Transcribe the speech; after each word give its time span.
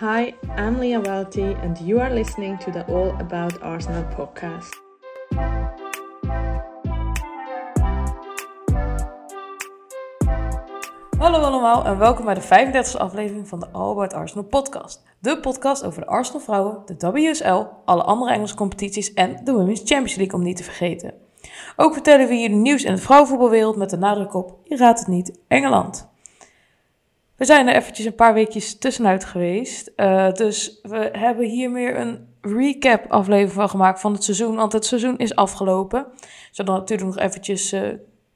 Hi, 0.00 0.34
I'm 0.56 0.78
Leah 0.78 1.00
Welty, 1.00 1.54
and 1.62 1.78
you 1.78 2.00
are 2.00 2.14
listening 2.14 2.58
to 2.58 2.70
the 2.70 2.84
All 2.86 3.10
About 3.18 3.60
Arsenal 3.60 4.04
podcast. 4.16 4.82
Hallo 11.18 11.38
allemaal 11.38 11.84
en 11.84 11.98
welkom 11.98 12.24
bij 12.24 12.34
de 12.34 12.42
35e 12.42 12.98
aflevering 12.98 13.48
van 13.48 13.60
de 13.60 13.66
All 13.72 13.90
About 13.90 14.12
Arsenal 14.12 14.44
podcast. 14.44 15.02
De 15.18 15.40
podcast 15.40 15.84
over 15.84 16.00
de 16.00 16.06
Arsenal 16.06 16.40
vrouwen, 16.40 16.82
de 16.86 17.10
WSL, 17.10 17.62
alle 17.84 18.02
andere 18.02 18.32
Engelse 18.32 18.54
competities 18.54 19.12
en 19.12 19.40
de 19.44 19.52
Women's 19.52 19.80
Champions 19.84 20.14
League 20.14 20.34
om 20.34 20.42
niet 20.42 20.56
te 20.56 20.64
vergeten. 20.64 21.14
Ook 21.76 21.92
vertellen 21.92 22.28
we 22.28 22.34
hier 22.34 22.50
nieuws 22.50 22.84
in 22.84 22.94
de 22.94 23.00
vrouwenvoetbalwereld 23.00 23.76
met 23.76 23.90
de 23.90 23.96
nadruk 23.96 24.34
op, 24.34 24.58
je 24.64 24.76
raadt 24.76 24.98
het 24.98 25.08
niet, 25.08 25.38
Engeland. 25.48 26.08
We 27.40 27.46
zijn 27.46 27.68
er 27.68 27.74
eventjes 27.74 28.06
een 28.06 28.14
paar 28.14 28.34
weekjes 28.34 28.78
tussenuit 28.78 29.24
geweest. 29.24 29.92
Uh, 29.96 30.32
dus 30.32 30.78
we 30.82 31.08
hebben 31.12 31.46
hier 31.46 31.70
meer 31.70 31.98
een 31.98 32.34
recap 32.40 33.12
aflevering 33.12 33.52
van 33.52 33.68
gemaakt 33.68 34.00
van 34.00 34.12
het 34.12 34.24
seizoen. 34.24 34.56
Want 34.56 34.72
het 34.72 34.84
seizoen 34.84 35.18
is 35.18 35.34
afgelopen. 35.34 36.06
We 36.20 36.26
zullen 36.50 36.74
natuurlijk 36.74 37.08
nog 37.08 37.18
eventjes 37.18 37.72
uh, 37.72 37.88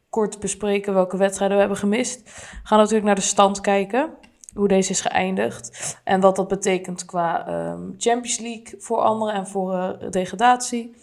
kort 0.09 0.41
bespreken 0.41 0.95
welke 0.95 1.17
wedstrijden 1.17 1.57
we 1.57 1.63
hebben 1.63 1.81
gemist. 1.81 2.23
We 2.25 2.61
gaan 2.63 2.79
natuurlijk 2.79 3.07
naar 3.07 3.15
de 3.15 3.21
stand 3.21 3.61
kijken. 3.61 4.11
Hoe 4.55 4.69
deze 4.69 4.91
is 4.91 5.01
geëindigd. 5.01 5.99
En 6.05 6.21
wat 6.21 6.37
dat 6.37 6.49
betekent 6.49 7.05
qua 7.05 7.49
um, 7.49 7.95
Champions 7.99 8.39
League 8.39 8.75
voor 8.79 8.99
anderen 8.99 9.35
en 9.35 9.47
voor 9.47 9.73
uh, 9.73 10.11
degradatie. 10.11 10.95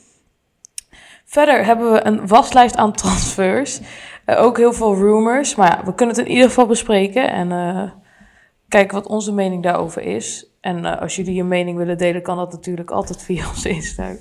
Verder 1.26 1.66
hebben 1.66 1.91
we 1.91 2.05
een 2.05 2.27
waslijst 2.27 2.76
aan 2.76 2.94
transfers. 2.94 3.80
Uh, 4.26 4.42
ook 4.42 4.58
heel 4.58 4.74
veel 4.74 4.96
rumors. 4.96 5.56
Maar 5.56 5.78
ja, 5.78 5.86
we 5.86 5.94
kunnen 5.96 6.16
het 6.16 6.26
in 6.26 6.32
ieder 6.32 6.48
geval 6.48 6.66
bespreken. 6.66 7.32
En 7.32 7.52
uh, 7.52 7.92
kijken 8.68 8.96
wat 8.96 9.08
onze 9.08 9.34
mening 9.34 9.64
daarover 9.64 10.02
is. 10.02 10.46
En 10.60 10.78
uh, 10.78 11.02
als 11.02 11.16
jullie 11.16 11.34
je 11.34 11.44
mening 11.44 11.78
willen 11.78 11.98
delen, 11.98 12.22
kan 12.22 12.38
dat 12.38 12.52
natuurlijk 12.52 12.91
altijd 12.91 13.24
via 13.28 13.48
onze 13.48 13.70
Insta. 13.70 14.16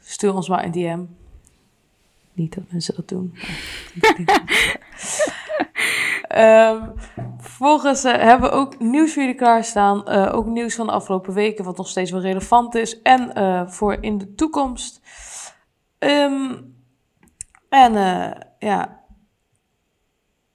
Stuur 0.00 0.34
ons 0.34 0.48
maar 0.48 0.64
een 0.64 0.70
DM. 0.70 1.00
Niet 2.32 2.54
dat 2.54 2.64
mensen 2.70 2.94
dat 2.94 3.08
doen. 3.08 3.34
um, 6.36 6.92
vervolgens 7.46 8.02
hebben 8.02 8.50
we 8.50 8.56
ook 8.56 8.78
nieuws 8.78 9.12
voor 9.12 9.22
jullie 9.22 9.38
klaarstaan. 9.38 10.08
ook 10.08 10.46
nieuws 10.46 10.74
van 10.74 10.86
de 10.86 10.92
afgelopen 10.92 11.34
weken, 11.34 11.64
wat 11.64 11.76
nog 11.76 11.88
steeds 11.88 12.10
wel 12.10 12.20
relevant 12.20 12.74
is. 12.74 13.02
En 13.02 13.32
voor 13.70 13.96
in 14.00 14.18
de 14.18 14.34
toekomst. 14.34 15.00
Um, 15.98 16.74
en 17.68 17.92
ja, 18.58 19.01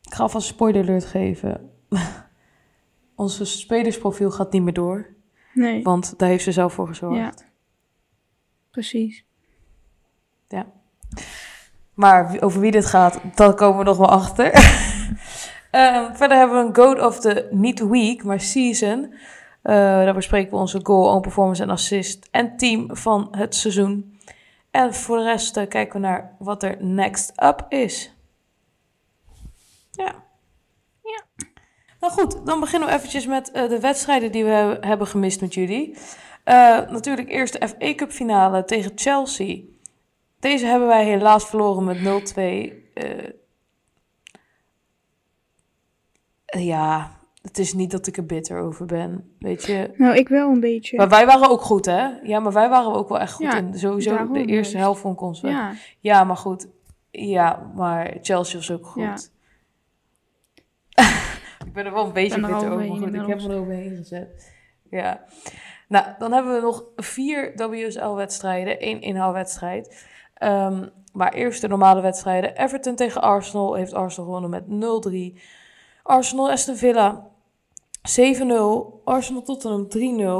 ik 0.07 0.13
ga 0.13 0.23
alvast 0.23 0.47
spoiler 0.47 0.81
alert 0.81 1.05
geven. 1.05 1.71
Onze 3.15 3.45
spelersprofiel 3.45 4.31
gaat 4.31 4.51
niet 4.51 4.63
meer 4.63 4.73
door. 4.73 5.15
Nee. 5.53 5.83
Want 5.83 6.19
daar 6.19 6.29
heeft 6.29 6.43
ze 6.43 6.51
zelf 6.51 6.73
voor 6.73 6.87
gezorgd. 6.87 7.17
Ja. 7.17 7.33
Precies. 8.71 9.25
Ja. 10.47 10.65
Maar 11.93 12.37
over 12.39 12.61
wie 12.61 12.71
dit 12.71 12.85
gaat, 12.85 13.19
daar 13.35 13.53
komen 13.53 13.77
we 13.77 13.83
nog 13.83 13.97
wel 13.97 14.09
achter. 14.09 14.45
um, 15.71 16.15
verder 16.19 16.37
hebben 16.37 16.57
we 16.57 16.67
een 16.67 16.75
Goat 16.75 17.01
of 17.01 17.19
the, 17.19 17.47
niet 17.51 17.79
week, 17.79 18.23
maar 18.23 18.39
season. 18.39 18.99
Uh, 19.03 19.73
daar 19.73 20.13
bespreken 20.13 20.51
we 20.51 20.57
onze 20.57 20.79
goal, 20.83 21.13
own 21.13 21.21
performance 21.21 21.63
en 21.63 21.69
assist 21.69 22.27
en 22.31 22.57
team 22.57 22.95
van 22.95 23.27
het 23.31 23.55
seizoen. 23.55 24.19
En 24.71 24.93
voor 24.93 25.17
de 25.17 25.23
rest 25.23 25.57
uh, 25.57 25.67
kijken 25.67 26.01
we 26.01 26.07
naar 26.07 26.35
wat 26.39 26.63
er 26.63 26.77
next 26.79 27.41
up 27.43 27.65
is. 27.69 28.16
Ja. 29.97 30.25
Ja. 31.03 31.23
Nou 31.99 32.13
goed, 32.13 32.45
dan 32.45 32.59
beginnen 32.59 32.89
we 32.89 32.95
eventjes 32.95 33.25
met 33.25 33.51
uh, 33.53 33.69
de 33.69 33.79
wedstrijden 33.79 34.31
die 34.31 34.43
we 34.43 34.49
he 34.49 34.87
hebben 34.87 35.07
gemist 35.07 35.41
met 35.41 35.53
jullie. 35.53 35.95
Uh, 36.45 36.89
natuurlijk 36.89 37.29
eerst 37.29 37.59
de 37.59 37.67
FA 37.67 37.95
Cup 37.95 38.11
finale 38.11 38.65
tegen 38.65 38.91
Chelsea. 38.95 39.61
Deze 40.39 40.65
hebben 40.65 40.87
wij 40.87 41.05
helaas 41.05 41.45
verloren 41.45 41.83
met 41.83 41.97
0-2. 42.35 42.41
Uh, 42.93 43.29
ja, 46.45 47.11
het 47.41 47.57
is 47.57 47.73
niet 47.73 47.91
dat 47.91 48.07
ik 48.07 48.17
er 48.17 48.25
bitter 48.25 48.59
over 48.59 48.85
ben, 48.85 49.35
weet 49.39 49.65
je. 49.65 49.93
Nou, 49.97 50.15
ik 50.15 50.27
wel 50.27 50.49
een 50.49 50.59
beetje. 50.59 50.97
Maar 50.97 51.09
wij 51.09 51.25
waren 51.25 51.49
ook 51.49 51.61
goed, 51.61 51.85
hè? 51.85 52.07
Ja, 52.23 52.39
maar 52.39 52.53
wij 52.53 52.69
waren 52.69 52.93
ook 52.93 53.09
wel 53.09 53.19
echt 53.19 53.33
goed 53.33 53.45
ja, 53.45 53.57
in. 53.57 53.73
Sowieso 53.77 54.31
de 54.31 54.39
eerste 54.39 54.53
juist. 54.53 54.73
helft 54.73 55.01
van 55.01 55.17
ons. 55.17 55.41
Ja. 55.41 55.73
ja, 55.99 56.23
maar 56.23 56.37
goed. 56.37 56.67
Ja, 57.11 57.71
maar 57.75 58.17
Chelsea 58.21 58.57
was 58.57 58.71
ook 58.71 58.85
goed. 58.85 59.03
Ja. 59.03 59.15
Ik 61.77 61.83
ben 61.83 61.91
er 61.91 61.97
wel 61.97 62.07
een 62.07 62.13
beetje 62.13 62.39
bitter 62.39 62.55
over, 62.55 62.77
maar 62.77 62.97
goed, 62.97 63.13
ik 63.13 63.27
heb 63.27 63.41
me 63.41 63.49
er 63.49 63.59
overheen 63.59 63.95
gezet. 63.95 64.53
Ja. 64.89 65.23
Nou, 65.87 66.05
dan 66.17 66.31
hebben 66.31 66.53
we 66.53 66.61
nog 66.61 66.83
vier 66.95 67.53
WSL-wedstrijden, 67.55 68.79
één 68.79 69.01
inhaalwedstrijd. 69.01 70.07
Um, 70.43 70.89
maar 71.13 71.33
eerst 71.33 71.61
de 71.61 71.67
normale 71.67 72.01
wedstrijden. 72.01 72.57
Everton 72.57 72.95
tegen 72.95 73.21
Arsenal 73.21 73.73
heeft 73.73 73.93
Arsenal 73.93 74.25
gewonnen 74.25 74.49
met 74.49 75.35
0-3. 75.35 75.39
Arsenal 76.03 76.51
Aston 76.51 76.75
Villa 76.75 77.31
7-0. 77.99 79.03
Arsenal 79.03 79.41
Tottenham 79.41 79.87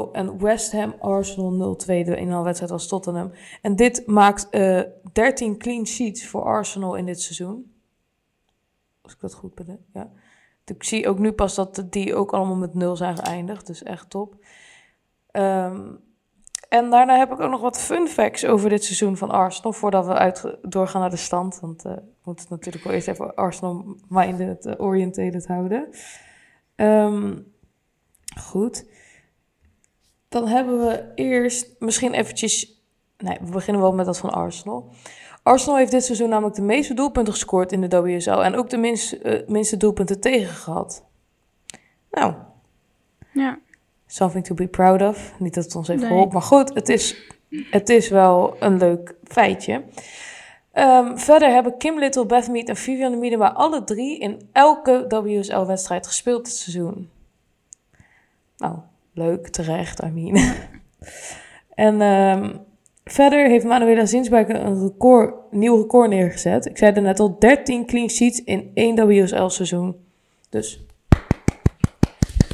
3-0. 0.10 0.12
En 0.12 0.40
West 0.42 0.72
Ham 0.72 0.96
Arsenal 1.00 1.78
0-2. 1.82 1.86
De 1.86 2.18
inhaalwedstrijd 2.18 2.72
was 2.72 2.88
Tottenham. 2.88 3.32
En 3.62 3.76
dit 3.76 4.08
maakt 4.08 4.48
uh, 4.52 4.82
13 5.14 5.58
clean 5.58 5.88
sheets 5.88 6.28
voor 6.28 6.44
Arsenal 6.44 6.96
in 6.96 7.06
dit 7.06 7.22
seizoen. 7.22 7.72
Als 9.02 9.14
ik 9.14 9.20
dat 9.20 9.34
goed 9.34 9.56
ben, 9.56 9.86
ja. 9.94 10.12
Ik 10.70 10.84
zie 10.84 11.08
ook 11.08 11.20
nu 11.20 11.32
pas 11.32 11.56
dat 11.56 11.86
die 11.90 12.16
ook 12.16 12.34
allemaal 12.34 12.56
met 12.56 12.74
0 12.74 12.96
zijn 12.96 13.18
geëindigd. 13.18 13.68
Dus 13.68 13.84
echt 13.84 14.10
top. 14.10 14.36
Um, 15.32 16.00
en 16.70 16.90
daarna 16.90 17.18
heb 17.18 17.32
ik 17.32 17.40
ook 17.40 17.50
nog 17.50 17.62
wat 17.62 17.80
fun 17.80 18.08
facts 18.08 18.46
over 18.46 18.70
dit 18.70 18.84
seizoen 18.84 19.18
van 19.18 19.32
Arsenal. 19.32 19.74
Voordat 19.74 20.06
we 20.06 20.14
uit, 20.14 20.58
doorgaan 20.62 21.02
naar 21.02 21.10
de 21.10 21.16
stand. 21.16 21.60
Want 21.60 21.86
uh, 21.86 21.92
ik 21.92 22.24
moet 22.24 22.40
het 22.40 22.50
natuurlijk 22.50 22.84
wel 22.84 22.94
eerst 22.94 23.08
even 23.08 23.36
Arsenal 23.36 23.96
minded 24.08 24.66
uh, 24.66 24.74
oriented 24.78 25.48
houden. 25.48 25.88
Um, 26.76 27.54
goed. 28.40 28.86
Dan 30.30 30.48
hebben 30.48 30.80
we 30.80 31.12
eerst 31.16 31.76
misschien 31.80 32.14
eventjes... 32.14 32.82
Nee, 33.18 33.38
we 33.42 33.52
beginnen 33.52 33.82
wel 33.82 33.94
met 33.94 34.06
dat 34.06 34.18
van 34.18 34.30
Arsenal. 34.30 34.94
Arsenal 35.48 35.78
heeft 35.78 35.92
dit 35.92 36.04
seizoen 36.04 36.30
namelijk 36.30 36.56
de 36.56 36.62
meeste 36.62 36.94
doelpunten 36.94 37.34
gescoord 37.34 37.72
in 37.72 37.82
de 37.82 38.02
WSL. 38.02 38.30
En 38.30 38.56
ook 38.56 38.70
de 38.70 38.78
minst, 38.78 39.14
uh, 39.24 39.48
minste 39.48 39.78
doelpunten 39.78 40.20
tegen 40.20 40.56
gehad. 40.56 41.06
Nou. 42.12 42.34
Ja. 43.34 43.60
Something 44.08 44.46
to 44.46 44.56
be 44.56 44.68
proud 44.68 45.02
of. 45.02 45.34
Niet 45.40 45.54
dat 45.54 45.64
het 45.64 45.76
ons 45.76 45.88
heeft 45.88 46.00
nee. 46.00 46.10
geholpen, 46.10 46.34
maar 46.34 46.42
goed, 46.42 46.74
het 46.74 46.90
is, 46.90 47.32
het 47.72 47.90
is 47.90 48.10
wel 48.10 48.56
een 48.60 48.78
leuk 48.78 49.16
feitje. 49.24 49.84
Um, 50.74 51.20
verder 51.20 51.50
hebben 51.50 51.78
Kim 51.78 52.00
Little, 52.00 52.26
Beth 52.26 52.48
Mead 52.48 52.70
en 52.70 52.76
Vivian 52.76 53.12
de 53.12 53.18
Miedema 53.18 53.54
alle 53.54 53.84
drie 53.84 54.20
in 54.20 54.50
elke 54.52 55.06
WSL-wedstrijd 55.08 56.08
gespeeld 56.08 56.46
dit 56.46 56.56
seizoen. 56.56 57.10
Nou, 58.58 58.76
leuk, 59.14 59.48
terecht, 59.48 60.04
I 60.04 60.10
mean. 60.10 60.54
en 61.88 62.02
um, 62.02 62.66
verder 63.12 63.48
heeft 63.48 63.66
Manuela 63.66 64.06
Zinsberg 64.06 64.48
een 64.48 64.82
record, 64.82 65.34
nieuw 65.52 65.82
record 65.82 66.10
neergezet. 66.10 66.66
Ik 66.66 66.78
zei 66.78 66.94
er 66.94 67.02
net 67.02 67.20
al, 67.20 67.40
13 67.40 67.86
clean 67.86 68.10
sheets 68.10 68.44
in 68.44 68.72
één 68.74 69.08
WSL-seizoen. 69.08 69.96
Dus 70.50 70.86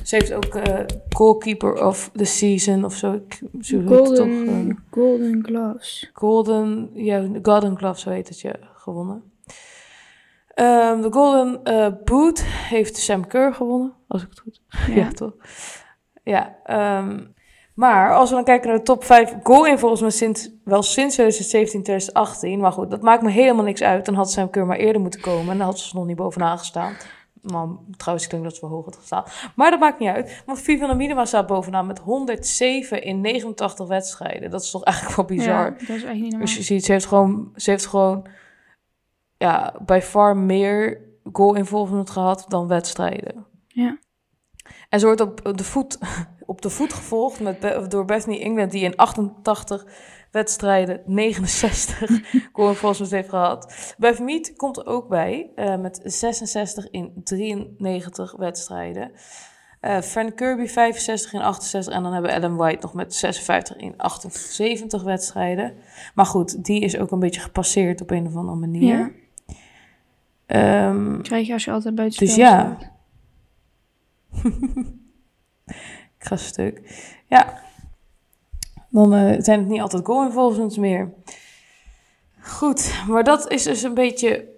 ze 0.04 0.16
heeft 0.16 0.34
ook 0.34 0.56
uh, 0.56 0.80
goalkeeper 1.10 1.86
of 1.86 2.10
the 2.16 2.26
season 2.26 2.86
of 2.86 2.96
zo. 2.96 3.22
Golden, 3.62 4.16
toch, 4.16 4.28
uh, 4.28 4.76
golden 4.92 5.44
Gloves. 5.46 6.10
Golden, 6.14 6.90
ja, 6.94 7.28
Golden 7.42 7.78
Gloves, 7.78 8.02
zo 8.02 8.10
heet 8.10 8.30
het, 8.30 8.42
ja, 8.42 8.56
gewonnen. 8.76 9.32
Um, 10.56 11.02
de 11.02 11.08
Golden 11.12 11.60
uh, 11.64 11.88
Boot 12.04 12.44
heeft 12.44 12.98
Sam 12.98 13.28
Kerr 13.28 13.54
gewonnen, 13.54 13.94
als 14.08 14.24
ik 14.24 14.30
het 14.30 14.40
goed 14.40 14.62
Ja, 14.88 14.96
ja 15.04 15.12
toch? 15.12 15.34
Ja, 16.24 16.56
um, 17.00 17.33
maar 17.74 18.16
als 18.16 18.30
we 18.30 18.36
dan 18.36 18.44
kijken 18.44 18.70
naar 18.70 18.78
de 18.78 18.84
top 18.84 19.04
5 19.04 19.36
goal 19.44 19.78
volgens 19.78 20.02
mij 20.02 20.10
sinds, 20.10 20.50
wel 20.64 20.84
sinds 20.84 21.14
2017, 21.14 21.84
2018. 21.84 22.60
Maar 22.60 22.72
goed, 22.72 22.92
dat 22.92 23.02
maakt 23.02 23.22
me 23.22 23.30
helemaal 23.30 23.64
niks 23.64 23.82
uit. 23.82 24.06
Dan 24.06 24.16
had 24.16 24.32
Sam 24.32 24.50
Kerr 24.50 24.66
maar 24.66 24.78
eerder 24.78 25.02
moeten 25.02 25.22
komen 25.22 25.52
en 25.52 25.58
dan 25.58 25.68
had 25.68 25.80
ze 25.80 25.96
nog 25.96 26.06
niet 26.06 26.16
bovenaan 26.16 26.58
gestaan. 26.58 26.94
Maar 27.42 27.68
trouwens, 27.98 28.26
ik 28.26 28.32
denk 28.32 28.44
dat 28.44 28.56
ze 28.56 28.62
wel 28.62 28.70
hoog 28.70 28.86
had 28.86 28.96
gestaan. 28.96 29.24
Maar 29.56 29.72
dat 29.72 29.80
maakt 29.80 30.00
niet 30.00 30.10
uit. 30.10 30.44
Want 30.46 30.62
Vivian 30.62 30.98
Minima 30.98 31.26
staat 31.26 31.48
bovenaan 31.48 31.88
met 31.88 32.00
107 32.00 33.04
in 33.04 33.22
89 33.22 33.88
wedstrijden. 33.88 34.52
Dat 34.52 34.62
is 34.62 34.72
toch 34.72 34.84
eigenlijk 34.84 35.16
wel 35.16 35.26
bizar. 35.26 35.66
Ja, 35.66 35.70
dat 35.70 35.80
is 35.80 35.88
eigenlijk 35.88 36.14
niet 36.14 36.22
normaal. 36.30 36.40
Dus 36.40 36.58
je 36.58 36.64
ziet, 36.64 36.86
ze 36.86 36.92
heeft 36.92 37.06
gewoon, 37.06 37.52
ze 37.56 37.70
heeft 37.70 37.86
gewoon 37.86 38.28
ja, 39.38 39.74
bij 39.86 40.02
far 40.02 40.38
meer 40.38 41.02
goal 41.32 41.56
involvement 41.56 42.10
gehad 42.10 42.46
dan 42.48 42.68
wedstrijden. 42.68 43.46
Ja. 43.68 43.98
En 44.90 45.00
ze 45.00 45.06
wordt 45.06 45.22
op 45.22 45.58
de 45.58 45.64
voet, 45.64 45.98
op 46.46 46.62
de 46.62 46.70
voet 46.70 46.94
gevolgd 46.94 47.40
met, 47.40 47.92
door 47.92 48.06
Bethany 48.06 48.40
England, 48.42 48.72
die 48.72 48.84
in 48.84 48.96
88 48.96 49.86
wedstrijden 50.34 51.02
69 51.06 52.10
goal 52.54 52.70
involvement 52.70 53.12
heeft 53.12 53.30
gehad. 53.30 53.94
Beth 53.98 54.20
Mead 54.20 54.54
komt 54.56 54.78
er 54.78 54.86
ook 54.86 55.08
bij 55.08 55.50
uh, 55.56 55.76
met 55.76 56.00
66 56.04 56.90
in 56.90 57.12
93 57.24 58.36
wedstrijden. 58.38 59.12
Uh, 59.82 60.02
Frank 60.02 60.36
Kirby 60.36 60.68
65 60.68 61.34
in 61.34 61.42
68. 61.42 61.94
En 61.94 62.04
dan 62.04 62.14
hebben 62.14 62.32
we 62.32 62.38
Ellen 62.38 62.56
White 62.56 62.80
nog 62.82 62.94
met 62.94 63.16
56 63.16 63.76
in 63.76 63.94
78 63.98 65.04
wedstrijden. 65.04 65.74
Maar 66.16 66.26
goed, 66.26 66.66
die 66.66 66.82
is 66.82 66.98
ook 66.98 67.12
een 67.12 67.20
beetje 67.20 67.42
gepasseerd 67.42 68.02
op 68.02 68.12
een 68.12 68.28
of 68.28 68.36
andere 68.36 68.58
manier. 68.58 69.14
Ja. 70.48 70.88
Um, 70.88 71.22
Krijg 71.22 71.48
je 71.48 71.54
als 71.54 71.66
je 71.66 71.72
altijd 71.72 71.96
buiten 71.96 72.26
Dus 72.26 72.36
ja. 72.36 72.78
Ik 76.20 76.30
ga 76.30 76.36
stuk. 76.36 76.82
Ja. 77.28 77.62
Dan 78.90 79.14
uh, 79.14 79.36
zijn 79.40 79.60
het 79.60 79.68
niet 79.68 79.82
altijd 79.82 80.06
goal 80.06 80.26
involvements 80.26 80.78
meer. 80.78 81.14
Goed, 82.40 83.04
maar 83.08 83.24
dat 83.24 83.52
is 83.52 83.64
dus 83.64 83.84
een 83.84 83.94
beetje... 83.94 84.52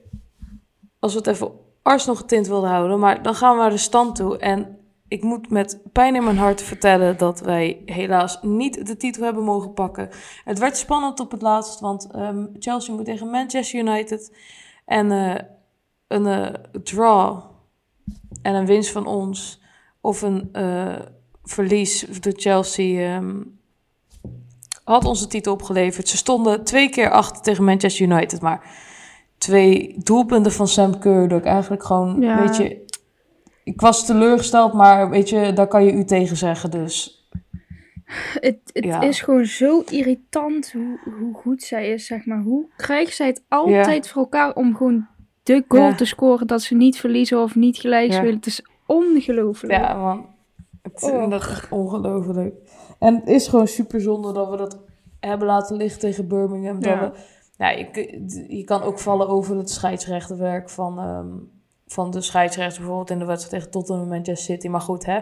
Als 0.99 1.13
we 1.13 1.17
het 1.19 1.27
even 1.27 1.51
Arsenal 1.85 2.15
getint 2.15 2.47
wilden 2.47 2.69
houden. 2.69 2.99
Maar 2.99 3.21
dan 3.21 3.35
gaan 3.35 3.55
we 3.55 3.61
naar 3.61 3.69
de 3.69 3.77
stand 3.77 4.15
toe. 4.15 4.37
En 4.37 4.77
ik 5.07 5.23
moet 5.23 5.49
met 5.49 5.79
pijn 5.91 6.15
in 6.15 6.23
mijn 6.23 6.37
hart 6.37 6.61
vertellen 6.61 7.17
dat 7.17 7.39
wij 7.39 7.81
helaas 7.85 8.39
niet 8.41 8.87
de 8.87 8.97
titel 8.97 9.23
hebben 9.23 9.43
mogen 9.43 9.73
pakken. 9.73 10.09
Het 10.43 10.59
werd 10.59 10.77
spannend 10.77 11.19
op 11.19 11.31
het 11.31 11.41
laatst, 11.41 11.79
want 11.79 12.15
um, 12.15 12.49
Chelsea 12.59 12.93
moet 12.93 13.05
tegen 13.05 13.29
Manchester 13.29 13.79
United. 13.79 14.37
En 14.85 15.11
uh, 15.11 15.35
een 16.07 16.25
uh, 16.25 16.47
draw 16.83 17.41
en 18.41 18.55
een 18.55 18.65
winst 18.65 18.91
van 18.91 19.05
ons 19.05 19.61
of 20.05 20.21
een 20.21 20.49
uh, 20.53 20.95
verlies 21.43 22.05
door 22.19 22.33
Chelsea 22.35 23.17
um, 23.17 23.59
had 24.83 25.05
onze 25.05 25.27
titel 25.27 25.53
opgeleverd. 25.53 26.07
Ze 26.07 26.17
stonden 26.17 26.63
twee 26.63 26.89
keer 26.89 27.09
achter 27.09 27.41
tegen 27.41 27.63
Manchester 27.63 28.05
United, 28.05 28.41
maar 28.41 28.69
twee 29.37 29.95
doelpunten 29.97 30.51
van 30.51 30.67
Sam 30.67 30.99
Kerr, 30.99 31.27
dat 31.27 31.39
ik 31.39 31.45
eigenlijk 31.45 31.83
gewoon, 31.83 32.21
ja. 32.21 32.41
weet 32.41 32.57
je, 32.57 32.85
ik 33.63 33.81
was 33.81 34.05
teleurgesteld, 34.05 34.73
maar 34.73 35.09
weet 35.09 35.29
je, 35.29 35.53
daar 35.53 35.67
kan 35.67 35.85
je 35.85 35.91
u 35.91 36.03
tegen 36.03 36.37
zeggen, 36.37 36.71
dus. 36.71 37.27
Het, 38.39 38.59
het 38.73 39.03
is 39.03 39.21
gewoon 39.21 39.45
zo 39.45 39.83
irritant 39.89 40.71
hoe, 40.71 40.99
hoe 41.19 41.33
goed 41.33 41.63
zij 41.63 41.89
is, 41.89 42.05
zeg 42.05 42.25
maar. 42.25 42.41
Hoe 42.41 42.65
krijgt 42.77 43.15
zij 43.15 43.27
het 43.27 43.43
altijd 43.47 44.09
voor 44.09 44.21
elkaar 44.21 44.53
om 44.53 44.75
gewoon 44.75 45.07
de 45.43 45.63
goal 45.67 45.95
te 45.95 46.05
scoren 46.05 46.47
dat 46.47 46.61
ze 46.61 46.75
niet 46.75 46.97
verliezen 46.97 47.41
of 47.41 47.55
niet 47.55 47.77
gelijk 47.77 48.13
spelen? 48.13 48.35
Het 48.35 48.45
is 48.45 48.61
ongelooflijk. 48.85 49.73
Ja, 49.73 49.93
man. 49.93 50.25
Het, 50.81 51.03
oh. 51.03 51.29
Dat 51.29 51.41
is 51.41 51.49
echt 51.49 51.71
ongelooflijk. 51.71 52.55
En 52.99 53.15
het 53.15 53.27
is 53.27 53.47
gewoon 53.47 53.67
super 53.67 54.01
zonde 54.01 54.33
dat 54.33 54.49
we 54.49 54.57
dat 54.57 54.83
hebben 55.19 55.47
laten 55.47 55.75
liggen 55.75 55.99
tegen 55.99 56.27
Birmingham. 56.27 56.79
Dat 56.79 56.99
we, 56.99 57.11
ja, 57.57 57.69
je, 57.69 58.45
je 58.47 58.63
kan 58.63 58.81
ook 58.81 58.99
vallen 58.99 59.27
over 59.27 59.57
het 59.57 59.69
scheidsrechterwerk 59.69 60.69
van, 60.69 60.99
um, 60.99 61.51
van 61.87 62.11
de 62.11 62.21
scheidsrechter 62.21 62.77
bijvoorbeeld 62.77 63.09
in 63.09 63.19
de 63.19 63.25
wedstrijd 63.25 63.53
tegen 63.53 63.71
Tottenham 63.71 64.07
Manchester 64.07 64.55
City. 64.55 64.67
Maar 64.67 64.81
goed, 64.81 65.05
hè, 65.05 65.19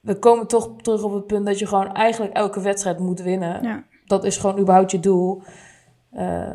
we 0.00 0.18
komen 0.18 0.46
toch 0.46 0.74
terug 0.82 1.02
op 1.02 1.12
het 1.12 1.26
punt 1.26 1.46
dat 1.46 1.58
je 1.58 1.66
gewoon 1.66 1.92
eigenlijk 1.92 2.32
elke 2.34 2.60
wedstrijd 2.60 2.98
moet 2.98 3.22
winnen. 3.22 3.62
Ja. 3.62 3.84
Dat 4.06 4.24
is 4.24 4.36
gewoon 4.36 4.58
überhaupt 4.58 4.90
je 4.90 5.00
doel. 5.00 5.42
Uh, 6.12 6.52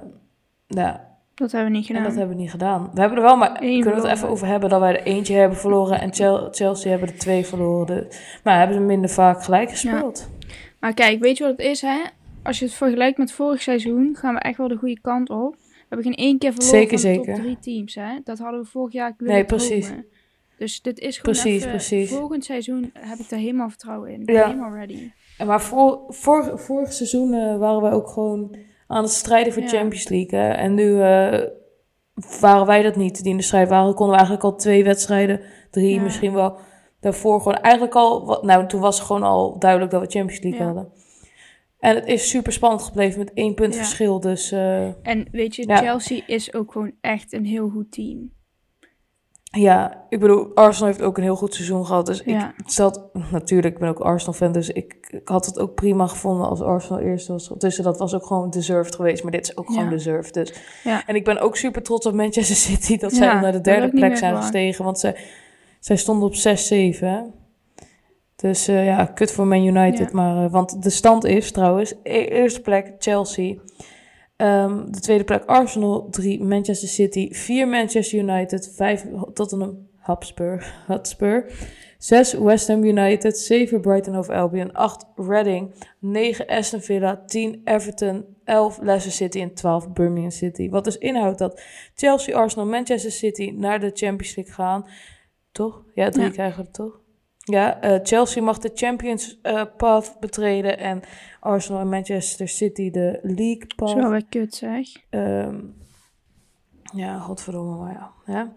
ja. 0.67 1.12
Dat 1.35 1.51
hebben 1.51 1.71
we 1.71 1.77
niet 1.77 1.85
gedaan. 1.85 2.01
En 2.01 2.07
dat 2.07 2.17
hebben 2.17 2.35
we 2.35 2.41
niet 2.41 2.51
gedaan. 2.51 2.89
We 2.93 2.99
hebben 2.99 3.17
er 3.17 3.23
wel 3.23 3.37
maar, 3.37 3.57
Eén 3.61 3.81
kunnen 3.81 4.01
we 4.01 4.07
het 4.07 4.17
even 4.17 4.29
over 4.29 4.47
hebben, 4.47 4.69
dat 4.69 4.79
wij 4.79 4.99
er 4.99 5.03
eentje 5.03 5.35
hebben 5.35 5.57
verloren 5.57 6.01
en 6.01 6.13
Chelsea 6.51 6.89
hebben 6.89 7.07
er 7.09 7.17
twee 7.17 7.45
verloren. 7.45 8.07
Maar 8.43 8.57
hebben 8.57 8.75
ze 8.75 8.83
minder 8.83 9.09
vaak 9.09 9.43
gelijk 9.43 9.69
gespeeld. 9.69 10.29
Ja. 10.29 10.47
Maar 10.79 10.93
kijk, 10.93 11.19
weet 11.19 11.37
je 11.37 11.43
wat 11.43 11.57
het 11.57 11.65
is, 11.65 11.81
hè? 11.81 12.01
Als 12.43 12.59
je 12.59 12.65
het 12.65 12.73
vergelijkt 12.73 13.17
met 13.17 13.31
vorig 13.31 13.61
seizoen, 13.61 14.15
gaan 14.15 14.33
we 14.33 14.39
echt 14.39 14.57
wel 14.57 14.67
de 14.67 14.75
goede 14.75 14.99
kant 15.01 15.29
op 15.29 15.55
hebben 15.93 16.13
geen 16.13 16.25
één 16.25 16.37
keer 16.37 16.53
verloren 16.53 16.79
zeker, 16.79 16.99
van 16.99 17.09
de 17.09 17.15
zeker. 17.15 17.33
top 17.33 17.43
drie 17.43 17.59
teams. 17.59 17.95
Hè? 17.95 18.19
Dat 18.23 18.39
hadden 18.39 18.61
we 18.61 18.65
vorig 18.65 18.93
jaar 18.93 19.13
willen 19.17 19.33
Nee, 19.33 19.45
precies. 19.45 19.91
Dus 20.57 20.81
dit 20.81 20.99
is 20.99 21.17
gewoon 21.17 21.35
precies, 21.35 21.57
even, 21.57 21.69
precies. 21.69 22.09
volgend 22.09 22.45
seizoen 22.45 22.89
heb 22.93 23.19
ik 23.19 23.31
er 23.31 23.37
helemaal 23.37 23.69
vertrouwen 23.69 24.11
in. 24.11 24.21
Ja. 24.25 24.45
Helemaal 24.45 24.73
ready. 24.73 25.11
Maar 25.45 25.61
voor, 25.61 26.03
voor, 26.07 26.59
vorig 26.59 26.93
seizoen 26.93 27.33
uh, 27.33 27.57
waren 27.57 27.81
we 27.81 27.89
ook 27.89 28.07
gewoon 28.07 28.55
aan 28.93 29.03
het 29.03 29.11
strijden 29.11 29.53
voor 29.53 29.61
ja. 29.61 29.67
Champions 29.67 30.09
League. 30.09 30.39
Hè? 30.39 30.49
En 30.49 30.73
nu 30.73 30.83
uh, 30.83 31.39
waren 32.39 32.65
wij 32.65 32.81
dat 32.81 32.95
niet. 32.95 33.23
Die 33.23 33.31
in 33.31 33.37
de 33.37 33.43
strijd 33.43 33.69
waren, 33.69 33.93
konden 33.93 34.09
we 34.09 34.21
eigenlijk 34.21 34.43
al 34.43 34.55
twee 34.55 34.83
wedstrijden, 34.83 35.41
drie 35.71 36.01
misschien 36.01 36.33
wel. 36.33 36.57
Daarvoor 36.99 37.41
gewoon 37.41 37.57
eigenlijk 37.57 37.95
al, 37.95 38.39
nou 38.41 38.67
toen 38.67 38.81
was 38.81 38.97
het 38.97 39.07
gewoon 39.07 39.23
al 39.23 39.59
duidelijk 39.59 39.91
dat 39.91 40.01
we 40.01 40.09
Champions 40.09 40.43
League 40.43 40.65
hadden. 40.65 40.91
En 41.79 41.95
het 41.95 42.05
is 42.05 42.29
super 42.29 42.53
spannend 42.53 42.83
gebleven 42.83 43.19
met 43.19 43.33
één 43.33 43.53
punt 43.53 43.75
verschil. 43.75 44.19
Dus, 44.19 44.51
uh, 44.51 45.07
en 45.07 45.27
weet 45.31 45.55
je, 45.55 45.75
Chelsea 45.75 46.21
is 46.27 46.53
ook 46.53 46.71
gewoon 46.71 46.91
echt 47.01 47.33
een 47.33 47.45
heel 47.45 47.69
goed 47.69 47.91
team. 47.91 48.31
Ja, 49.57 50.05
ik 50.09 50.19
bedoel, 50.19 50.51
Arsenal 50.55 50.87
heeft 50.87 51.01
ook 51.01 51.17
een 51.17 51.23
heel 51.23 51.35
goed 51.35 51.53
seizoen 51.53 51.85
gehad. 51.85 52.05
Dus 52.05 52.21
ik 52.21 52.53
stel 52.65 53.11
natuurlijk, 53.31 53.73
ik 53.73 53.79
ben 53.79 53.89
ook 53.89 53.99
Arsenal-fan, 53.99 54.51
dus 54.51 54.69
ik, 54.69 55.07
ik, 55.09 55.27
had 55.27 55.45
het 55.45 55.59
ook 55.59 55.75
prima 55.75 56.07
gevonden 56.07 56.47
als 56.47 56.61
Arsenal 56.61 56.99
eerst 56.99 57.27
was. 57.27 57.51
Tussen 57.57 57.83
dat 57.83 57.99
was 57.99 58.13
ook 58.13 58.25
gewoon 58.25 58.49
deserved 58.49 58.95
geweest, 58.95 59.23
maar 59.23 59.31
dit 59.31 59.49
is 59.49 59.57
ook 59.57 59.65
gewoon 59.65 59.89
deserved. 59.89 60.33
Dus. 60.33 60.53
Ja. 60.83 61.07
En 61.07 61.15
ik 61.15 61.23
ben 61.23 61.39
ook 61.39 61.57
super 61.57 61.83
trots 61.83 62.05
op 62.05 62.13
Manchester 62.13 62.55
City 62.75 62.97
dat 62.97 63.13
zij 63.13 63.33
naar 63.33 63.51
de 63.51 63.61
derde 63.61 63.89
plek 63.89 64.17
zijn 64.17 64.35
gestegen. 64.35 64.83
Want 64.83 64.99
zij, 64.99 65.15
zij 65.79 65.95
stonden 65.95 66.27
op 66.27 66.35
6-7. 66.35 67.41
Dus 68.35 68.69
uh, 68.69 68.85
ja, 68.85 69.05
kut 69.05 69.31
voor 69.31 69.47
Man 69.47 69.65
United. 69.65 70.11
Maar, 70.11 70.43
uh, 70.43 70.51
want 70.51 70.83
de 70.83 70.89
stand 70.89 71.25
is 71.25 71.51
trouwens, 71.51 71.93
e 72.03 72.25
eerste 72.25 72.61
plek 72.61 72.93
Chelsea. 72.97 73.55
Um, 74.43 74.91
de 74.91 74.99
tweede 74.99 75.23
plek 75.23 75.45
Arsenal, 75.45 76.07
drie 76.09 76.43
Manchester 76.43 76.87
City, 76.87 77.29
vier 77.31 77.67
Manchester 77.67 78.19
United, 78.19 78.73
vijf 78.75 79.05
Tottenham 79.33 79.87
Hotspur, 79.97 80.65
Hotspur. 80.87 81.45
Zes 81.97 82.33
West 82.33 82.67
Ham 82.67 82.83
United, 82.83 83.37
zeven 83.37 83.81
Brighton 83.81 84.17
of 84.17 84.29
Albion, 84.29 84.73
acht 84.73 85.05
Reading, 85.15 85.73
negen 85.99 86.47
Aston 86.47 86.81
Villa, 86.81 87.23
tien 87.25 87.61
Everton, 87.63 88.25
elf 88.43 88.79
Leicester 88.81 89.11
City. 89.11 89.39
En 89.39 89.53
twaalf 89.53 89.93
Birmingham 89.93 90.31
City. 90.31 90.69
Wat 90.69 90.83
dus 90.83 90.97
inhoudt 90.97 91.37
dat 91.37 91.61
Chelsea, 91.95 92.35
Arsenal, 92.35 92.67
Manchester 92.67 93.11
City 93.11 93.53
naar 93.55 93.79
de 93.79 93.91
Champions 93.93 94.35
League 94.35 94.53
gaan. 94.53 94.85
Toch? 95.51 95.83
Ja, 95.93 96.09
drie 96.09 96.25
ja. 96.25 96.31
krijgen 96.31 96.63
we 96.63 96.71
toch? 96.71 96.99
Ja, 97.43 97.83
uh, 97.83 97.99
Chelsea 98.03 98.43
mag 98.43 98.57
de 98.57 98.71
Champions 98.73 99.39
uh, 99.43 99.63
Path 99.77 100.17
betreden 100.19 100.77
en 100.77 101.01
Arsenal 101.39 101.81
en 101.81 101.89
Manchester 101.89 102.47
City 102.47 102.91
de 102.91 103.19
League 103.21 103.67
Path. 103.75 103.89
Zo 103.89 104.09
wel 104.09 104.21
kut 104.29 104.55
zeg. 104.55 104.87
Um, 105.09 105.75
ja, 106.93 107.19
godverdomme, 107.19 107.77
maar 107.77 107.93
ja. 107.93 108.11
ja. 108.25 108.53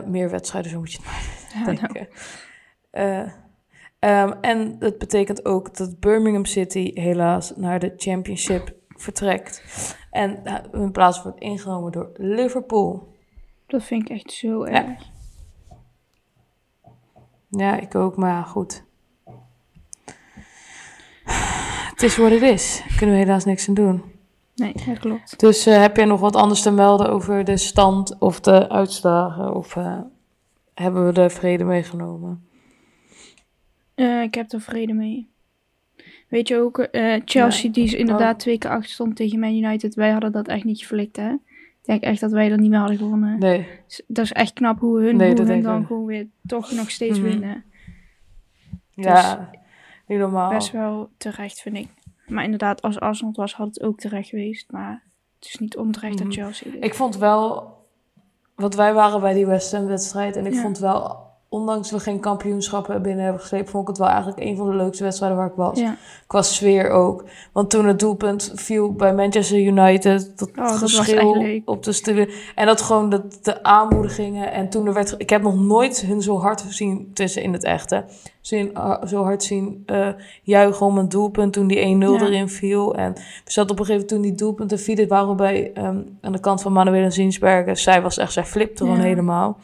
Uh, 0.00 0.06
meer 0.06 0.30
wedstrijden, 0.30 0.70
zo 0.70 0.78
moet 0.78 0.92
je 0.92 0.98
het 0.98 1.06
maar 1.06 1.24
ja, 1.54 1.64
denken. 1.64 2.08
Nou. 2.92 3.28
Um, 4.30 4.32
en 4.40 4.78
dat 4.78 4.98
betekent 4.98 5.44
ook 5.44 5.76
dat 5.76 6.00
Birmingham 6.00 6.44
City 6.44 6.90
helaas 6.94 7.56
naar 7.56 7.78
de 7.78 7.92
Championship 7.96 8.74
vertrekt. 8.88 9.62
En 10.10 10.42
hun 10.70 10.92
plaats 10.92 11.22
wordt 11.22 11.40
ingenomen 11.40 11.92
door 11.92 12.10
Liverpool. 12.14 13.14
Dat 13.66 13.82
vind 13.82 14.02
ik 14.02 14.16
echt 14.16 14.32
zo 14.32 14.62
erg. 14.62 14.86
Ja, 14.86 14.96
ik 17.58 17.94
ook, 17.94 18.16
maar 18.16 18.44
goed. 18.44 18.84
Het 21.90 22.02
is 22.02 22.16
wat 22.16 22.30
het 22.30 22.42
is. 22.42 22.82
Kunnen 22.96 23.16
we 23.16 23.22
helaas 23.22 23.44
niks 23.44 23.68
aan 23.68 23.74
doen. 23.74 24.02
Nee, 24.54 24.74
dat 24.86 24.98
klopt. 24.98 25.40
Dus 25.40 25.66
uh, 25.66 25.80
heb 25.80 25.96
je 25.96 26.04
nog 26.04 26.20
wat 26.20 26.36
anders 26.36 26.62
te 26.62 26.70
melden 26.70 27.10
over 27.10 27.44
de 27.44 27.56
stand 27.56 28.18
of 28.18 28.40
de 28.40 28.68
uitslagen? 28.68 29.54
Of 29.54 29.76
uh, 29.76 30.00
hebben 30.74 31.06
we 31.06 31.12
de 31.12 31.30
vrede 31.30 31.64
meegenomen? 31.64 32.44
Uh, 33.96 34.22
ik 34.22 34.34
heb 34.34 34.52
er 34.52 34.60
vrede 34.60 34.92
mee. 34.92 35.28
Weet 36.28 36.48
je 36.48 36.56
ook, 36.56 36.88
Chelsea 37.24 37.66
ja. 37.66 37.72
die 37.72 37.84
is 37.84 37.94
inderdaad 37.94 38.32
oh. 38.32 38.38
twee 38.38 38.58
keer 38.58 38.70
achter 38.70 38.90
stond 38.90 39.16
tegen 39.16 39.38
Man 39.38 39.54
United. 39.54 39.94
Wij 39.94 40.10
hadden 40.10 40.32
dat 40.32 40.48
echt 40.48 40.64
niet 40.64 40.78
geflikt, 40.78 41.16
hè? 41.16 41.34
Ik 41.94 42.00
denk 42.00 42.12
echt 42.12 42.20
dat 42.20 42.32
wij 42.32 42.50
er 42.50 42.58
niet 42.58 42.70
meer 42.70 42.78
hadden 42.78 42.98
gewonnen. 42.98 43.38
Nee. 43.38 43.66
Dat 44.06 44.24
is 44.24 44.32
echt 44.32 44.52
knap 44.52 44.78
hoe 44.78 45.00
hun, 45.00 45.16
nee, 45.16 45.34
hoe 45.34 45.46
hun 45.46 45.62
dan 45.62 45.86
gewoon 45.86 46.04
weer 46.04 46.26
toch 46.46 46.72
nog 46.72 46.90
steeds 46.90 47.18
mm 47.18 47.24
-hmm. 47.24 47.32
winnen. 47.32 47.64
Ja, 48.90 49.36
dus 49.36 49.60
niet 50.06 50.18
normaal. 50.18 50.50
Best 50.50 50.70
wel 50.70 51.10
terecht, 51.16 51.60
vind 51.60 51.76
ik. 51.76 51.88
Maar 52.26 52.44
inderdaad, 52.44 52.82
als 52.82 53.00
Arsenal 53.00 53.32
was, 53.34 53.54
had 53.54 53.66
het 53.66 53.82
ook 53.82 53.98
terecht 53.98 54.28
geweest. 54.28 54.70
Maar 54.70 55.02
het 55.38 55.48
is 55.48 55.58
niet 55.58 55.76
onterecht 55.76 56.14
mm 56.14 56.20
-hmm. 56.20 56.28
dat 56.28 56.38
mhm. 56.38 56.46
Chelsea 56.46 56.80
Ik 56.80 56.94
vond 56.94 57.16
wel... 57.16 57.76
Want 58.54 58.74
wij 58.74 58.94
waren 58.94 59.20
bij 59.20 59.34
die 59.34 59.46
West 59.46 59.72
Ham 59.72 59.86
wedstrijd. 59.86 60.36
En 60.36 60.46
ik 60.46 60.54
ja. 60.54 60.60
vond 60.60 60.78
wel 60.78 61.29
ondanks 61.52 61.90
we 61.90 62.00
geen 62.00 62.20
kampioenschappen 62.20 63.02
binnen 63.02 63.24
hebben 63.24 63.40
gesleept, 63.40 63.70
vond 63.70 63.82
ik 63.82 63.88
het 63.88 63.98
wel 63.98 64.08
eigenlijk 64.08 64.40
een 64.40 64.56
van 64.56 64.70
de 64.70 64.76
leukste 64.76 65.02
wedstrijden 65.02 65.38
waar 65.38 65.46
ik 65.46 65.54
was. 65.56 65.78
Ja. 65.78 65.96
Qua 66.26 66.42
sfeer 66.42 66.90
ook. 66.90 67.24
Want 67.52 67.70
toen 67.70 67.86
het 67.86 67.98
doelpunt 67.98 68.52
viel 68.54 68.92
bij 68.92 69.14
Manchester 69.14 69.58
United, 69.58 70.38
dat, 70.38 70.50
oh, 70.56 70.78
geschil 70.78 71.60
op 71.64 71.82
de 71.82 71.92
stoelen. 71.92 72.28
En 72.54 72.66
dat 72.66 72.82
gewoon 72.82 73.10
de, 73.10 73.22
de 73.42 73.62
aanmoedigingen. 73.62 74.52
En 74.52 74.68
toen 74.68 74.86
er 74.86 74.92
werd, 74.92 75.14
ik 75.18 75.30
heb 75.30 75.42
nog 75.42 75.60
nooit 75.60 76.00
hun 76.00 76.22
zo 76.22 76.38
hard 76.38 76.64
zien 76.68 77.10
tussen 77.14 77.42
in 77.42 77.52
het 77.52 77.64
echte. 77.64 78.04
Zien, 78.40 78.72
zo 79.06 79.22
hard 79.22 79.42
zien 79.42 79.82
uh, 79.86 80.08
juichen 80.42 80.86
om 80.86 80.98
een 80.98 81.08
doelpunt 81.08 81.52
toen 81.52 81.66
die 81.66 81.78
1-0 81.78 81.98
ja. 81.98 82.20
erin 82.20 82.48
viel. 82.48 82.94
En 82.94 83.12
we 83.14 83.20
zaten 83.44 83.70
op 83.70 83.78
een 83.78 83.84
gegeven 83.86 83.92
moment 83.92 84.08
toen 84.08 84.20
die 84.20 84.34
doelpunten 84.34 84.78
vielen, 84.78 85.08
waren 85.08 85.28
we 85.28 85.34
bij 85.34 85.72
um, 85.76 86.18
aan 86.20 86.32
de 86.32 86.40
kant 86.40 86.62
van 86.62 86.72
Manuela 86.72 87.10
Zinsbergen. 87.10 87.76
Zij 87.76 88.02
was 88.02 88.18
echt, 88.18 88.32
zij 88.32 88.44
flipte 88.44 88.84
ja. 88.84 88.94
gewoon 88.94 89.56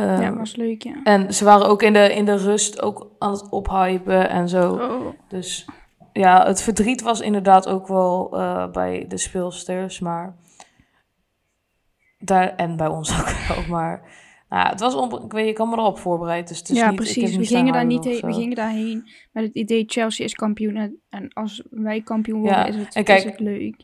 ja, 0.00 0.20
ehm, 0.20 0.36
was 0.36 0.56
leuk, 0.56 0.82
ja. 0.82 1.02
En 1.04 1.34
ze 1.34 1.44
waren 1.44 1.66
ook 1.66 1.82
in 1.82 1.92
de, 1.92 2.14
in 2.14 2.24
de 2.24 2.36
rust 2.36 2.82
ook 2.82 3.10
aan 3.18 3.30
het 3.30 3.48
ophypen 3.48 4.28
en 4.28 4.48
zo. 4.48 4.72
Oh. 4.72 5.06
Dus 5.28 5.66
ja, 6.12 6.46
het 6.46 6.62
verdriet 6.62 7.02
was 7.02 7.20
inderdaad 7.20 7.68
ook 7.68 7.86
wel 7.86 8.30
uh, 8.32 8.70
bij 8.70 9.04
de 9.08 9.18
speelsters, 9.18 10.00
maar... 10.00 10.36
Daar, 12.18 12.54
en 12.56 12.76
bij 12.76 12.86
ons 12.86 13.20
ook 13.20 13.28
wel, 13.48 13.68
maar... 13.68 14.22
Nou, 14.48 14.68
het 14.68 14.80
was 14.80 14.94
on, 14.94 15.24
ik 15.24 15.32
weet, 15.32 15.46
je 15.46 15.52
kan 15.52 15.68
me 15.68 15.76
erop 15.76 15.98
voorbereid. 15.98 16.48
Dus 16.48 16.58
het 16.58 16.68
is 16.68 16.76
ja, 16.76 16.86
niet, 16.88 16.96
precies. 16.96 17.36
We 17.36 17.44
gingen, 17.44 17.72
daar 17.72 17.86
niet 17.86 18.04
heen, 18.04 18.20
we 18.20 18.32
gingen 18.32 18.54
daarheen 18.54 19.08
met 19.32 19.44
het 19.44 19.54
idee 19.54 19.84
Chelsea 19.86 20.24
is 20.24 20.34
kampioen. 20.34 21.00
En, 21.08 21.32
als 21.32 21.62
wij 21.70 22.00
kampioen 22.00 22.40
worden, 22.40 22.58
ja. 22.58 22.66
is, 22.66 22.76
het, 22.76 22.94
en 22.94 23.04
kijk, 23.04 23.18
is 23.18 23.24
het 23.24 23.40
leuk. 23.40 23.76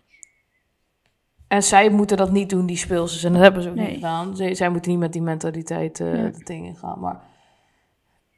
En 1.50 1.62
zij 1.62 1.90
moeten 1.90 2.16
dat 2.16 2.30
niet 2.30 2.50
doen, 2.50 2.66
die 2.66 2.76
speelsters. 2.76 3.25
En 3.25 3.33
dat 3.33 3.42
hebben 3.42 3.62
ze 3.62 3.69
ook 3.69 3.75
niet 3.75 3.95
gedaan. 3.95 4.37
Zij, 4.37 4.54
zij 4.54 4.71
moeten 4.71 4.90
niet 4.90 5.00
met 5.00 5.12
die 5.12 5.23
mentaliteit 5.23 6.00
uh, 6.00 6.12
de 6.12 6.45
dingen 6.45 6.76
gaan. 6.76 7.00
Maar 7.00 7.21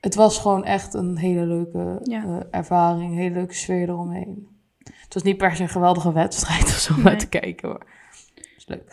het 0.00 0.14
was 0.14 0.38
gewoon 0.38 0.64
echt 0.64 0.94
een 0.94 1.16
hele 1.16 1.46
leuke 1.46 2.00
uh, 2.02 2.36
ervaring. 2.50 3.10
Een 3.10 3.18
hele 3.18 3.34
leuke 3.34 3.54
sfeer 3.54 3.88
eromheen. 3.88 4.48
Het 4.78 5.14
was 5.14 5.22
niet 5.22 5.36
per 5.36 5.56
se 5.56 5.62
een 5.62 5.68
geweldige 5.68 6.12
wedstrijd 6.12 6.62
of 6.72 6.78
zo 6.78 6.94
om 6.94 7.02
nee. 7.02 7.16
te 7.16 7.28
kijken 7.28 7.68
hoor. 7.68 7.86
Dat 8.34 8.44
is 8.56 8.66
leuk. 8.66 8.92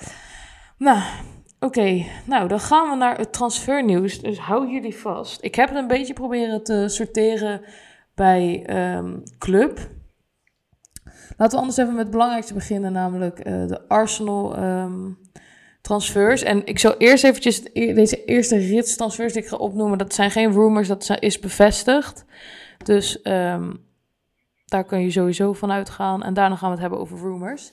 Nou, 0.77 1.01
oké. 1.59 2.05
Nou, 2.25 2.47
dan 2.47 2.59
gaan 2.59 2.89
we 2.89 2.95
naar 2.95 3.17
het 3.17 3.33
transfernieuws. 3.33 4.21
Dus 4.21 4.39
hou 4.39 4.71
jullie 4.71 4.95
vast. 4.95 5.43
Ik 5.43 5.55
heb 5.55 5.69
het 5.69 5.77
een 5.77 5.87
beetje 5.87 6.13
proberen 6.13 6.63
te 6.63 6.85
sorteren 6.87 7.61
bij 8.15 8.63
um, 8.95 9.23
club. 9.37 9.89
Laten 11.37 11.55
we 11.55 11.61
anders 11.61 11.77
even 11.77 11.93
met 11.93 12.01
het 12.01 12.11
belangrijkste 12.11 12.53
beginnen, 12.53 12.91
namelijk 12.91 13.47
uh, 13.47 13.67
de 13.67 13.87
Arsenal 13.87 14.63
um, 14.63 15.17
transfers. 15.81 16.43
En 16.43 16.65
ik 16.65 16.79
zal 16.79 16.95
eerst 16.97 17.23
eventjes 17.23 17.63
e-, 17.73 17.93
deze 17.93 18.25
eerste 18.25 18.57
rits 18.57 18.95
transfers 18.95 19.33
die 19.33 19.41
ik 19.41 19.47
ga 19.47 19.55
opnoemen. 19.55 19.97
Dat 19.97 20.13
zijn 20.13 20.31
geen 20.31 20.51
rumors, 20.51 20.87
dat 20.87 21.17
is 21.19 21.39
bevestigd. 21.39 22.25
Dus 22.83 23.19
um, 23.23 23.85
daar 24.65 24.83
kun 24.83 25.01
je 25.01 25.11
sowieso 25.11 25.53
van 25.53 25.71
uitgaan. 25.71 26.23
En 26.23 26.33
daarna 26.33 26.55
gaan 26.55 26.67
we 26.67 26.73
het 26.73 26.81
hebben 26.81 26.99
over 26.99 27.17
rumors. 27.17 27.71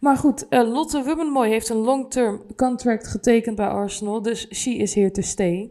Maar 0.00 0.16
goed, 0.16 0.46
uh, 0.50 0.72
Lotte 0.72 1.02
Wubbenmoy 1.02 1.48
heeft 1.48 1.68
een 1.68 1.76
long-term 1.76 2.42
contract 2.56 3.06
getekend 3.06 3.56
bij 3.56 3.68
Arsenal. 3.68 4.22
Dus 4.22 4.46
she 4.50 4.70
is 4.70 4.94
here 4.94 5.10
to 5.10 5.22
stay. 5.22 5.70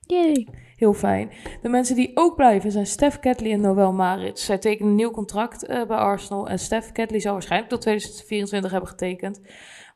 Yay. 0.00 0.48
Heel 0.76 0.94
fijn. 0.94 1.30
De 1.62 1.68
mensen 1.68 1.96
die 1.96 2.10
ook 2.14 2.36
blijven 2.36 2.70
zijn 2.70 2.86
Steph 2.86 3.18
Catley 3.18 3.52
en 3.52 3.60
Noel 3.60 3.92
Maritz. 3.92 4.44
Zij 4.44 4.58
tekenen 4.58 4.90
een 4.90 4.96
nieuw 4.96 5.10
contract 5.10 5.68
uh, 5.68 5.86
bij 5.86 5.96
Arsenal. 5.96 6.48
En 6.48 6.58
Steph 6.58 6.92
Catley 6.92 7.20
zou 7.20 7.32
waarschijnlijk 7.32 7.70
tot 7.70 7.80
2024 7.80 8.70
hebben 8.70 8.88
getekend. 8.88 9.40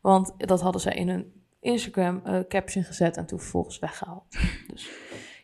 Want 0.01 0.35
dat 0.37 0.61
hadden 0.61 0.81
zij 0.81 0.95
in 0.95 1.09
hun 1.09 1.33
Instagram 1.61 2.23
uh, 2.27 2.39
caption 2.49 2.85
gezet 2.85 3.17
en 3.17 3.27
toen 3.27 3.39
vervolgens 3.39 3.79
weggehaald. 3.79 4.25
Dus 4.73 4.89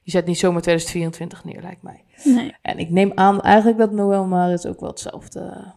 je 0.02 0.10
zet 0.10 0.26
niet 0.26 0.38
zomaar 0.38 0.62
2024 0.62 1.44
neer, 1.44 1.62
lijkt 1.62 1.82
mij. 1.82 2.04
Nee. 2.24 2.56
En 2.62 2.78
ik 2.78 2.90
neem 2.90 3.12
aan 3.14 3.40
eigenlijk 3.40 3.78
dat 3.78 3.92
Noel 3.92 4.26
Maritz 4.26 4.66
ook 4.66 4.80
wel 4.80 4.88
hetzelfde 4.88 5.72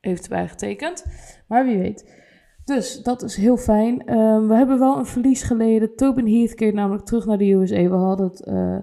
heeft 0.00 0.28
bijgetekend. 0.28 1.04
Maar 1.46 1.64
wie 1.64 1.78
weet. 1.78 2.22
Dus 2.64 3.02
dat 3.02 3.22
is 3.22 3.36
heel 3.36 3.56
fijn. 3.56 4.06
Ehm, 4.06 4.46
we 4.46 4.54
hebben 4.54 4.78
wel 4.78 4.98
een 4.98 5.06
verlies 5.06 5.42
geleden. 5.42 5.96
Tobin 5.96 6.28
Heath 6.28 6.54
keert 6.54 6.74
namelijk 6.74 7.04
terug 7.04 7.26
naar 7.26 7.38
de 7.38 7.50
USA. 7.50 7.82
We 7.82 7.94
hadden 7.94 8.26
het, 8.26 8.46
uh, 8.48 8.76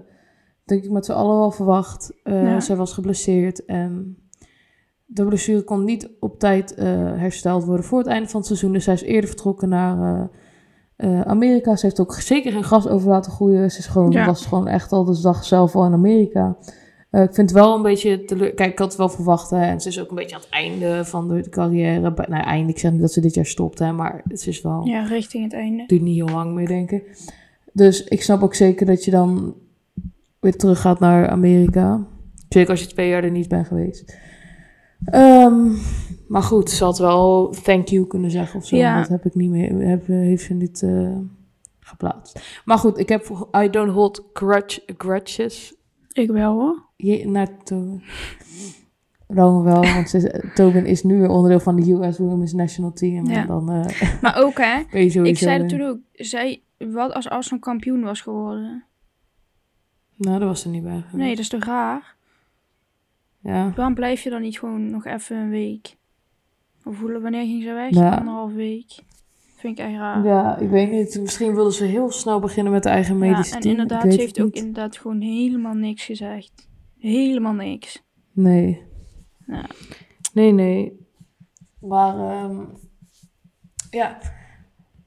denk 0.64 0.84
ik, 0.84 0.90
met 0.90 1.04
z'n 1.04 1.12
allen 1.12 1.36
al 1.36 1.50
verwacht. 1.50 2.12
Uh, 2.24 2.60
Zij 2.60 2.76
was 2.76 2.92
geblesseerd 2.92 3.64
en 3.64 4.16
de 5.06 5.24
blessure 5.24 5.62
kon 5.62 5.84
niet 5.84 6.10
op 6.20 6.38
tijd 6.38 6.74
uh, 6.78 6.84
hersteld 7.16 7.64
worden 7.64 7.84
voor 7.84 7.98
het 7.98 8.06
einde 8.06 8.28
van 8.28 8.38
het 8.38 8.46
seizoen. 8.48 8.72
Dus 8.72 8.84
zij 8.84 8.94
is 8.94 9.02
eerder 9.02 9.28
vertrokken 9.28 9.68
naar 9.68 10.30
Amerika. 11.24 11.76
Ze 11.76 11.86
heeft 11.86 12.00
ook 12.00 12.14
zeker 12.14 12.52
geen 12.52 12.64
gas 12.64 12.88
over 12.88 13.08
laten 13.08 13.32
groeien. 13.32 13.70
Ze 13.70 13.78
is 13.78 13.86
gewoon, 13.86 14.24
was 14.24 14.46
gewoon 14.46 14.68
echt 14.68 14.92
al 14.92 15.04
de 15.04 15.20
dag 15.20 15.44
zelf 15.44 15.74
al 15.74 15.84
in 15.84 15.92
Amerika. 15.92 16.56
Uh, 17.12 17.22
ik 17.22 17.34
vind 17.34 17.50
het 17.50 17.58
wel 17.58 17.74
een 17.74 17.82
beetje 17.82 18.24
teleur... 18.24 18.54
Kijk, 18.54 18.72
ik 18.72 18.78
had 18.78 18.88
het 18.88 18.96
wel 18.96 19.08
verwacht. 19.08 19.50
Hè, 19.50 19.64
en 19.64 19.80
ze 19.80 19.88
is 19.88 20.00
ook 20.00 20.08
een 20.08 20.16
beetje 20.16 20.34
aan 20.34 20.40
het 20.40 20.50
einde 20.50 21.04
van 21.04 21.28
de, 21.28 21.48
carrière. 21.48 22.00
Nou, 22.00 22.42
einde. 22.42 22.72
Ik 22.72 22.78
zeg 22.78 22.92
niet 22.92 23.00
dat 23.00 23.12
ze 23.12 23.20
dit 23.20 23.34
jaar 23.34 23.46
stopt, 23.46 23.78
hè, 23.78 23.92
maar 23.92 24.22
het 24.28 24.46
is 24.46 24.60
wel... 24.60 24.86
Ja, 24.86 25.02
richting 25.02 25.44
het 25.44 25.52
einde. 25.52 25.84
Duurt 25.86 26.02
niet 26.02 26.14
heel 26.14 26.34
lang 26.34 26.54
meer, 26.54 26.66
denken. 26.66 27.02
Dus 27.72 28.04
ik 28.04 28.22
snap 28.22 28.42
ook 28.42 28.54
zeker 28.54 28.86
dat 28.86 29.04
je 29.04 29.10
dan 29.10 29.54
weer 30.40 30.56
terug 30.56 30.80
gaat 30.80 31.00
naar 31.00 31.28
Amerika. 31.28 32.06
Zeker 32.48 32.70
als 32.70 32.80
je 32.80 32.86
twee 32.86 33.08
jaar 33.08 33.24
er 33.24 33.30
niet 33.30 33.48
bent 33.48 33.66
geweest. 33.66 34.18
Um, 35.14 35.78
maar 36.28 36.42
goed, 36.42 36.70
ze 36.70 36.84
had 36.84 36.98
wel 36.98 37.54
thank 37.62 37.88
you 37.88 38.06
kunnen 38.06 38.30
zeggen 38.30 38.58
of 38.58 38.66
zo. 38.66 38.76
Ja. 38.76 38.98
Dat 39.00 39.08
heb 39.08 39.24
ik 39.24 39.34
niet 39.34 39.50
meer... 39.50 39.88
Heb, 39.88 40.06
heeft 40.06 40.44
ze 40.44 40.54
niet 40.54 40.82
uh, 40.82 41.16
geplaatst. 41.80 42.60
Maar 42.64 42.78
goed, 42.78 42.98
ik 42.98 43.08
heb... 43.08 43.48
I 43.64 43.70
don't 43.70 43.92
hold 43.92 44.24
grudge, 44.32 44.82
grudges 44.96 45.74
ik 46.18 46.30
wel 46.30 46.52
hoor. 46.52 46.86
Je, 46.96 47.28
naar 47.28 47.62
Tobin. 47.64 48.02
wel, 49.26 49.62
want 49.62 50.10
ze, 50.10 50.50
Tobin 50.54 50.86
is 50.86 51.02
nu 51.02 51.18
weer 51.18 51.28
onderdeel 51.28 51.60
van 51.60 51.76
de 51.76 51.92
US 51.92 52.18
Women's 52.18 52.52
National 52.52 52.92
Team. 52.92 53.26
Ja. 53.26 53.40
En 53.40 53.46
dan, 53.46 53.72
uh, 53.72 53.84
maar 54.22 54.36
ook 54.36 54.58
hè, 54.58 54.80
ik 55.22 55.38
zei 55.38 55.66
toen 55.66 55.80
ook. 55.80 55.98
Zij, 56.12 56.62
wat 56.78 57.12
als 57.12 57.28
Arsenal 57.28 57.58
kampioen 57.58 58.02
was 58.02 58.20
geworden? 58.20 58.84
Nou, 60.16 60.38
dat 60.38 60.48
was 60.48 60.64
er 60.64 60.70
niet 60.70 60.82
bij 60.82 60.92
geweest. 60.92 61.14
Nee, 61.14 61.30
dat 61.30 61.38
is 61.38 61.48
toch 61.48 61.64
raar? 61.64 62.16
Ja. 63.42 63.72
Waarom 63.76 63.94
blijf 63.94 64.22
je 64.22 64.30
dan 64.30 64.42
niet 64.42 64.58
gewoon 64.58 64.90
nog 64.90 65.04
even 65.06 65.36
een 65.36 65.50
week? 65.50 65.96
Of 66.84 67.00
wanneer 67.00 67.44
ging 67.44 67.62
ze 67.62 67.72
weg? 67.72 67.90
Ja. 67.90 68.16
Anderhalf 68.16 68.52
week. 68.52 68.98
Vind 69.62 69.78
ik 69.78 69.84
echt 69.84 69.96
raar. 69.96 70.24
Ja, 70.24 70.58
ik 70.58 70.68
weet 70.68 70.90
niet. 70.90 71.20
Misschien 71.20 71.54
wilden 71.54 71.72
ze 71.72 71.84
heel 71.84 72.10
snel 72.10 72.40
beginnen 72.40 72.72
met 72.72 72.82
de 72.82 72.88
eigen 72.88 73.18
medische 73.18 73.54
ja, 73.54 73.60
en 73.60 73.70
inderdaad, 73.70 74.12
ze 74.12 74.20
heeft 74.20 74.40
ook 74.40 74.54
inderdaad 74.54 74.96
gewoon 74.96 75.20
helemaal 75.20 75.74
niks 75.74 76.04
gezegd. 76.04 76.68
Helemaal 76.98 77.52
niks. 77.52 78.04
Nee. 78.32 78.82
Ja. 79.46 79.66
Nee, 80.32 80.52
nee. 80.52 81.06
Maar 81.80 82.44
um, 82.44 82.68
ja, 83.90 84.18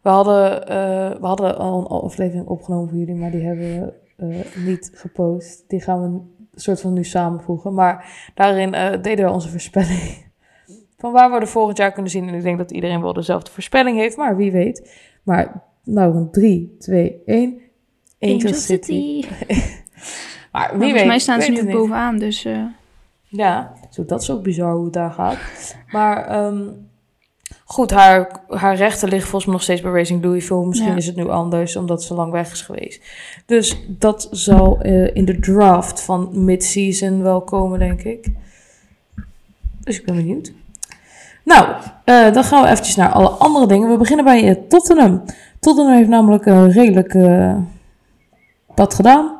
we 0.01 0.09
hadden, 0.09 0.62
uh, 0.62 1.19
we 1.19 1.25
hadden 1.25 1.57
al 1.57 1.79
een 1.79 1.88
aflevering 1.88 2.47
opgenomen 2.47 2.89
voor 2.89 2.97
jullie, 2.97 3.15
maar 3.15 3.31
die 3.31 3.43
hebben 3.43 3.93
we 4.17 4.45
uh, 4.55 4.65
niet 4.65 4.91
gepost. 4.93 5.63
Die 5.67 5.81
gaan 5.81 6.01
we 6.01 6.07
een 6.07 6.50
soort 6.53 6.81
van 6.81 6.93
nu 6.93 7.03
samenvoegen. 7.03 7.74
Maar 7.74 8.29
daarin 8.33 8.74
uh, 8.74 9.01
deden 9.01 9.25
we 9.25 9.31
onze 9.31 9.50
voorspelling 9.50 10.25
van 10.97 11.11
waar 11.11 11.31
we 11.31 11.39
er 11.39 11.47
volgend 11.47 11.77
jaar 11.77 11.91
kunnen 11.91 12.11
zien. 12.11 12.27
En 12.27 12.33
ik 12.33 12.43
denk 12.43 12.57
dat 12.57 12.71
iedereen 12.71 13.01
wel 13.01 13.13
dezelfde 13.13 13.51
voorspelling 13.51 13.97
heeft, 13.97 14.17
maar 14.17 14.37
wie 14.37 14.51
weet. 14.51 14.91
Maar 15.23 15.63
nou, 15.83 16.15
een 16.15 16.31
3, 16.31 16.75
2, 16.79 17.21
1. 17.25 17.59
Angel, 18.19 18.53
City. 18.53 19.25
maar 20.51 20.69
wie 20.69 20.79
weet. 20.79 20.89
Volgens 20.89 21.05
mij 21.05 21.19
staan 21.19 21.41
ze 21.41 21.51
nu 21.51 21.71
bovenaan, 21.71 22.17
dus... 22.17 22.45
Uh... 22.45 22.65
Ja, 23.27 23.73
zo, 23.89 24.05
dat 24.05 24.21
is 24.21 24.31
ook 24.31 24.43
bizar 24.43 24.75
hoe 24.75 24.83
het 24.83 24.93
daar 24.93 25.11
gaat. 25.11 25.37
Maar 25.91 26.45
um, 26.45 26.89
goed, 27.65 27.91
haar, 27.91 28.43
haar 28.47 28.75
rechten 28.75 29.09
liggen 29.09 29.29
volgens 29.29 29.45
mij 29.45 29.53
nog 29.53 29.63
steeds 29.63 29.81
bij 29.81 29.91
Racing 29.91 30.23
Louisville. 30.23 30.65
Misschien 30.65 30.91
ja. 30.91 30.95
is 30.95 31.05
het 31.05 31.15
nu 31.15 31.29
anders, 31.29 31.75
omdat 31.75 32.03
ze 32.03 32.13
lang 32.13 32.31
weg 32.31 32.51
is 32.51 32.61
geweest. 32.61 33.01
Dus 33.45 33.85
dat 33.87 34.27
zal 34.31 34.85
uh, 34.85 35.15
in 35.15 35.25
de 35.25 35.39
draft 35.39 36.01
van 36.01 36.45
mid-season 36.45 37.21
wel 37.21 37.41
komen, 37.41 37.79
denk 37.79 38.03
ik. 38.03 38.27
Dus 39.79 39.99
ik 39.99 40.05
ben 40.05 40.15
benieuwd. 40.15 40.53
Nou, 41.45 41.67
uh, 42.05 42.33
dan 42.33 42.43
gaan 42.43 42.63
we 42.63 42.69
eventjes 42.69 42.95
naar 42.95 43.11
alle 43.11 43.29
andere 43.29 43.67
dingen. 43.67 43.89
We 43.89 43.97
beginnen 43.97 44.25
bij 44.25 44.49
uh, 44.49 44.55
Tottenham. 44.67 45.23
Tottenham 45.59 45.95
heeft 45.95 46.09
namelijk 46.09 46.45
een 46.45 46.71
redelijk 46.71 47.13
uh, 47.13 47.55
pad 48.75 48.93
gedaan. 48.93 49.39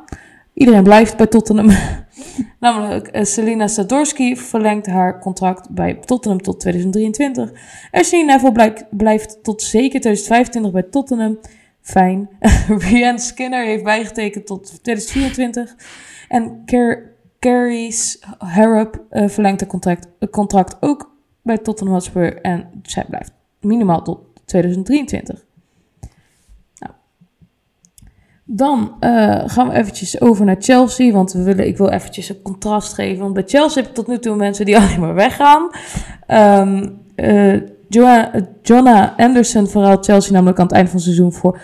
Iedereen 0.54 0.82
blijft 0.82 1.16
bij 1.16 1.26
Tottenham. 1.26 1.70
namelijk 2.60 3.18
Selina 3.22 3.66
Sadorski 3.66 4.36
verlengt 4.36 4.86
haar 4.86 5.20
contract 5.20 5.70
bij 5.70 5.94
Tottenham 5.94 6.42
tot 6.42 6.60
2023. 6.60 7.50
Ashley 7.90 8.24
Neville 8.24 8.72
blijft 8.90 9.38
tot 9.42 9.62
zeker 9.62 10.00
2025 10.00 10.72
bij 10.72 10.82
Tottenham. 10.82 11.38
Fijn. 11.80 12.28
Brian 12.78 13.18
Skinner 13.18 13.64
heeft 13.64 13.84
bijgetekend 13.84 14.46
tot 14.46 14.82
2024. 14.82 15.74
En 16.28 16.64
Carrie's 17.40 18.18
Harrop 18.38 19.00
verlengt 19.10 19.60
haar 19.60 19.70
contract, 19.70 20.08
contract 20.30 20.76
ook 20.80 21.15
bij 21.46 21.58
Tottenham 21.58 21.94
Hotspur 21.94 22.40
en 22.40 22.68
zij 22.82 23.04
blijft 23.08 23.32
minimaal 23.60 24.02
tot 24.02 24.18
2023. 24.44 25.44
Nou. 26.78 26.92
Dan 28.44 28.96
uh, 29.00 29.42
gaan 29.46 29.68
we 29.68 29.74
eventjes 29.74 30.20
over 30.20 30.44
naar 30.44 30.56
Chelsea, 30.58 31.12
want 31.12 31.32
we 31.32 31.42
willen, 31.42 31.66
ik 31.66 31.76
wil 31.76 31.88
eventjes 31.88 32.28
een 32.28 32.42
contrast 32.42 32.94
geven. 32.94 33.22
Want 33.22 33.34
bij 33.34 33.42
Chelsea 33.46 33.82
heb 33.82 33.90
ik 33.90 33.96
tot 33.96 34.06
nu 34.06 34.18
toe 34.18 34.36
mensen 34.36 34.64
die 34.64 34.78
alleen 34.80 35.00
maar 35.00 35.14
weggaan. 35.14 35.70
Um, 36.28 37.04
Joanna 38.62 39.14
Anderson 39.16 39.68
verhaalt 39.68 40.04
Chelsea 40.04 40.32
namelijk 40.32 40.58
aan 40.58 40.66
het 40.66 40.74
eind 40.74 40.88
van 40.88 40.96
het 40.96 41.06
seizoen 41.06 41.32
voor 41.32 41.60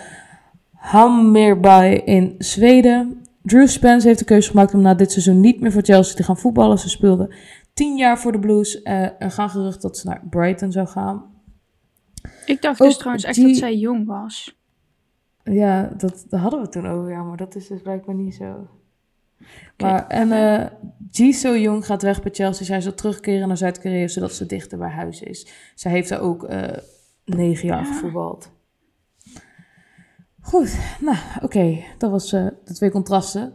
Hammerby 0.73 2.01
in 2.05 2.35
Zweden. 2.37 3.21
Drew 3.41 3.67
Spence 3.67 4.07
heeft 4.07 4.19
de 4.19 4.25
keuze 4.25 4.49
gemaakt 4.49 4.73
om 4.73 4.81
na 4.81 4.93
dit 4.93 5.11
seizoen 5.11 5.39
niet 5.39 5.61
meer 5.61 5.71
voor 5.71 5.81
Chelsea 5.81 6.15
te 6.15 6.23
gaan 6.23 6.37
voetballen. 6.37 6.79
Ze 6.79 6.89
speelde 6.89 7.35
tien 7.73 7.97
jaar 7.97 8.19
voor 8.19 8.31
de 8.31 8.39
Blues. 8.39 8.75
Uh, 8.75 9.21
er 9.21 9.31
gaan 9.31 9.49
gerucht 9.49 9.81
dat 9.81 9.97
ze 9.97 10.07
naar 10.07 10.21
Brighton 10.29 10.71
zou 10.71 10.87
gaan. 10.87 11.31
Ik 12.45 12.61
dacht 12.61 12.79
dus 12.79 12.97
trouwens 12.97 13.23
echt 13.23 13.41
dat 13.41 13.55
zij 13.55 13.75
jong 13.77 14.05
was. 14.05 14.61
Ja, 15.43 15.93
dat, 15.97 16.25
dat 16.29 16.39
hadden 16.39 16.61
we 16.61 16.69
toen 16.69 16.87
over, 16.87 17.09
ja, 17.09 17.23
maar 17.23 17.37
dat 17.37 17.55
is 17.55 17.67
dus 17.67 17.81
blijkbaar 17.81 18.15
niet 18.15 18.35
zo. 18.35 18.67
Maar, 19.77 20.07
en 20.07 20.27
uh, 20.27 20.65
Ji 21.11 21.33
So 21.33 21.57
Jong 21.57 21.85
gaat 21.85 22.01
weg 22.01 22.21
bij 22.21 22.31
Chelsea. 22.31 22.65
Zij 22.65 22.81
zal 22.81 22.93
terugkeren 22.93 23.47
naar 23.47 23.57
Zuid-Korea, 23.57 24.07
zodat 24.07 24.33
ze 24.33 24.45
dichter 24.45 24.77
bij 24.77 24.89
huis 24.89 25.21
is. 25.21 25.47
Zij 25.75 25.91
heeft 25.91 26.09
daar 26.09 26.21
ook 26.21 26.49
uh, 26.49 26.63
negen 27.25 27.67
jaar 27.67 27.85
gevoetbald. 27.85 28.51
Goed, 30.41 30.77
nou 30.99 31.17
oké, 31.41 31.83
dat 31.97 32.11
was 32.11 32.33
uh, 32.33 32.47
de 32.63 32.73
twee 32.73 32.91
contrasten. 32.91 33.53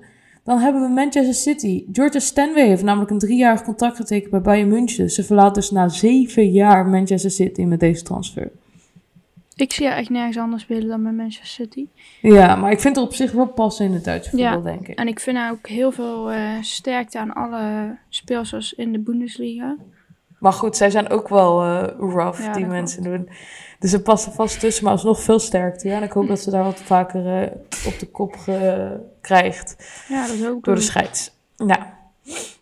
Dan 0.49 0.59
hebben 0.59 0.83
we 0.83 0.89
Manchester 0.89 1.35
City. 1.35 1.85
Georgia 1.93 2.21
Stanway 2.21 2.67
heeft 2.67 2.83
namelijk 2.83 3.11
een 3.11 3.19
driejarig 3.19 3.63
contract 3.63 3.97
getekend 3.97 4.31
bij 4.31 4.41
Bayern 4.41 4.69
München. 4.69 5.11
Ze 5.11 5.25
verlaat 5.25 5.55
dus 5.55 5.71
na 5.71 5.89
zeven 5.89 6.51
jaar 6.51 6.87
Manchester 6.87 7.31
City 7.31 7.63
met 7.63 7.81
deze 7.81 8.03
transfer. 8.03 8.51
Ik 9.57 9.73
zie 9.73 9.87
haar 9.87 9.97
echt 9.97 10.11
nergens 10.11 10.37
anders 10.37 10.63
spelen 10.63 10.89
dan 10.89 11.03
bij 11.03 11.13
Manchester 11.13 11.47
City. 11.47 11.87
Ja, 12.23 12.57
maar 12.57 12.71
ik 12.71 12.81
vind 12.81 12.97
er 12.97 13.03
op 13.03 13.15
zich 13.15 13.33
wel 13.33 13.47
passen 13.47 13.85
in 13.85 13.93
het 13.93 14.05
Duitse 14.05 14.31
voetbal, 14.31 14.51
ja, 14.51 14.61
denk 14.61 14.89
ik. 14.89 14.99
en 14.99 15.09
ik 15.09 15.21
vind 15.21 15.37
haar 15.37 15.51
ook 15.51 15.69
heel 15.69 15.93
veel 15.93 16.33
uh, 16.33 16.51
sterkte 16.61 17.19
aan 17.19 17.33
alle 17.33 17.97
speelsels 18.09 18.73
in 18.73 18.93
de 18.93 18.99
Bundesliga. 18.99 19.77
Maar 20.39 20.53
goed, 20.53 20.77
zij 20.77 20.91
zijn 20.91 21.11
ook 21.11 21.29
wel 21.29 21.65
uh, 21.65 21.83
rough, 21.99 22.53
die 22.53 22.67
mensen 22.67 23.03
doen. 23.03 23.29
Dus 23.79 23.91
ze 23.91 24.03
passen 24.03 24.33
vast 24.33 24.61
tussen, 24.61 24.85
maar 24.85 24.93
alsnog 24.93 25.21
veel 25.21 25.39
sterkte. 25.39 25.89
Ja, 25.89 25.97
en 25.97 26.03
ik 26.03 26.13
hoop 26.13 26.29
dat 26.29 26.41
ze 26.41 26.51
daar 26.51 26.65
wat 26.65 26.81
vaker 26.81 27.43
uh, 27.43 27.49
op 27.87 27.99
de 27.99 28.07
kop 28.07 28.37
krijgt. 29.21 29.77
Ja, 30.09 30.27
dat 30.27 30.37
is 30.37 30.47
ook 30.47 30.65
Door 30.65 30.75
de 30.75 30.81
scheids. 30.81 31.31
Nou, 31.57 31.81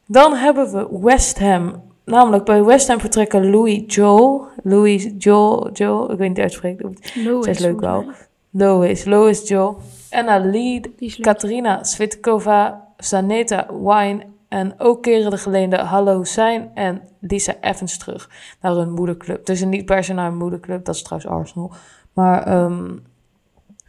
dan 0.07 0.35
hebben 0.35 0.73
we 0.73 0.99
West 1.01 1.39
Ham. 1.39 1.83
Namelijk 2.05 2.45
bij 2.45 2.65
West 2.65 2.89
Ham 2.89 3.01
vertrekken 3.01 3.51
Louis 3.51 3.83
Joel. 3.87 4.47
Louis 4.63 5.11
Joel, 5.19 5.71
Joel, 5.73 6.13
ik 6.13 6.19
weet 6.19 6.29
niet 6.29 6.39
uitspreken. 6.39 6.97
Louis. 7.15 7.47
is 7.47 7.59
leuk 7.59 7.81
wel. 7.81 8.05
Louis, 8.51 9.05
Louis 9.05 9.49
Joel. 9.49 9.79
Anna 10.11 10.39
Lead, 10.39 10.89
Katerina 11.21 11.85
Svitkova, 11.85 12.89
Saneta 12.99 13.67
Wine 13.73 14.27
en 14.49 14.81
ook 14.81 15.03
keren 15.03 15.31
de 15.31 15.39
geleende 15.39 15.77
Hallo 15.77 16.25
Zijn 16.25 16.71
en 16.75 17.03
Lisa 17.21 17.55
Evans 17.61 17.99
terug 17.99 18.31
naar 18.61 18.73
hun 18.73 18.93
moederclub. 18.93 19.47
Dus 19.47 19.65
niet 19.65 19.85
per 19.85 20.05
se 20.05 20.13
naar 20.13 20.29
hun 20.29 20.39
moederclub, 20.39 20.85
dat 20.85 20.95
is 20.95 21.03
trouwens 21.03 21.31
Arsenal. 21.31 21.73
Maar 22.13 22.65
um, 22.65 23.03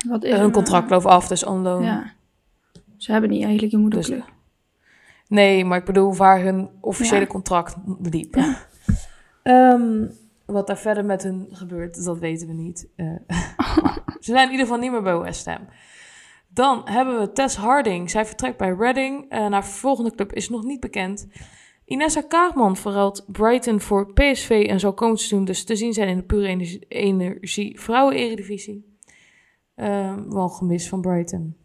Wat 0.08 0.24
is 0.24 0.38
hun 0.38 0.52
contract 0.52 0.90
loopt 0.90 1.06
af, 1.06 1.28
dus 1.28 1.44
on 1.44 1.62
loan. 1.62 1.84
Ja. 1.84 2.14
Ze 2.98 3.12
hebben 3.12 3.30
niet 3.30 3.44
eigenlijk 3.44 3.74
een 3.74 3.80
moederclub. 3.80 4.18
Dus, 4.18 4.34
nee, 5.28 5.66
maar 5.66 5.78
ik 5.78 5.86
bedoel 5.86 6.16
waar 6.16 6.42
hun 6.42 6.70
officiële 6.82 7.28
contract 7.28 7.76
liep. 8.02 8.36
Ehm, 9.44 10.06
wat 10.46 10.68
daar 10.68 10.78
verder 10.78 11.06
met 11.06 11.24
hun 11.24 11.48
gebeurt, 11.52 12.04
dat 12.06 12.20
weten 12.20 12.48
we 12.48 12.54
niet. 12.54 12.88
Uh, 12.96 13.16
ze 14.20 14.32
zijn 14.32 14.46
in 14.46 14.52
ieder 14.52 14.66
geval 14.66 14.82
niet 14.82 14.92
meer 14.92 15.02
bij 15.02 15.18
West 15.18 15.46
Ham. 15.46 15.68
Dan 16.58 16.82
hebben 16.86 17.20
we 17.20 17.32
Tess 17.32 17.56
Harding. 17.56 18.10
Zij 18.10 18.26
vertrekt 18.26 18.58
bij 18.58 18.76
Reading. 18.80 19.30
Naar 19.30 19.66
volgende 19.66 20.16
club 20.16 20.34
is 20.34 20.50
nog 20.50 20.64
niet 20.64 20.80
bekend. 20.80 21.28
Inessa 21.86 22.22
Kaagman 22.22 22.76
verruilt 22.76 23.26
Brighton 23.28 23.80
voor 23.80 24.14
PSV 24.14 24.66
en 24.70 24.80
zal 24.80 24.94
komend 24.94 25.30
doen 25.30 25.46
dus 25.46 25.64
te 25.64 25.76
zien 25.76 25.94
zijn 25.94 26.08
in 26.08 26.18
de 26.18 26.24
pure 26.24 26.48
energie, 26.48 26.86
energie 26.88 27.80
vrouwen-eredivisie. 27.80 28.98
Uh, 29.76 30.14
wel 30.30 30.50
gemis 30.50 30.90
van 30.90 31.02
Brighton. 31.02 31.56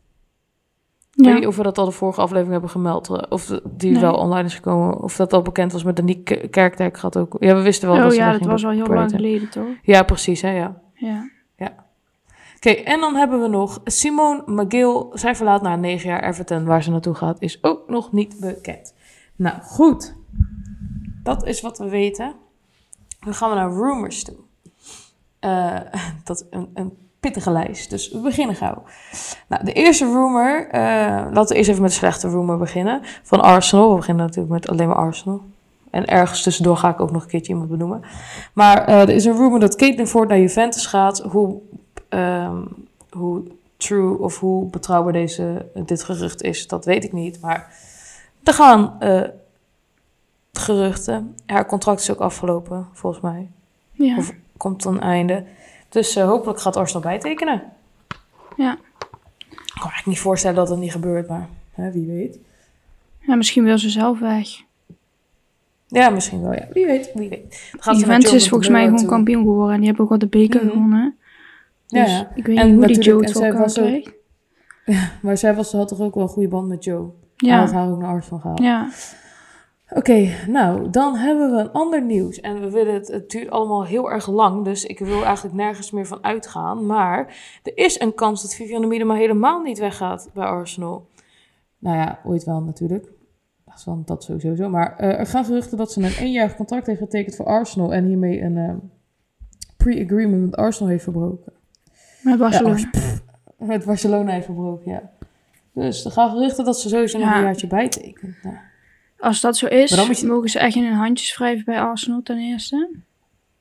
Ik 1.15 1.25
weet 1.25 1.35
niet 1.35 1.47
of 1.47 1.57
we 1.57 1.63
dat 1.63 1.79
al 1.79 1.85
de 1.85 1.91
vorige 1.91 2.21
aflevering 2.21 2.53
hebben 2.53 2.71
gemeld. 2.71 3.11
Eh, 3.11 3.23
of 3.29 3.61
die 3.71 3.99
wel 3.99 4.15
online 4.15 4.45
is 4.45 4.55
gekomen. 4.55 5.03
Of 5.03 5.17
dat 5.17 5.33
al 5.33 5.43
bekend 5.43 5.73
was 5.73 5.85
met 5.85 5.97
de 5.97 6.03
Niek 6.03 6.47
Kerkdijk 6.51 6.99
gaat 6.99 7.19
ook. 7.19 7.37
Ja, 7.39 7.55
we 7.55 7.63
wisten 7.63 7.89
wel 7.89 7.97
oh, 7.97 8.03
dat 8.03 8.15
ja, 8.15 8.33
dat 8.33 8.47
was 8.47 8.65
al 8.65 8.71
heel 8.71 8.87
lang 8.87 9.11
geleden, 9.11 9.51
toch? 9.51 9.69
Ja, 9.83 10.03
precies, 10.03 10.43
hè, 10.43 10.51
ja. 10.51 10.83
Ja. 10.95 11.31
Oké, 12.65 12.71
en 12.71 13.01
dan 13.01 13.15
hebben 13.15 13.41
we 13.41 13.49
nog 13.49 13.81
Simone 13.85 14.43
McGill. 14.47 15.07
Zij 15.13 15.37
verlaat 15.37 15.63
na 15.63 15.77
negen 15.77 16.09
jaar 16.09 16.29
Everton. 16.29 16.65
Waar 16.65 16.83
ze 16.83 16.91
naartoe 16.91 17.15
gaat, 17.15 17.41
is 17.41 17.63
ook 17.63 17.89
nog 17.89 18.13
niet 18.13 18.41
bekend. 18.41 18.95
Nou, 19.37 19.61
goed. 19.63 20.15
Dat 21.23 21.47
is 21.47 21.61
wat 21.61 21.79
we 21.79 21.89
weten. 21.89 22.35
Dan 23.21 23.35
gaan 23.35 23.51
we 23.51 23.55
naar 23.55 23.73
rumors 23.73 24.25
toe. 24.25 24.37
Uh, 25.41 25.81
dat 26.25 26.47
een, 26.51 26.71
een 26.75 26.97
pittige 27.21 27.51
lijst. 27.51 27.91
Dus 27.91 28.11
we 28.11 28.19
beginnen 28.19 28.57
gauw. 28.57 28.83
Nou, 29.49 29.65
de 29.65 29.73
eerste 29.73 30.05
rumor, 30.05 30.67
uh, 30.67 30.81
laten 31.33 31.47
we 31.47 31.55
eerst 31.55 31.71
even 31.71 31.83
met 31.83 31.91
de 31.91 31.97
slechte 31.97 32.29
rumor 32.29 32.59
beginnen. 32.59 33.01
Van 33.23 33.41
Arsenal. 33.41 33.91
We 33.91 33.97
beginnen 33.97 34.27
natuurlijk 34.27 34.53
met 34.53 34.69
alleen 34.69 34.89
maar 34.89 34.97
Arsenal. 34.97 35.41
En 35.91 36.07
ergens 36.07 36.43
tussendoor 36.43 36.77
ga 36.77 36.89
ik 36.89 37.01
ook 37.01 37.11
nog 37.11 37.23
een 37.23 37.29
keertje 37.29 37.53
iemand 37.53 37.71
benoemen. 37.71 38.03
Maar 38.53 38.89
uh, 38.89 39.01
er 39.01 39.09
is 39.09 39.25
een 39.25 39.37
rumor 39.37 39.61
dat 39.61 39.77
Caitlin 39.77 40.07
Ford 40.07 40.29
naar 40.29 40.39
Juventus 40.39 40.87
gaat. 40.87 41.19
Hoe, 41.19 41.61
um, 42.15 42.69
hoe 43.11 43.43
true 43.77 44.19
of 44.19 44.39
hoe 44.39 44.71
betrouwbaar 44.71 45.13
deze, 45.13 45.67
dit 45.75 46.05
gerucht 46.05 46.43
is, 46.43 46.67
dat 46.67 46.85
weet 46.85 47.05
ik 47.05 47.13
niet. 47.13 47.41
Maar 47.41 47.75
er 48.43 48.55
gaan 48.55 48.97
uh, 49.01 49.23
geruchten. 50.53 51.37
Haar 51.47 51.67
contract 51.67 52.01
is 52.01 52.11
ook 52.11 52.21
afgelopen, 52.21 52.89
volgens 52.93 53.23
mij. 53.23 53.51
Ja. 53.93 54.17
Of 54.17 54.33
komt 54.57 54.85
een 54.85 55.01
einde. 55.01 55.45
Dus 55.89 56.17
uh, 56.17 56.25
hopelijk 56.25 56.61
gaat 56.61 56.77
Arsenal 56.77 57.03
bijtekenen. 57.03 57.63
Ja. 58.57 58.73
Ik 58.73 59.79
kan 59.79 59.91
me 59.91 59.93
eigenlijk 59.93 60.07
niet 60.07 60.21
voorstellen 60.21 60.57
dat 60.57 60.69
dat 60.69 60.79
niet 60.79 60.93
gebeurt, 60.93 61.29
maar 61.29 61.49
hè, 61.71 61.91
wie 61.91 62.07
weet. 62.07 62.39
Ja, 63.19 63.35
misschien 63.35 63.65
wil 63.65 63.79
ze 63.79 63.91
zelf 63.91 64.19
weg. 64.19 64.49
Ja, 65.87 66.11
misschien 66.11 66.43
wel, 66.43 66.53
ja. 66.53 66.67
Wie 66.73 66.87
weet, 66.87 67.11
wie 67.15 67.29
weet. 67.29 67.73
Gaat 67.79 68.01
Juventus 68.01 68.33
is 68.33 68.49
volgens 68.49 68.69
mij 68.69 68.85
gewoon 68.85 69.07
kampioen 69.07 69.43
geworden 69.43 69.75
en 69.75 69.79
die 69.79 69.89
hebben 69.89 70.05
ook 70.05 70.13
al 70.13 70.19
de 70.19 70.27
beker 70.27 70.65
mm 70.65 70.71
gewonnen. 70.71 71.17
Dus 71.93 72.11
ja, 72.11 72.31
ik 72.35 72.47
weet 72.47 72.65
niet 72.65 72.75
hoe 72.75 72.87
die 72.87 72.99
Joe 72.99 73.23
het 73.23 73.33
voor 73.33 73.53
was 73.53 73.81
ook, 73.81 74.13
Ja, 74.85 75.11
maar 75.23 75.37
zij 75.37 75.55
was, 75.55 75.73
had 75.73 75.89
toch 75.89 76.01
ook 76.01 76.15
wel 76.15 76.23
een 76.23 76.29
goede 76.29 76.49
band 76.49 76.69
met 76.69 76.85
Joe. 76.85 77.11
Ja. 77.37 77.51
Hij 77.51 77.59
had 77.59 77.73
haar 77.73 77.91
ook 77.91 77.99
naar 77.99 78.09
Arsenal 78.09 78.41
gehaald. 78.41 78.63
Ja. 78.63 78.91
Oké, 79.89 80.29
nou, 80.49 80.91
dan 80.91 81.17
hebben 81.17 81.55
we 81.55 81.61
een 81.61 81.73
ander 81.73 82.03
nieuws. 82.03 82.41
En 82.41 82.61
we 82.61 82.71
willen 82.71 82.95
het, 82.95 83.09
het 83.09 83.31
duurt 83.31 83.51
allemaal 83.51 83.85
heel 83.85 84.11
erg 84.11 84.27
lang, 84.27 84.65
dus 84.65 84.85
ik 84.85 84.99
wil 84.99 85.25
eigenlijk 85.25 85.55
nergens 85.55 85.91
meer 85.91 86.07
van 86.07 86.25
uitgaan. 86.25 86.87
Maar 86.87 87.19
er 87.63 87.77
is 87.77 88.01
een 88.01 88.15
kans 88.15 88.43
dat 88.43 88.55
Vivianne 88.55 88.87
Miedema 88.87 89.15
helemaal 89.15 89.63
niet 89.63 89.79
weggaat 89.79 90.31
bij 90.35 90.45
Arsenal. 90.45 91.07
Nou 91.79 91.97
ja, 91.97 92.19
ooit 92.25 92.45
wel 92.45 92.61
natuurlijk. 92.61 93.09
Dat, 93.65 94.07
dat 94.07 94.25
sowieso 94.25 94.55
zo. 94.55 94.69
Maar 94.69 94.97
uh, 95.01 95.19
er 95.19 95.27
gaan 95.27 95.45
geruchten 95.45 95.77
dat 95.77 95.93
ze 95.93 96.03
een 96.03 96.17
eenjarig 96.19 96.57
contract 96.57 96.87
heeft 96.87 97.01
getekend 97.01 97.37
voor 97.37 97.47
Arsenal 97.47 97.93
en 97.93 98.05
hiermee 98.05 98.43
een 98.43 98.57
uh, 98.57 98.75
pre-agreement 99.77 100.45
met 100.45 100.57
Arsenal 100.57 100.91
heeft 100.91 101.03
verbroken. 101.03 101.53
Met 102.23 102.39
Barcelona. 102.39 102.91
Ja, 103.59 103.69
met 103.69 103.85
Barcelona 103.85 104.33
heeft 104.33 104.45
verbroken, 104.45 104.91
ja. 104.91 105.11
Dus 105.75 106.05
er 106.05 106.11
gaan 106.11 106.31
geruchten 106.31 106.65
dat 106.65 106.81
ze 106.81 106.89
sowieso 106.89 107.19
nog 107.19 107.35
een 107.35 107.43
jaartje 107.43 107.67
bijtekent. 107.67 108.43
Nou. 108.43 108.57
Als 109.19 109.41
dat 109.41 109.57
zo 109.57 109.67
is, 109.67 110.23
mogen 110.23 110.49
ze 110.49 110.59
echt 110.59 110.77
in 110.77 110.85
hun 110.85 110.93
handjes 110.93 111.37
wrijven 111.37 111.65
bij 111.65 111.81
Arsenal 111.81 112.23
ten 112.23 112.39
eerste. 112.39 112.97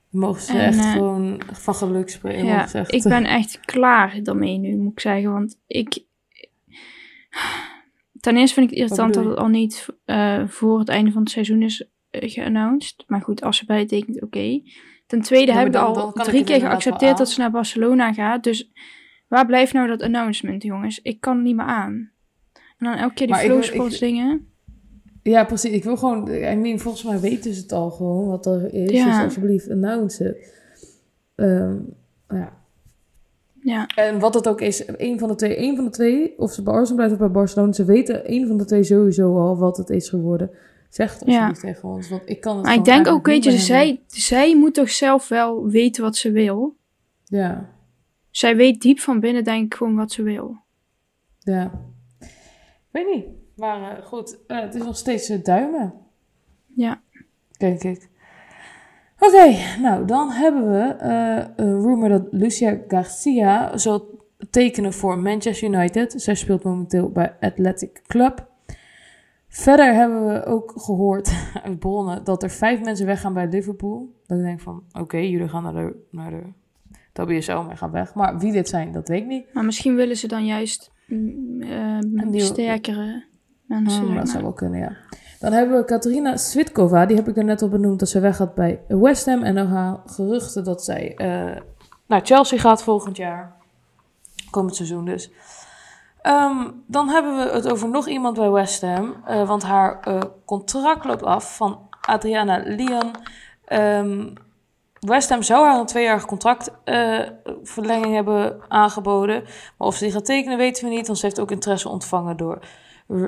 Mogen 0.09 0.41
ze 0.41 0.57
echt 0.57 0.77
uh, 0.77 0.91
gewoon 0.91 1.41
van 1.51 1.75
geluk 1.75 2.09
spreken. 2.09 2.45
Ja, 2.45 2.85
ik 2.87 3.03
ben 3.03 3.25
echt 3.25 3.59
klaar 3.59 4.19
daarmee 4.23 4.57
nu, 4.57 4.75
moet 4.75 4.91
ik 4.91 4.99
zeggen. 4.99 5.31
Want 5.31 5.57
ik... 5.67 6.03
Ten 8.19 8.37
eerste 8.37 8.53
vind 8.53 8.71
ik 8.71 8.77
het 8.77 8.83
irritant 8.83 9.13
dat 9.13 9.25
het 9.25 9.37
al 9.37 9.47
niet 9.47 9.87
uh, 10.05 10.47
voor 10.47 10.79
het 10.79 10.89
einde 10.89 11.11
van 11.11 11.21
het 11.21 11.31
seizoen 11.31 11.61
is 11.61 11.87
uh, 12.11 12.29
geannounced. 12.29 13.03
Maar 13.07 13.21
goed, 13.21 13.41
als 13.41 13.57
ze 13.57 13.65
bijtekent, 13.65 14.15
oké. 14.15 14.25
Okay. 14.25 14.63
Ten 15.11 15.21
tweede 15.21 15.51
ja, 15.51 15.57
heb 15.57 15.67
ik 15.67 15.75
al 15.75 16.11
drie 16.11 16.43
keer 16.43 16.59
geaccepteerd 16.59 17.17
dat 17.17 17.29
ze 17.29 17.39
naar 17.39 17.51
Barcelona 17.51 18.13
gaat. 18.13 18.43
Dus 18.43 18.71
waar 19.27 19.45
blijft 19.45 19.73
nou 19.73 19.87
dat 19.87 20.01
announcement, 20.01 20.63
jongens? 20.63 20.99
Ik 21.01 21.21
kan 21.21 21.41
niet 21.41 21.55
meer 21.55 21.65
aan. 21.65 22.11
En 22.53 22.85
dan 22.85 22.93
elke 22.93 23.13
keer 23.13 23.27
die 23.27 23.35
flowsports 23.35 23.99
dingen. 23.99 24.47
Ja, 25.23 25.43
precies. 25.43 25.71
Ik 25.71 25.83
wil 25.83 25.97
gewoon... 25.97 26.27
I 26.27 26.55
mean, 26.55 26.79
volgens 26.79 27.03
mij 27.03 27.19
weten 27.19 27.53
ze 27.53 27.61
het 27.61 27.71
al 27.71 27.89
gewoon 27.89 28.27
wat 28.27 28.45
er 28.45 28.73
is. 28.73 28.91
Ja. 28.91 29.05
Dus 29.05 29.23
alsjeblieft, 29.23 29.69
announce 29.69 30.23
het. 30.23 30.53
Um, 31.35 31.93
ja. 32.29 32.53
Ja. 33.61 33.87
En 33.95 34.19
wat 34.19 34.33
het 34.33 34.47
ook 34.47 34.61
is, 34.61 34.83
een 34.97 35.19
van 35.19 35.27
de 35.27 35.35
twee, 35.35 35.59
een 35.59 35.75
van 35.75 35.85
de 35.85 35.91
twee, 35.91 36.33
of 36.37 36.53
ze 36.53 36.63
bij 36.63 36.73
Arsenal 36.73 36.95
blijven 36.95 37.17
of 37.17 37.23
bij 37.23 37.41
Barcelona, 37.41 37.73
ze 37.73 37.85
weten 37.85 38.31
een 38.31 38.47
van 38.47 38.57
de 38.57 38.65
twee 38.65 38.83
sowieso 38.83 39.37
al 39.37 39.57
wat 39.57 39.77
het 39.77 39.89
is 39.89 40.09
geworden. 40.09 40.51
Zeg 40.91 41.13
het 41.13 41.25
alsjeblieft 41.25 41.61
ja. 41.61 41.67
tegen 41.67 41.89
ons, 41.89 42.09
want 42.09 42.21
ik 42.25 42.41
kan 42.41 42.55
het 42.55 42.65
Maar 42.65 42.73
ik 42.73 42.83
denk 42.83 43.07
ook, 43.07 43.25
weet 43.25 43.43
je, 43.43 43.57
zij, 43.57 44.01
zij 44.07 44.55
moet 44.57 44.73
toch 44.73 44.89
zelf 44.89 45.27
wel 45.27 45.67
weten 45.67 46.03
wat 46.03 46.15
ze 46.15 46.31
wil. 46.31 46.75
Ja. 47.25 47.69
Zij 48.29 48.55
weet 48.55 48.81
diep 48.81 48.99
van 48.99 49.19
binnen, 49.19 49.43
denk 49.43 49.65
ik, 49.65 49.73
gewoon 49.73 49.95
wat 49.95 50.11
ze 50.11 50.23
wil. 50.23 50.57
Ja. 51.39 51.71
Weet 52.89 53.13
niet. 53.13 53.25
Maar 53.55 53.97
uh, 53.97 54.05
goed, 54.05 54.37
uh, 54.47 54.59
het 54.61 54.75
is 54.75 54.83
nog 54.83 54.97
steeds 54.97 55.29
uh, 55.29 55.43
duimen. 55.43 55.93
Ja. 56.75 57.01
Denk 57.57 57.83
ik. 57.83 58.09
Oké, 59.19 59.35
okay, 59.35 59.77
nou 59.81 60.05
dan 60.05 60.31
hebben 60.31 60.71
we 60.71 60.95
een 61.55 61.81
rumor 61.81 62.09
dat 62.09 62.27
Lucia 62.31 62.79
Garcia 62.87 63.77
zal 63.77 64.25
tekenen 64.49 64.93
voor 64.93 65.19
Manchester 65.19 65.67
United. 65.67 66.13
Zij 66.21 66.35
speelt 66.35 66.63
momenteel 66.63 67.09
bij 67.09 67.35
Athletic 67.39 68.01
Club. 68.07 68.50
Verder 69.51 69.93
hebben 69.93 70.27
we 70.27 70.45
ook 70.45 70.73
gehoord 70.75 71.33
uit 71.63 71.79
bronnen 71.79 72.23
dat 72.23 72.43
er 72.43 72.49
vijf 72.49 72.81
mensen 72.81 73.05
weggaan 73.05 73.33
bij 73.33 73.47
Liverpool. 73.47 74.15
Dan 74.25 74.41
denk 74.41 74.57
ik 74.57 74.63
van, 74.63 74.83
oké, 74.87 74.99
okay, 74.99 75.29
jullie 75.29 75.47
gaan 75.47 75.63
naar 75.63 75.73
de, 75.73 75.95
naar 76.11 76.31
de 76.31 77.25
WSL 77.25 77.57
mee 77.57 77.75
gaat 77.75 77.91
weg. 77.91 78.13
Maar 78.13 78.39
wie 78.39 78.51
dit 78.51 78.69
zijn, 78.69 78.91
dat 78.91 79.07
weet 79.07 79.21
ik 79.21 79.27
niet. 79.27 79.53
Maar 79.53 79.65
misschien 79.65 79.95
willen 79.95 80.17
ze 80.17 80.27
dan 80.27 80.45
juist 80.45 80.91
uh, 81.07 81.99
sterkere 82.31 83.25
mensen. 83.65 84.05
Hmm, 84.05 84.15
dat 84.15 84.29
zou 84.29 84.43
wel 84.43 84.53
kunnen, 84.53 84.79
ja. 84.79 84.97
Dan 85.39 85.51
hebben 85.51 85.77
we 85.77 85.85
Katarina 85.85 86.37
Svitkova. 86.37 87.05
Die 87.05 87.15
heb 87.15 87.27
ik 87.27 87.37
er 87.37 87.43
net 87.43 87.61
al 87.61 87.69
benoemd 87.69 87.99
dat 87.99 88.09
ze 88.09 88.19
weggaat 88.19 88.55
bij 88.55 88.81
West 88.87 89.25
Ham. 89.25 89.43
En 89.43 89.55
dan 89.55 89.67
gaan 89.67 90.01
geruchten 90.05 90.63
dat 90.63 90.83
zij 90.83 91.15
uh, 91.17 91.61
naar 92.07 92.21
Chelsea 92.23 92.57
gaat 92.57 92.83
volgend 92.83 93.17
jaar. 93.17 93.55
Komend 94.49 94.75
seizoen 94.75 95.05
dus. 95.05 95.31
Ehm, 96.21 96.69
dan 96.87 97.09
hebben 97.09 97.37
we 97.37 97.51
het 97.51 97.71
over 97.71 97.89
nog 97.89 98.07
iemand 98.07 98.37
bij 98.37 98.49
West 98.49 98.81
Ham. 98.81 99.15
Uh, 99.29 99.47
want 99.47 99.63
haar 99.63 100.07
uh, 100.07 100.19
contract 100.45 101.05
loopt 101.05 101.23
af 101.23 101.55
van 101.55 101.79
Adriana 102.01 102.61
Leon. 102.65 103.11
Um, 103.69 104.33
West 104.99 105.29
Ham 105.29 105.43
zou 105.43 105.65
haar 105.65 105.79
een 105.79 105.85
tweejarig 105.85 106.25
contractverlenging 106.25 108.05
uh, 108.07 108.13
hebben 108.13 108.61
aangeboden. 108.67 109.43
Maar 109.77 109.87
of 109.87 109.95
ze 109.95 110.03
die 110.03 110.13
gaat 110.13 110.25
tekenen 110.25 110.57
weten 110.57 110.83
we 110.83 110.89
niet. 110.95 111.07
Want 111.07 111.19
ze 111.19 111.25
heeft 111.25 111.39
ook 111.39 111.51
interesse 111.51 111.89
ontvangen 111.89 112.37
door 112.37 112.59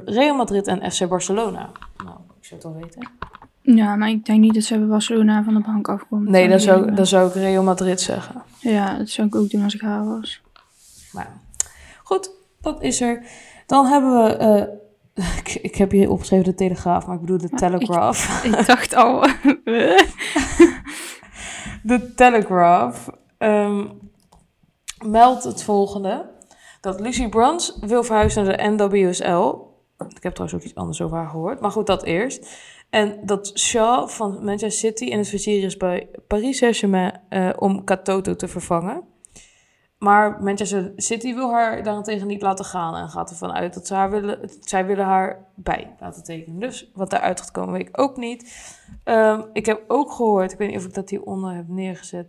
Real 0.05 0.35
Madrid 0.35 0.67
en 0.67 0.91
FC 0.91 1.07
Barcelona. 1.07 1.69
Nou, 2.03 2.17
ik 2.39 2.45
zou 2.45 2.61
het 2.61 2.63
wel 2.63 2.81
weten. 2.81 3.09
Ja, 3.61 3.95
maar 3.95 4.09
ik 4.09 4.25
denk 4.25 4.39
niet 4.39 4.53
dat 4.53 4.63
ze 4.63 4.77
bij 4.77 4.87
Barcelona 4.87 5.43
van 5.43 5.53
de 5.53 5.59
bank 5.59 5.89
afkomt. 5.89 6.29
Nee, 6.29 6.49
dat 6.49 6.61
zou, 6.61 6.93
dat 6.93 7.07
zou 7.07 7.27
ik 7.27 7.33
Real 7.33 7.63
Madrid 7.63 8.01
zeggen. 8.01 8.43
Ja, 8.59 8.97
dat 8.97 9.09
zou 9.09 9.27
ik 9.27 9.35
ook 9.35 9.49
doen 9.49 9.63
als 9.63 9.75
ik 9.75 9.81
haar 9.81 10.05
was. 10.05 10.41
Maar 11.11 11.29
goed, 12.03 12.31
dat 12.63 12.81
is 12.81 13.01
er. 13.01 13.25
Dan 13.65 13.85
hebben 13.85 14.23
we... 14.23 14.37
Uh, 15.15 15.27
ik, 15.37 15.53
ik, 15.53 15.75
heb 15.75 15.91
hier 15.91 16.09
opgeschreven 16.09 16.45
de 16.45 16.55
Telegraaf, 16.55 17.05
maar 17.05 17.15
ik 17.15 17.21
bedoel 17.21 17.37
de 17.37 17.49
Telegraph. 17.49 18.43
Ik, 18.43 18.55
ik 18.59 18.65
dacht 18.65 18.95
al... 18.95 19.21
de 21.83 22.13
Telegraph 22.15 23.07
um, 23.37 23.99
meldt 25.05 25.43
het 25.43 25.63
volgende. 25.63 26.31
Dat 26.81 26.99
Lucy 26.99 27.29
Bruns 27.29 27.77
wil 27.81 28.03
verhuizen 28.03 28.43
naar 28.43 28.57
de 28.57 28.69
NWSL. 28.69 29.71
Ik 30.15 30.23
heb 30.23 30.33
trouwens 30.33 30.53
ook 30.53 30.65
iets 30.69 30.75
anders 30.75 31.01
over 31.01 31.17
haar 31.17 31.29
gehoord. 31.29 31.59
Maar 31.59 31.71
goed, 31.71 31.87
dat 31.87 32.03
eerst. 32.03 32.49
En 32.89 33.19
dat 33.25 33.59
Shaw 33.59 34.07
van 34.07 34.31
Manchester 34.31 34.71
City 34.71 35.03
in 35.03 35.17
het 35.17 35.27
vizier 35.27 35.63
is 35.63 35.77
bij 35.77 36.09
Paris 36.27 36.57
Saint-Germain 36.57 37.21
uh, 37.29 37.49
om 37.57 37.83
Katoto 37.83 38.35
te 38.35 38.47
vervangen. 38.47 39.03
Maar 40.03 40.43
Manchester 40.43 40.91
City 40.95 41.33
wil 41.33 41.51
haar 41.51 41.83
daarentegen 41.83 42.27
niet 42.27 42.41
laten 42.41 42.65
gaan 42.65 42.95
en 42.95 43.09
gaat 43.09 43.29
ervan 43.29 43.51
uit 43.51 43.73
dat 43.73 43.87
ze 43.87 43.93
haar 43.93 44.09
willen, 44.09 44.49
zij 44.59 44.85
willen 44.85 45.05
haar 45.05 45.45
bij 45.55 45.95
laten 45.99 46.23
tekenen. 46.23 46.59
Dus 46.59 46.91
wat 46.93 47.09
daaruit 47.09 47.39
gaat 47.39 47.51
komen 47.51 47.73
weet 47.73 47.87
ik 47.87 47.99
ook 47.99 48.17
niet. 48.17 48.71
Um, 49.05 49.45
ik 49.53 49.65
heb 49.65 49.83
ook 49.87 50.11
gehoord, 50.11 50.51
ik 50.51 50.57
weet 50.57 50.69
niet 50.69 50.77
of 50.77 50.85
ik 50.85 50.93
dat 50.93 51.09
hieronder 51.09 51.55
heb 51.55 51.67
neergezet. 51.67 52.27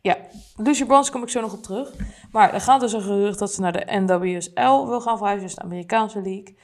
Ja, 0.00 0.16
Lucy 0.56 0.84
Bronze 0.84 1.10
kom 1.10 1.22
ik 1.22 1.28
zo 1.28 1.40
nog 1.40 1.52
op 1.52 1.62
terug. 1.62 1.92
Maar 2.32 2.54
er 2.54 2.60
gaat 2.60 2.80
dus 2.80 2.92
een 2.92 3.02
gerucht 3.02 3.38
dat 3.38 3.52
ze 3.52 3.60
naar 3.60 3.72
de 3.72 3.98
NWSL 4.00 4.86
wil 4.86 5.00
gaan 5.00 5.16
verhuizen, 5.16 5.46
dus 5.46 5.56
de 5.56 5.62
Amerikaanse 5.62 6.22
league. 6.22 6.56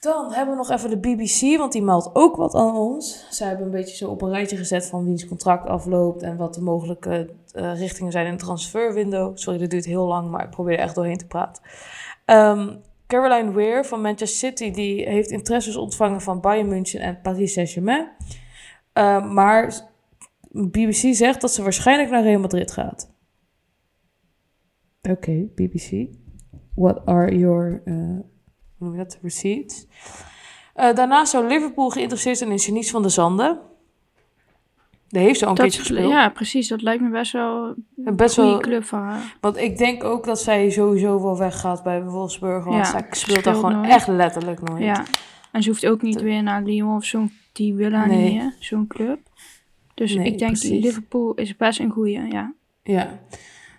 Dan 0.00 0.32
hebben 0.32 0.54
we 0.54 0.60
nog 0.60 0.70
even 0.70 0.90
de 0.90 0.98
BBC, 0.98 1.58
want 1.58 1.72
die 1.72 1.82
meldt 1.82 2.10
ook 2.12 2.36
wat 2.36 2.54
aan 2.54 2.76
ons. 2.76 3.26
Zij 3.30 3.48
hebben 3.48 3.66
een 3.66 3.72
beetje 3.72 3.96
zo 3.96 4.10
op 4.10 4.22
een 4.22 4.30
rijtje 4.30 4.56
gezet 4.56 4.86
van 4.86 5.04
wiens 5.04 5.28
contract 5.28 5.68
afloopt 5.68 6.22
en 6.22 6.36
wat 6.36 6.54
de 6.54 6.60
mogelijke 6.60 7.30
uh, 7.54 7.78
richtingen 7.78 8.12
zijn 8.12 8.26
in 8.26 8.32
de 8.32 8.42
transferwindow. 8.42 9.36
Sorry, 9.36 9.58
dat 9.58 9.70
duurt 9.70 9.84
heel 9.84 10.06
lang, 10.06 10.30
maar 10.30 10.44
ik 10.44 10.50
probeer 10.50 10.74
er 10.74 10.84
echt 10.84 10.94
doorheen 10.94 11.18
te 11.18 11.26
praten. 11.26 11.62
Um, 12.26 12.82
Caroline 13.06 13.52
Weir 13.52 13.84
van 13.84 14.00
Manchester 14.00 14.48
City, 14.48 14.70
die 14.70 15.08
heeft 15.08 15.30
interesses 15.30 15.76
ontvangen 15.76 16.20
van 16.20 16.40
Bayern 16.40 16.68
München 16.68 17.00
en 17.00 17.20
Paris 17.20 17.52
Saint-Germain. 17.52 18.08
Uh, 18.94 19.32
maar 19.32 19.88
BBC 20.50 21.14
zegt 21.14 21.40
dat 21.40 21.52
ze 21.52 21.62
waarschijnlijk 21.62 22.10
naar 22.10 22.22
Real 22.22 22.40
Madrid 22.40 22.72
gaat. 22.72 23.14
Oké, 25.02 25.10
okay, 25.10 25.50
BBC. 25.54 26.08
What 26.74 27.06
are 27.06 27.38
your 27.38 27.82
uh? 27.84 28.20
Receipts. 29.22 29.86
Uh, 30.76 30.94
daarnaast 30.94 31.30
zou 31.30 31.46
Liverpool 31.46 31.88
geïnteresseerd 31.88 32.38
zijn 32.38 32.50
in 32.50 32.56
Janice 32.56 32.90
van 32.90 33.02
de 33.02 33.08
Zanden. 33.08 33.60
Daar 35.10 35.22
heeft 35.22 35.38
ze 35.38 35.44
al 35.44 35.50
een 35.50 35.56
keertje 35.56 35.80
gespeeld. 35.80 36.10
Ja, 36.10 36.28
precies. 36.28 36.68
Dat 36.68 36.82
lijkt 36.82 37.02
me 37.02 37.08
best 37.08 37.32
wel 37.32 37.74
een 38.04 38.16
best 38.16 38.34
goede 38.34 38.50
wel, 38.50 38.60
club 38.60 38.84
voor 38.84 38.98
haar. 38.98 39.36
Want 39.40 39.56
ik 39.56 39.78
denk 39.78 40.04
ook 40.04 40.24
dat 40.24 40.40
zij 40.40 40.70
sowieso 40.70 41.22
wel 41.22 41.38
weggaat 41.38 41.82
bij 41.82 42.02
Wolfsburg. 42.02 42.64
Want 42.64 42.76
ja, 42.76 42.84
zij 42.84 43.06
speelt 43.10 43.44
daar 43.44 43.54
gewoon 43.54 43.84
echt 43.84 44.06
letterlijk 44.06 44.68
nooit. 44.68 44.82
Ja, 44.82 45.04
en 45.52 45.62
ze 45.62 45.68
hoeft 45.68 45.86
ook 45.86 46.02
niet 46.02 46.20
weer 46.20 46.42
naar 46.42 46.62
Lyon 46.62 46.96
of 46.96 47.04
zo'n... 47.04 47.32
Die 47.52 47.74
willen 47.74 47.98
haar 47.98 48.08
nee. 48.08 48.32
niet, 48.32 48.56
Zo'n 48.58 48.86
club. 48.86 49.18
Dus 49.94 50.14
ik 50.14 50.38
denk 50.38 50.52
precies. 50.52 50.84
Liverpool 50.84 51.34
is 51.34 51.56
best 51.56 51.80
een 51.80 51.90
goede, 51.90 52.26
ja. 52.30 52.54
Ja. 52.82 53.20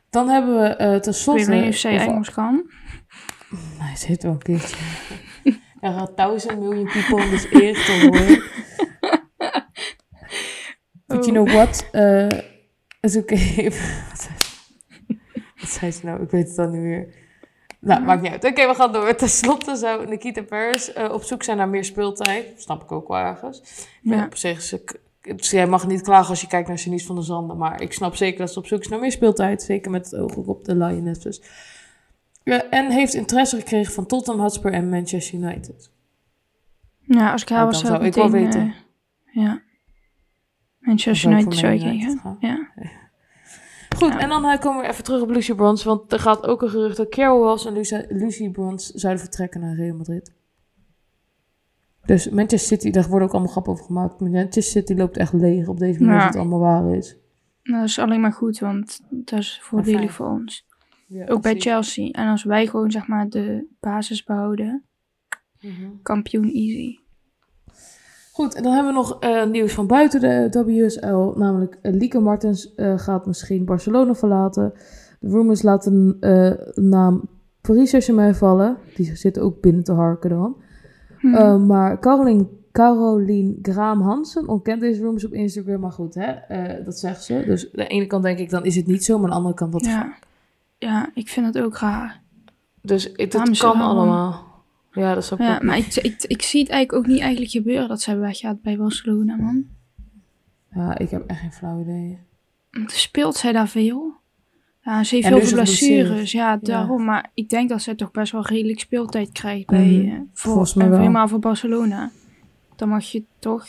Dan 0.10 0.30
hebben 0.30 0.62
we 0.62 0.84
uh, 0.84 1.00
tenslotte... 1.00 1.42
Ik 1.42 1.48
weet 1.48 1.62
niet 1.62 1.74
of 1.74 1.80
zij 1.80 1.98
Engels 1.98 2.32
kan. 2.32 2.64
Hij 3.78 3.96
zit 3.96 4.24
wel 4.24 4.32
een 4.32 4.42
keertje. 4.42 4.78
er 5.82 5.94
gaat 5.94 6.18
duizend 6.18 6.60
miljoen 6.60 6.90
people 6.92 7.30
dus 7.30 7.50
eerst 7.50 7.86
te 7.86 7.92
horen. 8.02 8.44
But 11.12 11.26
you 11.26 11.32
know 11.32 11.54
what? 11.54 11.90
Uh, 11.92 12.30
is 13.00 13.18
oké. 13.18 13.34
Okay. 13.34 13.64
Wat 15.60 15.70
zei 15.70 15.92
ze 15.92 16.06
nou? 16.06 16.22
Ik 16.22 16.30
weet 16.30 16.48
het 16.48 16.56
dan 16.56 16.72
niet 16.72 16.82
meer. 16.82 17.14
Nou, 17.80 18.02
maakt 18.02 18.22
niet 18.22 18.32
uit. 18.32 18.46
Oké, 18.46 18.68
we 18.68 18.74
gaan 18.74 18.92
door. 18.92 19.16
Ten 19.16 19.30
slotte 19.30 19.76
zou 19.76 20.08
Nikita 20.08 20.42
Paris 20.42 20.96
uh, 20.96 21.14
op 21.14 21.24
zoek 21.24 21.44
zijn 21.44 21.58
naar 21.58 21.70
meer 21.70 21.86
speeltijd. 21.86 22.46
snap 22.56 22.84
ik 22.84 22.92
ook 22.92 23.08
wel 23.08 23.18
ergens. 23.18 23.88
Ja. 24.02 24.26
Op 24.26 24.36
zich 24.36 24.74
ik, 25.22 25.44
jij 25.44 25.68
mag 25.68 25.88
niet 25.88 26.02
klagen 26.02 26.30
als 26.30 26.42
je 26.42 26.48
kijkt 26.48 26.68
naar 26.68 26.78
Sinies 26.78 27.06
van 27.06 27.16
de 27.16 27.22
Zanden. 27.22 27.58
Maar 27.58 27.82
ik 27.82 27.94
snap 27.94 28.16
zeker 28.16 28.40
dat 28.40 28.52
ze 28.52 28.60
op 28.60 28.66
zoek 28.66 28.80
is 28.80 28.88
naar 28.88 29.00
meer 29.00 29.12
speeltijd. 29.12 29.62
Zeker 29.62 29.92
met 29.92 30.12
het 30.12 30.20
oog 30.20 30.36
op 30.36 30.66
de 30.66 30.76
Lionesses. 30.76 31.42
Ja, 32.44 32.70
en 32.70 32.92
heeft 32.92 33.14
interesse 33.14 33.58
gekregen 33.58 33.94
van 33.94 34.06
Tottenham 34.06 34.42
Hotspur 34.42 34.74
en 34.74 34.90
Manchester 34.90 35.40
United. 35.40 35.92
Ja, 37.00 37.32
als 37.32 37.42
ik 37.42 37.50
haar 37.50 37.66
was, 37.66 37.80
zou 37.80 38.06
ik 38.06 38.14
wel 38.14 38.32
weten. 38.32 38.62
Uh, 38.62 39.44
ja. 39.44 39.62
Manchester 40.82 41.32
United 41.32 41.56
zou 41.56 41.74
ik 41.74 41.80
denken. 41.80 42.38
Ja. 42.40 42.70
Goed, 43.98 44.18
en 44.18 44.30
dan 44.30 44.46
uh, 44.46 44.60
komen 44.60 44.82
we 44.82 44.88
even 44.88 45.04
terug 45.04 45.22
op 45.22 45.30
Lucy 45.30 45.54
Bronze. 45.54 45.88
Want 45.88 46.12
er 46.12 46.20
gaat 46.20 46.48
ook 46.48 46.62
een 46.62 46.70
gerucht 46.70 46.98
dat 46.98 47.10
Carol 47.10 47.66
en 47.66 47.74
Lucy, 47.74 48.06
Lucy 48.10 48.50
Bronze 48.50 49.00
zouden 49.00 49.22
vertrekken 49.22 49.62
naar 49.62 49.76
Real 49.76 49.96
Madrid. 49.96 50.34
Dus 52.06 52.30
Manchester 52.30 52.78
City, 52.78 52.92
daar 52.92 53.08
worden 53.08 53.28
ook 53.28 53.34
allemaal 53.34 53.52
grappen 53.52 53.74
over 53.74 53.86
gemaakt. 53.86 54.20
Manchester 54.20 54.64
City 54.64 54.94
loopt 54.94 55.18
echt 55.18 55.34
leeg 55.34 55.68
op 55.68 55.80
deze 55.80 56.00
manier, 56.00 56.16
ja. 56.16 56.26
als 56.26 56.36
het 56.36 56.42
allemaal 56.42 56.60
waar 56.60 56.96
is. 56.96 57.18
Nou, 57.64 57.80
dat 57.80 57.90
is 57.90 58.00
alleen 58.00 58.22
maar 58.22 58.34
goed, 58.34 58.60
want 58.60 59.02
dat 59.10 59.40
is 59.40 59.60
voordelig 59.62 60.12
voor 60.12 60.28
ons. 60.28 60.66
Ja, 61.08 61.28
ook 61.28 61.42
bij 61.42 61.60
Chelsea. 61.60 62.12
En 62.12 62.28
als 62.28 62.44
wij 62.44 62.68
gewoon 62.68 62.92
zeg 62.92 63.08
maar 63.08 63.30
de 63.30 63.68
basis 63.80 64.24
behouden, 64.24 64.84
mm 65.62 66.00
kampioen 66.02 66.52
easy. 66.52 66.98
Goed, 68.42 68.56
en 68.56 68.64
dan 68.64 68.74
hebben 68.74 68.94
we 68.94 69.00
nog 69.00 69.24
uh, 69.24 69.46
nieuws 69.46 69.74
van 69.74 69.88
buiten 69.88 70.52
de 70.52 70.64
WSL. 70.66 71.40
Namelijk 71.40 71.78
uh, 71.82 71.94
Lieke 71.94 72.20
Martens 72.20 72.74
uh, 72.76 72.98
gaat 72.98 73.26
misschien 73.26 73.66
Barcelona 73.66 74.16
verlaten. 74.16 74.74
De 75.20 75.28
rumors 75.30 75.62
laten 75.62 76.18
naam 76.76 77.30
Paris 77.62 77.90
Saint-Germain 77.90 78.36
vallen. 78.36 78.78
Die 78.96 79.16
zit 79.16 79.40
ook 79.40 79.62
binnen 79.62 79.84
te 79.84 79.92
harken 79.92 80.30
dan. 80.30 80.56
Hmm. 81.20 81.66
maar 81.66 82.00
Caroline, 82.00 82.48
Caroline 82.72 83.56
Graam 83.62 84.02
Hansen 84.02 84.48
ontkent 84.48 84.82
deze 84.82 85.02
rumors 85.02 85.26
op 85.26 85.34
Instagram. 85.34 85.80
Maar 85.80 85.92
goed, 85.92 86.16
hè, 86.16 86.34
dat 86.84 87.00
zegt 87.00 87.24
ze. 87.24 87.44
Dus 87.46 87.66
aan 87.66 87.72
de 87.72 87.88
ene 87.88 88.08
kant 88.08 88.24
denk 88.24 88.40
ik 88.40 88.50
dan 88.50 88.66
is 88.66 88.76
het 88.76 88.88
niet 88.88 89.04
zo. 89.04 89.16
Maar 89.16 89.24
aan 89.24 89.30
de 89.30 89.36
andere 89.36 89.56
kant 89.56 89.74
wat 89.74 89.86
ja. 89.86 90.14
Ja, 90.78 91.10
ik 91.14 91.30
vind 91.30 91.46
het 91.46 91.64
ook 91.64 91.78
raar. 91.78 92.22
Dus 92.82 93.04
het, 93.04 93.34
het 93.34 93.58
kan 93.58 93.82
allemaal. 93.82 94.51
Ja, 94.92 95.14
dat 95.14 95.24
is 95.24 95.34
ook 95.34 95.40
Ja, 95.40 95.60
maar 95.62 95.78
ik, 95.78 95.96
ik, 95.96 96.24
ik 96.24 96.42
zie 96.42 96.62
het 96.62 96.70
eigenlijk 96.72 96.94
ook 97.04 97.12
niet 97.14 97.22
eigenlijk 97.22 97.52
gebeuren 97.52 97.88
dat 97.88 98.02
zij 98.02 98.18
weggaat 98.18 98.62
bij 98.62 98.78
Barcelona, 98.78 99.36
man. 99.36 99.66
Ja, 100.74 100.98
ik 100.98 101.10
heb 101.10 101.28
echt 101.28 101.40
geen 101.40 101.52
flauw 101.52 101.82
idee. 101.82 102.20
Speelt 102.86 103.36
zij 103.36 103.52
daar 103.52 103.68
veel? 103.68 104.14
Ja, 104.84 105.04
ze 105.04 105.16
heeft 105.16 105.28
veel 105.28 105.54
blessures. 105.58 106.32
Ja, 106.32 106.58
daarom. 106.58 107.04
Maar 107.04 107.30
ik 107.34 107.50
denk 107.50 107.70
dat 107.70 107.82
zij 107.82 107.96
toch 107.96 108.12
best 108.12 108.32
wel 108.32 108.46
redelijk 108.46 108.80
speeltijd 108.80 109.32
krijgt 109.32 109.68
bij, 109.68 109.88
mm, 109.88 110.30
voor, 110.34 110.52
Volgens 110.52 110.74
mij 110.74 110.90
wel. 110.90 111.00
helemaal 111.00 111.28
voor 111.28 111.40
Barcelona. 111.40 112.12
Dan 112.76 112.90
mag 112.90 113.04
je 113.04 113.24
toch, 113.40 113.68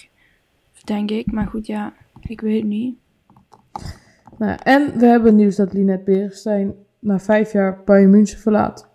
denk 0.85 1.11
ik. 1.11 1.33
Maar 1.33 1.47
goed, 1.47 1.67
ja, 1.67 1.93
ik 2.21 2.41
weet 2.41 2.61
het 2.61 2.69
niet. 2.69 2.97
Nou, 4.39 4.59
en 4.63 4.99
we 4.99 5.07
hebben 5.07 5.37
nieuws 5.37 5.57
dat 5.57 5.73
Linette 5.73 6.05
Berenstein 6.05 6.75
na 6.99 7.19
vijf 7.19 7.53
jaar 7.53 7.83
Bayern 7.85 8.11
München 8.11 8.39
verlaat. 8.39 8.91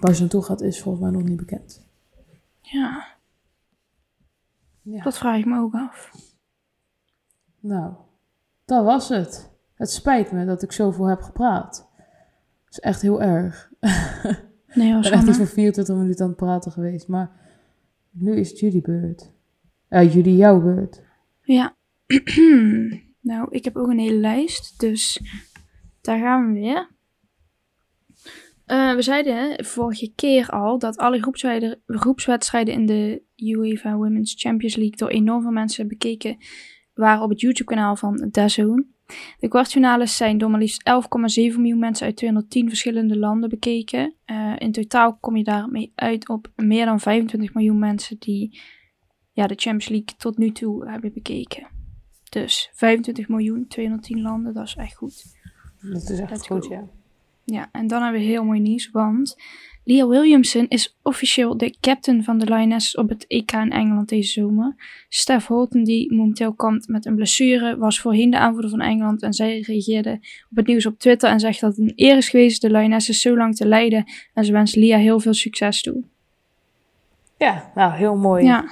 Waar 0.00 0.14
ze 0.14 0.20
naartoe 0.20 0.42
gaat 0.42 0.60
is 0.60 0.80
volgens 0.80 1.04
mij 1.04 1.12
nog 1.12 1.22
niet 1.22 1.36
bekend. 1.36 1.86
Ja. 2.60 3.06
ja. 4.82 5.02
Dat 5.02 5.18
vraag 5.18 5.38
ik 5.38 5.46
me 5.46 5.58
ook 5.58 5.74
af. 5.74 6.10
Nou, 7.60 7.94
dat 8.64 8.84
was 8.84 9.08
het. 9.08 9.50
Het 9.74 9.90
spijt 9.90 10.32
me 10.32 10.44
dat 10.44 10.62
ik 10.62 10.72
zoveel 10.72 11.04
heb 11.04 11.20
gepraat. 11.20 11.88
Dat 12.64 12.70
is 12.70 12.80
echt 12.80 13.02
heel 13.02 13.22
erg. 13.22 13.70
Nee, 14.74 14.92
was 14.92 15.04
ik 15.04 15.10
ben 15.10 15.20
echt 15.20 15.28
iets 15.28 15.36
voor 15.36 15.46
24 15.46 15.96
minuten 15.96 16.22
aan 16.22 16.30
het 16.30 16.38
praten 16.38 16.72
geweest. 16.72 17.08
Maar 17.08 17.30
nu 18.10 18.36
is 18.36 18.50
het 18.50 18.58
jullie 18.58 18.80
beurt. 18.80 19.32
Ja, 19.88 20.02
uh, 20.02 20.14
jullie 20.14 20.36
jouw 20.36 20.60
beurt. 20.60 21.02
Ja. 21.42 21.74
nou, 23.30 23.46
ik 23.50 23.64
heb 23.64 23.76
ook 23.76 23.88
een 23.88 23.98
hele 23.98 24.20
lijst. 24.20 24.80
Dus 24.80 25.20
daar 26.00 26.18
gaan 26.18 26.46
we 26.46 26.52
weer. 26.52 26.88
Uh, 28.66 28.94
we 28.94 29.02
zeiden 29.02 29.64
vorige 29.64 30.12
keer 30.14 30.50
al 30.50 30.78
dat 30.78 30.96
alle 30.96 31.20
groepswedstrijden 31.86 32.74
in 32.74 32.86
de 32.86 33.22
UEFA 33.36 33.96
Women's 33.96 34.34
Champions 34.36 34.76
League 34.76 34.96
door 34.96 35.08
enorm 35.08 35.42
veel 35.42 35.50
mensen 35.50 35.88
bekeken 35.88 36.36
waren 36.94 37.22
op 37.22 37.30
het 37.30 37.40
YouTube-kanaal 37.40 37.96
van 37.96 38.28
DAZN. 38.30 38.94
De 39.38 39.48
kwartfinales 39.48 40.16
zijn 40.16 40.38
door 40.38 40.50
maar 40.50 40.60
liefst 40.60 40.90
11,7 41.52 41.56
miljoen 41.56 41.78
mensen 41.78 42.06
uit 42.06 42.16
210 42.16 42.68
verschillende 42.68 43.18
landen 43.18 43.48
bekeken. 43.48 44.14
Uh, 44.26 44.54
in 44.58 44.72
totaal 44.72 45.16
kom 45.16 45.36
je 45.36 45.44
daarmee 45.44 45.92
uit 45.94 46.28
op 46.28 46.52
meer 46.56 46.84
dan 46.84 47.00
25 47.00 47.54
miljoen 47.54 47.78
mensen 47.78 48.18
die 48.18 48.60
ja, 49.32 49.46
de 49.46 49.54
Champions 49.54 49.88
League 49.88 50.14
tot 50.16 50.38
nu 50.38 50.50
toe 50.50 50.90
hebben 50.90 51.12
bekeken. 51.12 51.68
Dus 52.30 52.70
25 52.72 53.28
miljoen, 53.28 53.66
210 53.68 54.22
landen, 54.22 54.54
dat 54.54 54.66
is 54.66 54.74
echt 54.74 54.94
goed. 54.94 55.24
Dat 55.80 56.10
is 56.10 56.20
echt 56.20 56.46
goed, 56.46 56.66
ja. 56.66 56.88
Ja, 57.52 57.68
en 57.72 57.86
dan 57.86 58.02
hebben 58.02 58.20
we 58.20 58.26
heel 58.26 58.44
mooi 58.44 58.60
nieuws, 58.60 58.90
want 58.90 59.36
Leah 59.84 60.08
Williamson 60.08 60.66
is 60.68 60.96
officieel 61.02 61.56
de 61.56 61.76
captain 61.80 62.24
van 62.24 62.38
de 62.38 62.44
Lionesses 62.44 62.94
op 62.94 63.08
het 63.08 63.26
EK 63.26 63.52
in 63.52 63.72
Engeland 63.72 64.08
deze 64.08 64.30
zomer. 64.32 64.74
Steph 65.08 65.46
Holton, 65.46 65.84
die 65.84 66.14
momenteel 66.14 66.54
kampt 66.54 66.88
met 66.88 67.06
een 67.06 67.14
blessure, 67.14 67.76
was 67.76 68.00
voorheen 68.00 68.30
de 68.30 68.38
aanvoerder 68.38 68.70
van 68.70 68.80
Engeland 68.80 69.22
en 69.22 69.32
zij 69.32 69.60
reageerde 69.60 70.12
op 70.50 70.56
het 70.56 70.66
nieuws 70.66 70.86
op 70.86 70.98
Twitter 70.98 71.30
en 71.30 71.40
zegt 71.40 71.60
dat 71.60 71.76
het 71.76 71.78
een 71.78 71.92
eer 71.96 72.16
is 72.16 72.28
geweest 72.28 72.60
de 72.60 72.70
Lionesses 72.70 73.20
zo 73.20 73.36
lang 73.36 73.56
te 73.56 73.66
leiden 73.66 74.04
en 74.34 74.44
ze 74.44 74.52
wenst 74.52 74.76
Leah 74.76 75.00
heel 75.00 75.20
veel 75.20 75.34
succes 75.34 75.82
toe. 75.82 76.04
Ja, 77.38 77.70
nou 77.74 77.92
heel 77.92 78.16
mooi. 78.16 78.44
Ja. 78.44 78.70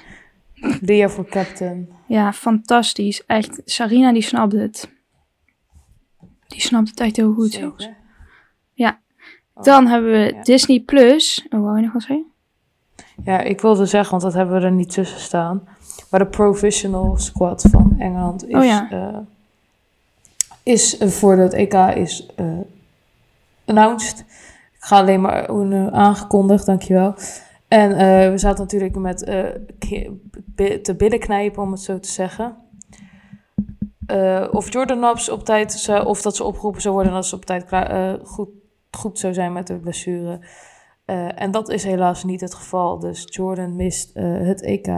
Leah 0.80 1.10
voor 1.10 1.28
captain. 1.28 1.88
Ja, 2.08 2.32
fantastisch. 2.32 3.26
Echt, 3.26 3.62
Sarina 3.64 4.12
die 4.12 4.22
snapt 4.22 4.52
het. 4.52 4.92
Die 6.46 6.60
snapt 6.60 6.88
het 6.88 7.00
echt 7.00 7.16
heel 7.16 7.32
goed. 7.32 7.60
Oh, 9.54 9.64
Dan 9.64 9.86
hebben 9.86 10.10
we 10.10 10.38
Disney 10.42 10.80
Plus. 10.80 11.46
Oh, 11.50 11.60
wou 11.60 11.76
je 11.76 11.82
nog 11.82 11.92
wat 11.92 12.02
zeggen? 12.02 12.32
Ja, 13.24 13.40
ik 13.40 13.60
wilde 13.60 13.86
zeggen, 13.86 14.10
want 14.10 14.22
dat 14.22 14.32
hebben 14.32 14.60
we 14.60 14.66
er 14.66 14.72
niet 14.72 14.90
tussen 14.90 15.20
staan. 15.20 15.68
Maar 16.10 16.20
de 16.20 16.26
Professional 16.26 17.16
Squad 17.16 17.66
van 17.70 17.94
Engeland 17.98 18.48
is, 18.48 18.54
oh, 18.54 18.64
ja. 18.64 18.92
uh, 18.92 19.18
is 20.62 21.00
uh, 21.00 21.08
voor 21.08 21.36
het 21.36 21.52
EK 21.52 21.74
is 21.74 22.28
uh, 22.40 22.58
announced. 23.64 24.18
Ik 24.72 24.90
ga 24.90 24.98
alleen 24.98 25.20
maar 25.20 25.50
uh, 25.50 25.86
aangekondigd, 25.86 26.66
dankjewel. 26.66 27.14
En 27.68 27.96
we 28.30 28.38
zaten 28.38 28.62
natuurlijk 28.62 28.96
met 28.96 29.18
te 30.82 30.94
billen 30.96 31.18
knijpen, 31.18 31.62
om 31.62 31.70
het 31.70 31.80
zo 31.80 32.00
te 32.00 32.08
zeggen. 32.08 32.56
of 34.50 34.72
Jordan 34.72 34.98
Naps 34.98 35.30
op 35.30 35.44
tijd, 35.44 35.88
of 36.04 36.22
dat 36.22 36.36
ze 36.36 36.44
opgeroepen 36.44 36.80
zou 36.80 36.94
worden 36.94 37.12
als 37.12 37.28
ze 37.28 37.34
op 37.34 37.44
tijd 37.44 37.64
klaar, 37.64 38.18
goed 38.22 38.48
goed 38.94 39.18
zou 39.18 39.34
zijn 39.34 39.52
met 39.52 39.66
de 39.66 39.78
blessure. 39.78 40.40
Uh, 41.06 41.40
en 41.40 41.50
dat 41.50 41.68
is 41.68 41.84
helaas 41.84 42.24
niet 42.24 42.40
het 42.40 42.54
geval. 42.54 42.98
Dus 42.98 43.26
Jordan 43.30 43.76
mist 43.76 44.16
uh, 44.16 44.46
het 44.46 44.62
EK. 44.62 44.88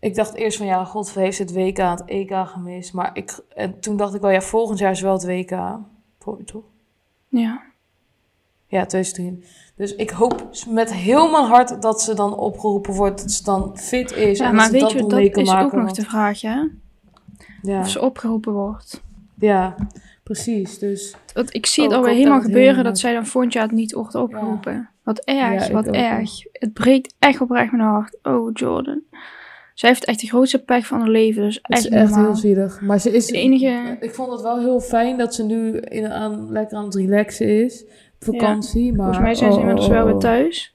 Ik 0.00 0.14
dacht 0.14 0.34
eerst 0.34 0.56
van 0.56 0.66
ja, 0.66 0.84
God 0.84 1.14
heeft 1.14 1.38
het 1.38 1.52
WK 1.52 1.76
het 1.76 2.04
EK 2.04 2.32
gemist. 2.34 2.92
Maar 2.92 3.10
ik, 3.12 3.40
en 3.54 3.80
toen 3.80 3.96
dacht 3.96 4.14
ik 4.14 4.20
wel, 4.20 4.30
ja, 4.30 4.40
volgend 4.40 4.78
jaar 4.78 4.90
is 4.90 5.00
wel 5.00 5.12
het 5.12 5.24
WK. 5.24 5.78
Toch? 6.44 6.62
Ja. 7.28 7.62
Ja, 8.66 8.86
2010. 8.86 9.44
Dus 9.76 9.94
ik 9.94 10.10
hoop 10.10 10.48
met 10.68 10.94
heel 10.94 11.30
mijn 11.30 11.44
hart 11.44 11.82
dat 11.82 12.02
ze 12.02 12.14
dan 12.14 12.36
opgeroepen 12.36 12.94
wordt. 12.94 13.20
Dat 13.20 13.32
ze 13.32 13.44
dan 13.44 13.78
fit 13.78 14.12
is. 14.12 14.38
Ja, 14.38 14.48
en 14.48 14.54
maar 14.54 14.70
weet 14.70 14.80
dat 14.80 14.92
je, 14.92 15.06
dat 15.06 15.36
is 15.36 15.54
ook 15.54 15.72
nog 15.72 15.92
de 15.92 16.02
vraag, 16.02 16.40
hè? 16.40 16.62
Ja. 17.62 17.80
Of 17.80 17.88
ze 17.88 18.00
opgeroepen 18.00 18.52
wordt. 18.52 19.02
Ja, 19.34 19.74
Precies, 20.28 20.78
dus... 20.78 21.14
Want 21.34 21.54
ik 21.54 21.66
zie 21.66 21.84
het 21.84 21.92
alweer 21.92 22.14
helemaal 22.14 22.40
gebeuren 22.40 22.84
dat 22.84 22.98
zij 22.98 23.12
dan 23.12 23.26
volgend 23.26 23.52
jaar 23.52 23.62
het 23.62 23.72
niet 23.72 23.92
wordt 23.92 24.14
opgeroepen. 24.14 24.90
Wat 25.02 25.18
erg, 25.24 25.68
wat 25.68 25.86
erg. 25.86 26.30
Het 26.52 26.72
breekt 26.72 27.14
echt 27.18 27.40
oprecht 27.40 27.72
mijn 27.72 27.88
hart. 27.88 28.18
Oh, 28.22 28.50
Jordan. 28.52 29.02
Zij 29.74 29.88
heeft 29.88 30.04
echt 30.04 30.20
de 30.20 30.26
grootste 30.26 30.64
pech 30.64 30.86
van 30.86 30.98
haar 30.98 31.08
leven. 31.08 31.42
Dus 31.42 31.60
echt, 31.60 31.84
is 31.84 31.90
echt 31.90 32.14
heel 32.14 32.34
zielig. 32.34 32.80
Maar 32.80 33.00
ze 33.00 33.10
is... 33.10 33.26
De 33.26 33.38
enige... 33.38 33.96
Ik 34.00 34.14
vond 34.14 34.32
het 34.32 34.40
wel 34.40 34.58
heel 34.58 34.80
fijn 34.80 35.18
dat 35.18 35.34
ze 35.34 35.44
nu 35.44 35.76
in, 35.78 36.08
aan, 36.08 36.52
lekker 36.52 36.76
aan 36.76 36.84
het 36.84 36.94
relaxen 36.94 37.64
is. 37.64 37.84
vakantie, 38.18 38.92
maar... 38.92 39.04
Volgens 39.04 39.24
mij 39.24 39.34
zijn 39.34 39.52
ze 39.52 39.58
inmiddels 39.58 39.88
wel 39.88 40.04
weer 40.04 40.14
oh. 40.14 40.20
thuis. 40.20 40.74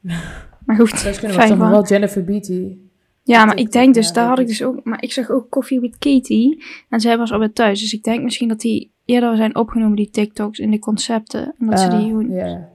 maar 0.66 0.76
goed, 0.76 0.98
Zij 0.98 1.12
kunnen 1.12 1.58
we 1.58 1.68
wel 1.68 1.86
Jennifer 1.86 2.24
Beatty. 2.24 2.78
Ja, 3.24 3.44
maar 3.44 3.56
ik 3.56 3.72
denk 3.72 3.94
dus, 3.94 4.12
daar 4.12 4.28
had 4.28 4.38
ik 4.38 4.46
dus 4.46 4.62
ook, 4.62 4.84
maar 4.84 5.02
ik 5.02 5.12
zag 5.12 5.30
ook 5.30 5.48
Coffee 5.48 5.80
with 5.80 5.98
Katie 5.98 6.64
en 6.88 7.00
zij 7.00 7.18
was 7.18 7.32
alweer 7.32 7.52
thuis. 7.52 7.80
Dus 7.80 7.92
ik 7.92 8.02
denk 8.02 8.22
misschien 8.22 8.48
dat 8.48 8.60
die 8.60 8.92
eerder 9.04 9.36
zijn 9.36 9.56
opgenomen, 9.56 9.96
die 9.96 10.10
TikToks 10.10 10.58
in 10.58 10.70
de 10.70 10.78
concepten. 10.78 11.54
En 11.58 11.66
dat 11.66 11.80
ze 11.80 11.88
die 11.88 12.08
doen. 12.08 12.30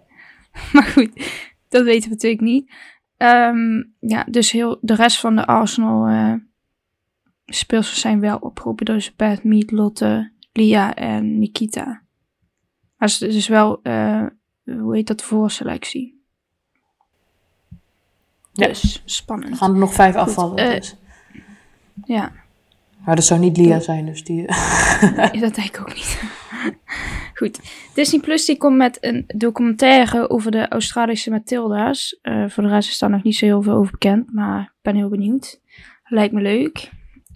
Maar 0.74 0.84
goed, 0.84 1.10
dat 1.70 1.84
weten 1.84 2.10
we 2.10 2.16
natuurlijk 2.16 2.42
niet. 2.42 2.72
Ehm, 3.18 3.84
ja, 4.00 4.26
dus 4.30 4.52
heel, 4.52 4.78
de 4.82 4.96
rest 4.96 5.20
van 5.20 5.36
de 5.36 5.46
Arsenal 5.46 6.10
uh, 6.10 6.34
speelsters 7.46 8.02
zijn 8.02 8.20
wel 8.20 8.38
opgeroepen. 8.38 8.86
Dus 8.86 9.16
Beth, 9.16 9.44
Meet, 9.44 9.72
Lotte, 9.72 10.32
Lia 10.54 10.96
en 10.96 11.40
Nikita. 11.40 11.86
Maar 12.98 13.10
het 13.10 13.22
is 13.22 13.34
dus 13.34 13.48
wel, 13.48 13.80
uh, 13.84 14.26
hoe 14.64 14.96
heet 14.96 15.08
dat, 15.08 15.24
voorselectie. 15.24 16.17
Dus 18.58 19.02
spannend. 19.06 19.52
Er 19.52 19.58
gaan 19.58 19.72
er 19.72 19.80
nog 19.80 19.94
vijf 19.94 20.16
afvallen. 20.16 20.66
Uh, 20.66 20.76
dus. 20.76 20.96
Ja. 22.06 22.32
Maar 23.06 23.16
dat 23.16 23.26
zou 23.26 23.40
niet 23.40 23.58
Lia 23.58 23.80
zijn, 23.80 24.06
dus 24.06 24.24
die. 24.24 24.36
nee, 25.16 25.40
dat 25.40 25.56
denk 25.56 25.68
ik 25.68 25.80
ook 25.80 25.94
niet. 25.94 26.22
Goed. 27.34 27.60
Disney 27.94 28.22
Plus 28.22 28.46
die 28.46 28.58
komt 28.58 28.78
met 28.78 28.98
een 29.02 29.24
documentaire 29.28 30.30
over 30.30 30.52
de 30.52 30.68
Australische 30.68 31.30
Matilda's. 31.30 32.20
Uh, 32.24 32.50
voor 32.50 32.64
de 32.64 32.70
rest 32.70 32.90
is 32.90 32.98
daar 32.98 33.10
nog 33.10 33.24
niet 33.24 33.36
zo 33.36 33.46
heel 33.46 33.62
veel 33.62 33.74
over 33.74 33.92
bekend, 33.92 34.34
maar 34.34 34.62
ik 34.62 34.82
ben 34.82 34.96
heel 34.96 35.10
benieuwd. 35.10 35.62
Lijkt 36.04 36.34
me 36.34 36.42
leuk. 36.42 36.90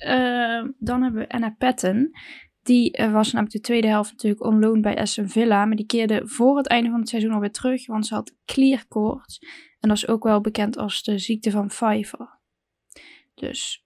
Uh, 0.07 0.63
dan 0.79 1.01
hebben 1.01 1.21
we 1.21 1.29
Anna 1.29 1.55
Patton. 1.57 2.15
Die 2.63 2.99
uh, 2.99 3.11
was 3.11 3.31
namelijk 3.31 3.55
de 3.55 3.61
tweede 3.61 3.87
helft 3.87 4.11
natuurlijk 4.11 4.43
on 4.43 4.59
loan 4.59 4.81
bij 4.81 4.97
Aston 4.97 5.29
Villa. 5.29 5.65
Maar 5.65 5.75
die 5.75 5.85
keerde 5.85 6.21
voor 6.25 6.57
het 6.57 6.67
einde 6.67 6.89
van 6.89 6.99
het 6.99 7.09
seizoen 7.09 7.31
alweer 7.31 7.51
terug. 7.51 7.87
Want 7.87 8.07
ze 8.07 8.13
had 8.13 8.35
klierkoorts. 8.45 9.39
En 9.81 9.89
dat 9.89 9.97
is 9.97 10.07
ook 10.07 10.23
wel 10.23 10.41
bekend 10.41 10.77
als 10.77 11.03
de 11.03 11.17
ziekte 11.17 11.51
van 11.51 11.67
Pfeiffer. 11.67 12.39
Dus 13.35 13.85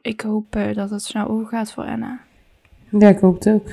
ik 0.00 0.20
hoop 0.20 0.56
uh, 0.56 0.74
dat 0.74 0.90
het 0.90 1.02
snel 1.02 1.28
overgaat 1.28 1.72
voor 1.72 1.84
Anna. 1.84 2.20
Ja, 2.90 3.08
ik 3.08 3.18
hoop 3.18 3.34
het 3.34 3.48
ook. 3.48 3.68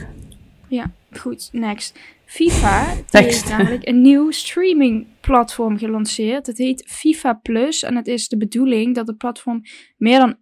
Ja, 0.68 0.92
goed. 1.12 1.50
Next. 1.52 2.00
FIFA 2.26 2.96
heeft 3.10 3.50
namelijk 3.50 3.88
een 3.88 4.02
nieuw 4.02 4.32
streaming 4.32 5.08
platform 5.22 5.78
gelanceerd. 5.78 6.48
Het 6.48 6.58
heet 6.58 6.84
FIFA 6.88 7.34
Plus 7.34 7.84
en 7.84 7.96
het 7.96 8.08
is 8.08 8.28
de 8.28 8.38
bedoeling 8.38 8.96
dat 8.96 9.08
het 9.08 9.18
platform 9.18 9.62
meer 9.98 10.20
dan 10.20 10.36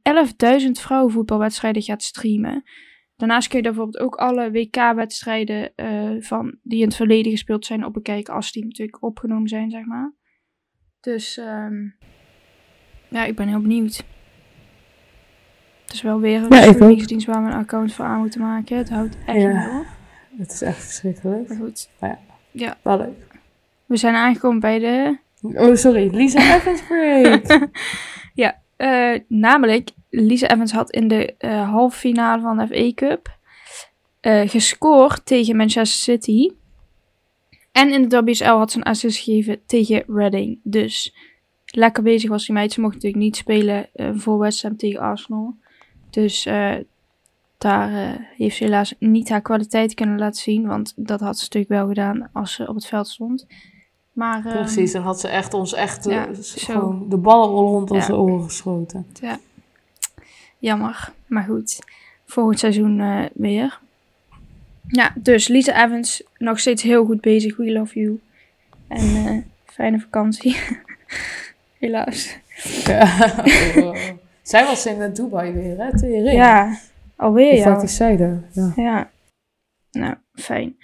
11.000 0.62 0.72
vrouwenvoetbalwedstrijden 0.72 1.82
gaat 1.82 2.04
streamen. 2.04 2.64
Daarnaast 3.16 3.48
kun 3.48 3.58
je 3.58 3.64
bijvoorbeeld 3.64 4.00
ook 4.00 4.16
alle 4.16 4.52
WK-wedstrijden 4.52 5.72
uh, 5.76 6.22
van 6.22 6.58
die 6.64 6.80
in 6.80 6.86
het 6.86 6.96
verleden 6.96 7.32
gespeeld 7.32 7.66
zijn 7.66 7.86
op 7.86 7.94
bekijken 7.94 8.34
als 8.34 8.52
die 8.52 8.66
natuurlijk 8.66 9.04
opgenomen 9.04 9.48
zijn, 9.48 9.70
zeg 9.70 9.86
maar. 9.86 10.14
Dus 11.04 11.38
um, 11.38 11.96
ja, 13.08 13.26
ik 13.26 13.36
ben 13.36 13.48
heel 13.48 13.62
benieuwd. 13.62 14.04
Het 15.84 15.94
is 15.94 16.02
wel 16.02 16.20
weer 16.20 16.44
een 16.44 16.56
ja, 16.56 16.74
streamingsdienst 16.74 17.26
waar 17.26 17.44
we 17.44 17.50
een 17.50 17.58
account 17.58 17.94
voor 17.94 18.06
aan 18.06 18.20
moeten 18.20 18.42
maken. 18.42 18.78
Het 18.78 18.90
houdt 18.90 19.18
echt 19.26 19.42
ja, 19.42 19.66
niet 19.66 19.80
op. 19.80 19.86
Het 20.38 20.52
is 20.52 20.62
echt 20.62 20.84
verschrikkelijk. 20.84 21.48
Maar 21.48 21.58
goed. 21.58 21.90
ja, 22.02 22.20
ja. 22.52 22.78
Wel 22.82 22.98
leuk. 22.98 23.28
We 23.86 23.98
zijn 23.98 24.16
aangekomen 24.16 24.60
bij 24.60 24.80
de... 24.80 25.18
Oh, 25.42 25.76
sorry. 25.76 26.16
Lisa 26.16 26.40
Evans 26.56 26.82
break. 26.82 27.70
ja, 28.44 28.60
uh, 28.78 29.20
namelijk 29.28 29.90
Lisa 30.10 30.48
Evans 30.48 30.72
had 30.72 30.92
in 30.92 31.08
de 31.08 31.36
uh, 31.40 31.70
halve 31.70 31.98
finale 31.98 32.42
van 32.42 32.58
de 32.58 32.68
FA 32.68 33.06
Cup 33.06 33.38
uh, 34.22 34.50
gescoord 34.50 35.26
tegen 35.26 35.56
Manchester 35.56 36.14
City. 36.14 36.50
En 37.74 37.94
in 37.94 38.10
de 38.10 38.24
WSL 38.24 38.44
had 38.44 38.72
ze 38.72 38.78
een 38.78 38.84
assist 38.84 39.18
gegeven 39.18 39.60
tegen 39.66 40.04
Reading. 40.08 40.60
Dus 40.64 41.16
lekker 41.66 42.04
bezig 42.04 42.30
was 42.30 42.46
die 42.46 42.56
meid. 42.56 42.72
Ze 42.72 42.82
mocht 42.82 42.94
natuurlijk 42.94 43.24
niet 43.24 43.36
spelen 43.36 43.90
uh, 43.96 44.10
voor 44.14 44.38
West 44.40 44.62
Ham 44.62 44.78
tegen 44.78 45.00
Arsenal. 45.00 45.56
Dus 46.10 46.46
uh, 46.46 46.76
daar 47.58 47.92
uh, 47.92 48.26
heeft 48.38 48.56
ze 48.56 48.64
helaas 48.64 48.94
niet 49.00 49.30
haar 49.30 49.42
kwaliteit 49.42 49.94
kunnen 49.94 50.20
laten 50.20 50.42
zien. 50.42 50.68
Want 50.68 50.94
dat 50.96 51.20
had 51.20 51.38
ze 51.38 51.44
natuurlijk 51.44 51.74
wel 51.74 51.88
gedaan 51.88 52.30
als 52.34 52.54
ze 52.54 52.68
op 52.68 52.76
het 52.76 52.86
veld 52.86 53.08
stond. 53.08 53.48
Maar, 54.12 54.42
Precies, 54.42 54.92
dan 54.92 55.04
had 55.04 55.20
ze 55.20 55.28
echt 55.28 55.54
ons 55.54 55.74
echt 55.74 56.04
ja, 56.04 56.28
gewoon 56.42 57.10
de 57.10 57.18
ballen 57.18 57.50
rond 57.50 57.92
onze 57.92 58.16
oren 58.16 58.44
geschoten. 58.44 59.06
Ja, 59.22 59.40
jammer. 60.60 61.12
Maar 61.28 61.44
goed, 61.44 61.80
volgend 62.26 62.60
seizoen 62.60 63.30
weer. 63.34 63.80
Ja, 64.88 65.14
dus 65.16 65.48
Lisa 65.48 65.86
Evans 65.86 66.24
nog 66.38 66.60
steeds 66.60 66.84
heel 66.84 67.06
goed 67.06 67.22
bezig. 67.22 67.58
We 67.58 67.72
love 67.72 68.00
you. 68.00 68.20
En 68.88 69.06
uh, 69.06 69.38
fijne 69.66 70.00
vakantie. 70.00 70.58
Helaas. 71.80 72.38
Ja, 72.86 73.04
oh. 73.76 73.98
Zij 74.42 74.66
was 74.66 74.86
in 74.86 75.14
Dubai 75.14 75.52
weer, 75.52 75.78
hè? 75.78 75.98
Tering. 75.98 76.32
Ja, 76.32 76.80
alweer 77.16 77.56
ja. 77.56 77.64
Vaak 77.64 77.84
is 77.84 77.96
zij 77.96 78.20
er. 78.20 78.44
Ja. 78.54 78.74
ja. 78.76 79.12
Nou, 79.92 80.16
fijn. 80.34 80.78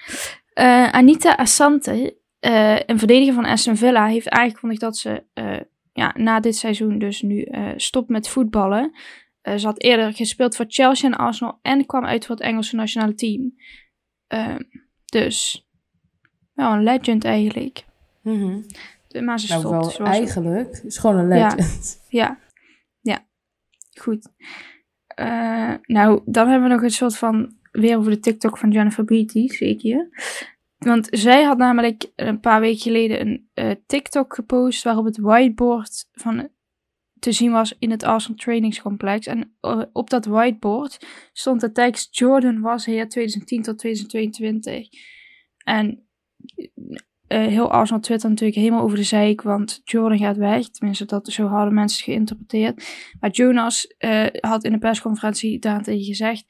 Uh, 0.60 0.90
Anita 0.90 1.36
Asante, 1.36 2.18
uh, 2.42 2.80
een 2.86 3.00
verdediger 3.00 3.34
van 3.34 3.46
Aston 3.46 3.78
Villa, 3.78 4.08
heeft 4.08 4.30
aangekondigd 4.30 4.82
dat 4.82 4.98
ze 4.98 5.24
uh, 5.34 5.60
ja, 5.94 6.14
na 6.18 6.40
dit 6.40 6.56
seizoen 6.56 7.00
dus 7.00 7.22
nu 7.22 7.48
stopt 7.76 8.10
met 8.10 8.30
voetballen. 8.30 8.92
ze 9.42 9.66
had 9.66 9.82
eerder 9.82 10.14
gespeeld 10.14 10.56
voor 10.56 10.66
Chelsea 10.68 11.10
en 11.10 11.18
Arsenal 11.18 11.60
en 11.62 11.86
kwam 11.86 12.06
uit 12.06 12.26
voor 12.26 12.36
het 12.36 12.44
Engelse 12.44 12.76
nationale 12.76 13.14
team. 13.14 13.54
Dus, 15.06 15.68
wel 16.54 16.72
een 16.72 16.84
legend 16.84 17.24
eigenlijk. 17.24 17.86
Mm 18.22 18.39
-hmm. 18.39 18.65
Maar 19.26 19.39
ze 19.39 19.48
nou, 19.48 19.60
stopt. 19.60 19.98
Wel, 19.98 20.08
eigenlijk. 20.08 20.76
Het 20.76 20.84
is 20.84 20.98
gewoon 20.98 21.18
een 21.18 21.28
legend. 21.28 22.04
Ja, 22.10 22.28
ja. 22.28 22.39
ja. 23.02 23.26
goed. 24.02 24.30
nou, 25.86 26.22
dan 26.26 26.48
hebben 26.48 26.68
we 26.68 26.74
nog 26.76 26.84
een 26.84 26.92
soort 26.92 27.18
van 27.18 27.58
weer 27.72 27.98
over 27.98 28.12
de 28.12 28.20
TikTok 28.20 28.58
van 28.58 28.72
Jennifer 28.72 29.04
Beatty, 29.04 29.48
zie 29.48 29.88
je. 29.88 30.08
Want 30.78 31.08
zij 31.12 31.44
had 31.44 31.58
namelijk 31.58 32.12
een 32.15 32.39
paar 32.39 32.60
weken 32.60 32.80
geleden 32.80 33.22
een 33.22 33.50
uh, 33.54 33.72
TikTok 33.86 34.36
gepost 34.36 34.84
waarop 34.84 35.06
het 35.06 35.18
whiteboard 35.18 36.08
van 36.12 36.50
te 37.20 37.32
zien 37.32 37.52
was 37.52 37.76
in 37.80 37.92
het 37.92 38.04
Arsenal 38.04 38.38
Trainingscomplex. 38.38 39.28
En 39.28 39.56
uh, 39.62 39.82
op 39.94 40.10
dat 40.10 40.26
whiteboard 40.26 41.06
stond 41.34 41.62
de 41.62 41.72
tekst 41.72 42.18
Jordan 42.18 42.62
was 42.62 42.86
hier 42.86 43.10
2010 43.10 43.62
tot 43.62 43.78
2022. 43.78 44.88
En 45.64 46.08
uh, 47.28 47.48
heel 47.48 47.72
Arsenal 47.72 48.02
Twitter 48.02 48.30
natuurlijk 48.30 48.60
helemaal 48.60 48.82
over 48.84 48.98
de 48.98 49.04
zeik, 49.04 49.42
want 49.42 49.82
Jordan 49.84 50.18
gaat 50.18 50.38
weg. 50.38 50.70
Tenminste, 50.70 51.06
dat 51.06 51.28
zo 51.28 51.48
hadden 51.48 51.74
mensen 51.74 51.98
het 51.98 52.06
geïnterpreteerd. 52.06 52.84
Maar 53.20 53.30
Jonas 53.30 53.96
had 54.40 54.64
in 54.64 54.72
de 54.72 54.78
persconferentie 54.78 55.60
daartegen 55.60 56.06
gezegd 56.06 56.46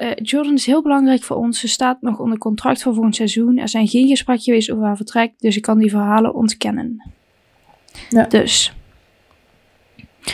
uh, 0.00 0.10
Jordan 0.14 0.54
is 0.54 0.66
heel 0.66 0.82
belangrijk 0.82 1.22
voor 1.22 1.36
ons. 1.36 1.60
Ze 1.60 1.68
staat 1.68 2.00
nog 2.00 2.18
onder 2.18 2.38
contract 2.38 2.82
voor 2.82 2.94
volgend 2.94 3.16
seizoen. 3.16 3.58
Er 3.58 3.68
zijn 3.68 3.88
geen 3.88 4.08
gesprekken 4.08 4.44
geweest 4.44 4.70
over 4.70 4.84
haar 4.84 4.96
vertrek, 4.96 5.38
dus 5.38 5.56
ik 5.56 5.62
kan 5.62 5.78
die 5.78 5.90
verhalen 5.90 6.34
ontkennen. 6.34 7.10
Ja. 8.08 8.26
Dus. 8.26 8.74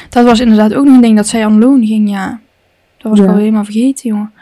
Dat 0.09 0.25
was 0.25 0.41
inderdaad 0.41 0.75
ook 0.75 0.85
nog 0.85 0.95
een 0.95 1.01
ding 1.01 1.17
dat 1.17 1.29
zij 1.29 1.45
aan 1.45 1.59
loon 1.59 1.87
ging, 1.87 2.11
ja. 2.11 2.41
Dat 2.97 3.11
was 3.11 3.21
ik 3.21 3.29
al 3.29 3.37
helemaal 3.37 3.65
vergeten, 3.65 4.09
jongen. 4.09 4.33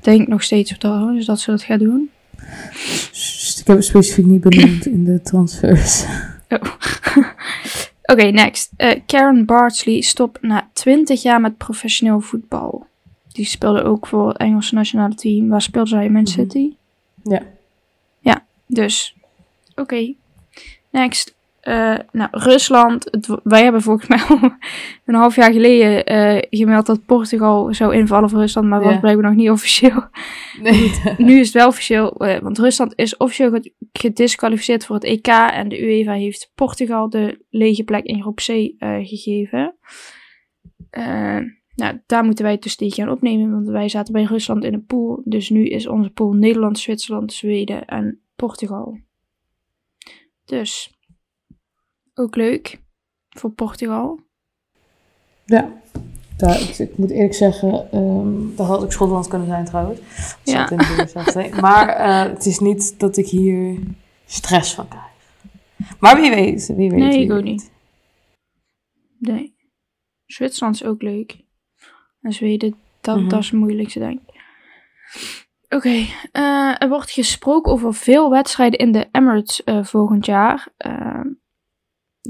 Denk 0.00 0.28
nog 0.28 0.42
steeds 0.42 0.72
op 0.72 0.80
dat, 0.80 1.14
dus 1.14 1.26
dat 1.26 1.40
ze 1.40 1.50
dat 1.50 1.62
gaat 1.62 1.80
doen. 1.80 2.10
Ik 3.58 3.66
heb 3.66 3.76
het 3.76 3.84
specifiek 3.84 4.26
niet 4.26 4.40
benoemd 4.40 4.86
in 4.86 5.04
de 5.04 5.22
transfers. 5.22 6.04
Oh. 6.50 6.60
Oké, 8.12 8.22
next. 8.24 8.72
Uh, 8.76 8.90
Karen 9.06 9.44
Bardsley 9.44 10.00
stopt 10.00 10.42
na 10.42 10.68
20 10.72 11.22
jaar 11.22 11.40
met 11.40 11.56
professioneel 11.56 12.20
voetbal. 12.20 12.86
Die 13.32 13.44
speelde 13.44 13.82
ook 13.82 14.06
voor 14.06 14.28
het 14.28 14.36
Engelse 14.36 14.74
nationale 14.74 15.14
team. 15.14 15.48
Waar 15.48 15.62
speelde 15.62 15.88
zij? 15.88 16.08
Man 16.08 16.22
mhm. 16.22 16.30
City? 16.30 16.72
Ja. 17.22 17.42
Ja, 18.20 18.44
dus. 18.66 19.16
Oké. 19.74 20.14
Next. 20.90 21.34
Uh, 21.70 21.98
nou, 22.12 22.28
Rusland. 22.30 23.04
Het, 23.10 23.28
wij 23.42 23.62
hebben 23.62 23.82
volgens 23.82 24.08
mij 24.08 24.18
al 24.28 24.38
een 25.04 25.14
half 25.14 25.36
jaar 25.36 25.52
geleden 25.52 26.12
uh, 26.12 26.42
gemeld 26.50 26.86
dat 26.86 27.04
Portugal 27.06 27.74
zou 27.74 27.94
invallen 27.94 28.30
voor 28.30 28.38
Rusland, 28.38 28.68
maar 28.68 28.82
was 28.82 29.00
blijkbaar 29.00 29.26
nog 29.26 29.34
niet 29.34 29.50
officieel. 29.60 30.04
Nee. 30.62 30.92
nu 31.16 31.38
is 31.38 31.46
het 31.46 31.54
wel 31.54 31.68
officieel, 31.68 32.26
uh, 32.26 32.38
want 32.38 32.58
Rusland 32.58 32.92
is 32.96 33.16
officieel 33.16 33.60
gedisqualificeerd 33.92 34.86
voor 34.86 34.94
het 34.94 35.04
EK 35.04 35.26
en 35.26 35.68
de 35.68 35.82
UEFA 35.82 36.12
heeft 36.12 36.52
Portugal 36.54 37.10
de 37.10 37.44
lege 37.50 37.84
plek 37.84 38.04
in 38.04 38.22
groep 38.22 38.36
C 38.36 38.72
gegeven. 38.78 39.76
Nou, 41.74 42.00
daar 42.06 42.24
moeten 42.24 42.44
wij 42.44 42.58
dus 42.58 42.76
tegen 42.76 42.96
gaan 43.04 43.14
opnemen, 43.14 43.50
want 43.50 43.68
wij 43.68 43.88
zaten 43.88 44.12
bij 44.12 44.22
Rusland 44.22 44.64
in 44.64 44.74
een 44.74 44.84
pool. 44.84 45.22
Dus 45.24 45.50
nu 45.50 45.68
is 45.68 45.86
onze 45.86 46.10
pool 46.10 46.32
Nederland, 46.32 46.78
Zwitserland, 46.78 47.32
Zweden 47.32 47.84
en 47.84 48.20
Portugal. 48.36 48.98
Dus, 50.44 50.99
ook 52.14 52.36
leuk 52.36 52.80
voor 53.28 53.50
Portugal. 53.50 54.20
Ja, 55.44 55.72
daar, 56.36 56.60
ik, 56.78 56.96
moet 56.96 57.10
eerlijk 57.10 57.34
zeggen, 57.34 57.96
um, 57.98 58.56
daar 58.56 58.66
had 58.66 58.82
ik 58.82 58.92
Schotland 58.92 59.28
kunnen 59.28 59.48
zijn 59.48 59.64
trouwens. 59.64 60.00
Ja. 60.44 60.68
maar 61.60 62.00
uh, 62.00 62.32
het 62.32 62.46
is 62.46 62.58
niet 62.58 63.00
dat 63.00 63.16
ik 63.16 63.26
hier 63.26 63.78
stress 64.26 64.74
van 64.74 64.88
krijg. 64.88 65.08
Maar 65.98 66.20
wie 66.20 66.30
weet, 66.30 66.66
wie 66.66 66.90
weet. 66.90 66.98
Nee, 66.98 67.22
ik 67.22 67.32
ook 67.32 67.42
niet. 67.42 67.70
Nee. 69.18 69.54
Zwitserland 70.26 70.74
is 70.74 70.84
ook 70.84 71.02
leuk. 71.02 71.44
En 72.20 72.32
Zweden, 72.32 72.74
dat, 73.00 73.16
mm 73.16 73.28
dat 73.28 73.40
is 73.40 73.50
het 73.50 73.58
moeilijkste, 73.58 73.98
denk 73.98 74.20
ik. 74.20 74.40
Oké, 75.68 76.06
eh, 76.32 76.82
er 76.82 76.88
wordt 76.88 77.10
gesproken 77.10 77.72
over 77.72 77.94
veel 77.94 78.30
wedstrijden 78.30 78.78
in 78.78 78.92
de 78.92 79.08
Emirates 79.12 79.62
uh, 79.64 79.84
volgend 79.84 80.26
jaar. 80.26 80.68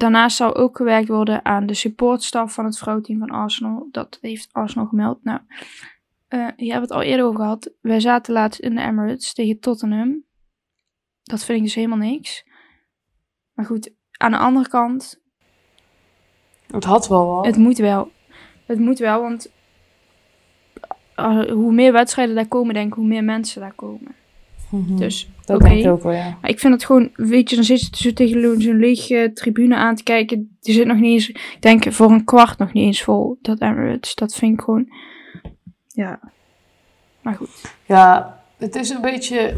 Uh, 0.00 0.08
daarnaast 0.08 0.36
zou 0.36 0.54
ook 0.54 0.76
gewerkt 0.76 1.08
worden 1.08 1.44
aan 1.44 1.66
de 1.66 1.74
supportstaf 1.74 2.52
van 2.54 2.64
het 2.64 2.78
vrouwteam 2.78 3.18
van 3.18 3.30
Arsenal. 3.30 3.88
Dat 3.90 4.18
heeft 4.20 4.48
Arsenal 4.52 4.86
gemeld. 4.86 5.24
Nou, 5.24 5.40
hier 6.28 6.42
hebben 6.56 6.56
we 6.66 6.72
het 6.74 6.90
al 6.90 7.02
eerder 7.02 7.26
over 7.26 7.40
gehad. 7.40 7.70
Wij 7.80 8.00
zaten 8.00 8.32
laatst 8.32 8.60
in 8.60 8.74
de 8.74 8.80
Emirates 8.80 9.32
tegen 9.32 9.60
Tottenham. 9.60 10.24
Dat 11.22 11.44
vind 11.44 11.58
ik 11.58 11.64
dus 11.64 11.74
helemaal 11.74 11.98
niks. 11.98 12.44
Maar 13.52 13.64
goed, 13.64 13.92
aan 14.12 14.30
de 14.30 14.38
andere 14.38 14.68
kant. 14.68 15.22
Het 16.66 16.84
had 16.84 17.08
wel 17.08 17.26
wat. 17.26 17.46
Het 17.46 17.56
moet 17.56 17.78
wel. 17.78 18.10
Het 18.66 18.78
moet 18.78 18.98
wel, 18.98 19.20
want 19.20 19.52
hoe 21.48 21.72
meer 21.72 21.92
wedstrijden 21.92 22.34
daar 22.34 22.48
komen, 22.48 22.74
denk 22.74 22.86
ik, 22.86 22.94
hoe 22.94 23.06
meer 23.06 23.24
mensen 23.24 23.60
daar 23.60 23.74
komen. 23.74 24.14
Mhm. 24.70 24.96
Dus, 24.96 25.30
dat 25.44 25.60
denk 25.60 25.84
ik 25.84 25.90
ook 25.90 26.02
wel, 26.02 26.12
ja. 26.12 26.38
Maar 26.40 26.50
ik 26.50 26.58
vind 26.60 26.72
het 26.72 26.84
gewoon, 26.84 27.10
weet 27.14 27.50
je, 27.50 27.56
dan 27.56 27.64
zit 27.64 27.98
je 27.98 28.08
zo 28.08 28.12
tegen 28.12 28.62
zo'n 28.62 28.78
lege 28.78 29.30
tribune 29.34 29.76
aan 29.76 29.94
te 29.94 30.02
kijken. 30.02 30.56
Die 30.60 30.74
zit 30.74 30.86
nog 30.86 30.98
niet 30.98 31.12
eens, 31.12 31.28
ik 31.28 31.56
denk 31.60 31.92
voor 31.92 32.10
een 32.10 32.24
kwart 32.24 32.58
nog 32.58 32.72
niet 32.72 32.84
eens 32.84 33.02
vol, 33.02 33.38
dat 33.42 33.60
Emirates. 33.60 34.14
Dat 34.14 34.34
vind 34.34 34.52
ik 34.52 34.60
gewoon, 34.60 34.86
ja. 35.88 36.20
Maar 37.22 37.34
goed. 37.34 37.50
Ja, 37.86 38.40
het 38.58 38.76
is 38.76 38.90
een 38.90 39.00
beetje 39.00 39.54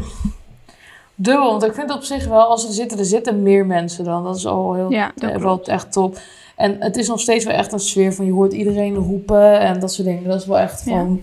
dubbel. 1.15 1.49
Want 1.49 1.63
ik 1.63 1.73
vind 1.73 1.91
op 1.91 2.03
zich 2.03 2.27
wel, 2.27 2.47
als 2.47 2.67
er 2.67 2.73
zitten, 2.73 2.97
er 2.97 3.05
zitten 3.05 3.43
meer 3.43 3.65
mensen 3.65 4.03
dan. 4.03 4.23
Dat 4.23 4.35
is 4.35 4.45
al 4.45 4.73
heel, 4.73 4.91
ja, 4.91 5.11
dat 5.15 5.41
wel 5.41 5.63
echt 5.63 5.91
top. 5.91 6.17
En 6.55 6.75
het 6.79 6.97
is 6.97 7.07
nog 7.07 7.19
steeds 7.19 7.45
wel 7.45 7.53
echt 7.53 7.71
een 7.71 7.79
sfeer 7.79 8.13
van 8.13 8.25
je 8.25 8.31
hoort 8.31 8.53
iedereen 8.53 8.95
roepen 8.95 9.59
en 9.59 9.79
dat 9.79 9.93
soort 9.93 10.07
dingen. 10.07 10.23
Dat 10.23 10.39
is 10.41 10.47
wel 10.47 10.59
echt 10.59 10.83
van 10.83 11.21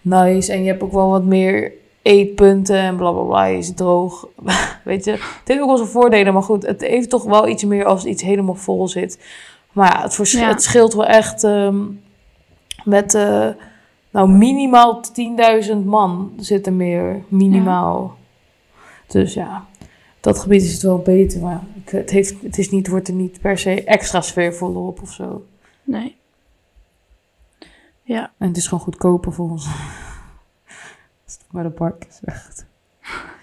nice. 0.00 0.52
En 0.52 0.62
je 0.62 0.68
hebt 0.68 0.82
ook 0.82 0.92
wel 0.92 1.10
wat 1.10 1.24
meer 1.24 1.72
eetpunten 2.06 2.76
en 2.76 2.96
bla 2.96 3.12
bla 3.12 3.22
bla. 3.22 3.44
Je 3.44 3.58
is 3.58 3.74
droog. 3.74 4.28
Weet 4.84 5.04
je, 5.04 5.10
het 5.10 5.42
heeft 5.44 5.60
ook 5.60 5.66
wel 5.66 5.76
zijn 5.76 5.88
voordelen. 5.88 6.32
Maar 6.32 6.42
goed, 6.42 6.66
het 6.66 6.80
heeft 6.80 7.10
toch 7.10 7.24
wel 7.24 7.48
iets 7.48 7.64
meer 7.64 7.84
als 7.84 8.04
iets 8.04 8.22
helemaal 8.22 8.54
vol 8.54 8.88
zit. 8.88 9.24
Maar 9.72 9.92
ja, 9.92 10.02
het, 10.02 10.32
het 10.32 10.62
scheelt 10.62 10.94
wel 10.94 11.06
echt 11.06 11.44
ehm, 11.44 11.76
met 12.84 13.14
uh, 13.14 13.48
nou, 14.10 14.28
minimaal 14.28 15.00
10.000 15.70 15.76
man 15.84 16.32
zitten 16.36 16.76
meer. 16.76 17.22
Minimaal. 17.28 18.16
Dus 19.06 19.34
ja, 19.34 19.66
dat 20.20 20.38
gebied 20.38 20.62
is 20.62 20.72
het 20.72 20.82
wel 20.82 20.98
beter. 20.98 21.40
Maar 21.40 21.62
het, 21.84 22.10
heeft, 22.10 22.34
het 22.42 22.58
is 22.58 22.70
niet, 22.70 22.88
wordt 22.88 23.08
er 23.08 23.14
niet 23.14 23.40
per 23.40 23.58
se 23.58 23.84
extra 23.84 24.20
sfeervol 24.20 24.86
op 24.86 25.02
of 25.02 25.12
zo. 25.12 25.44
Nee. 25.84 26.16
Ja. 28.02 28.32
En 28.38 28.48
het 28.48 28.56
is 28.56 28.66
gewoon 28.66 28.84
goedkoper 28.84 29.32
voor 29.32 29.50
ons. 29.50 29.68
Maar 31.50 31.62
de 31.62 31.70
park 31.70 32.04
is 32.04 32.20
echt. 32.24 32.66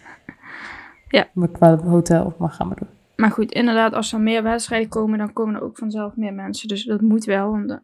ja. 1.10 1.28
Maar 1.34 1.50
qua 1.50 1.78
hotel, 1.78 2.36
maar 2.38 2.50
ga 2.50 2.64
maar 2.64 2.78
door. 2.80 2.88
Maar 3.16 3.32
goed, 3.32 3.52
inderdaad, 3.52 3.94
als 3.94 4.14
er 4.14 4.20
meer 4.20 4.44
wedstrijden 4.44 4.90
komen, 4.90 5.18
dan 5.18 5.34
komen 5.34 5.56
er 5.56 5.64
ook 5.64 5.78
vanzelf 5.78 6.16
meer 6.16 6.34
mensen. 6.34 6.68
Dus 6.68 6.84
dat 6.84 7.02
moet 7.02 7.26
wel, 7.26 7.52
want 7.52 7.72
eh, 7.72 7.78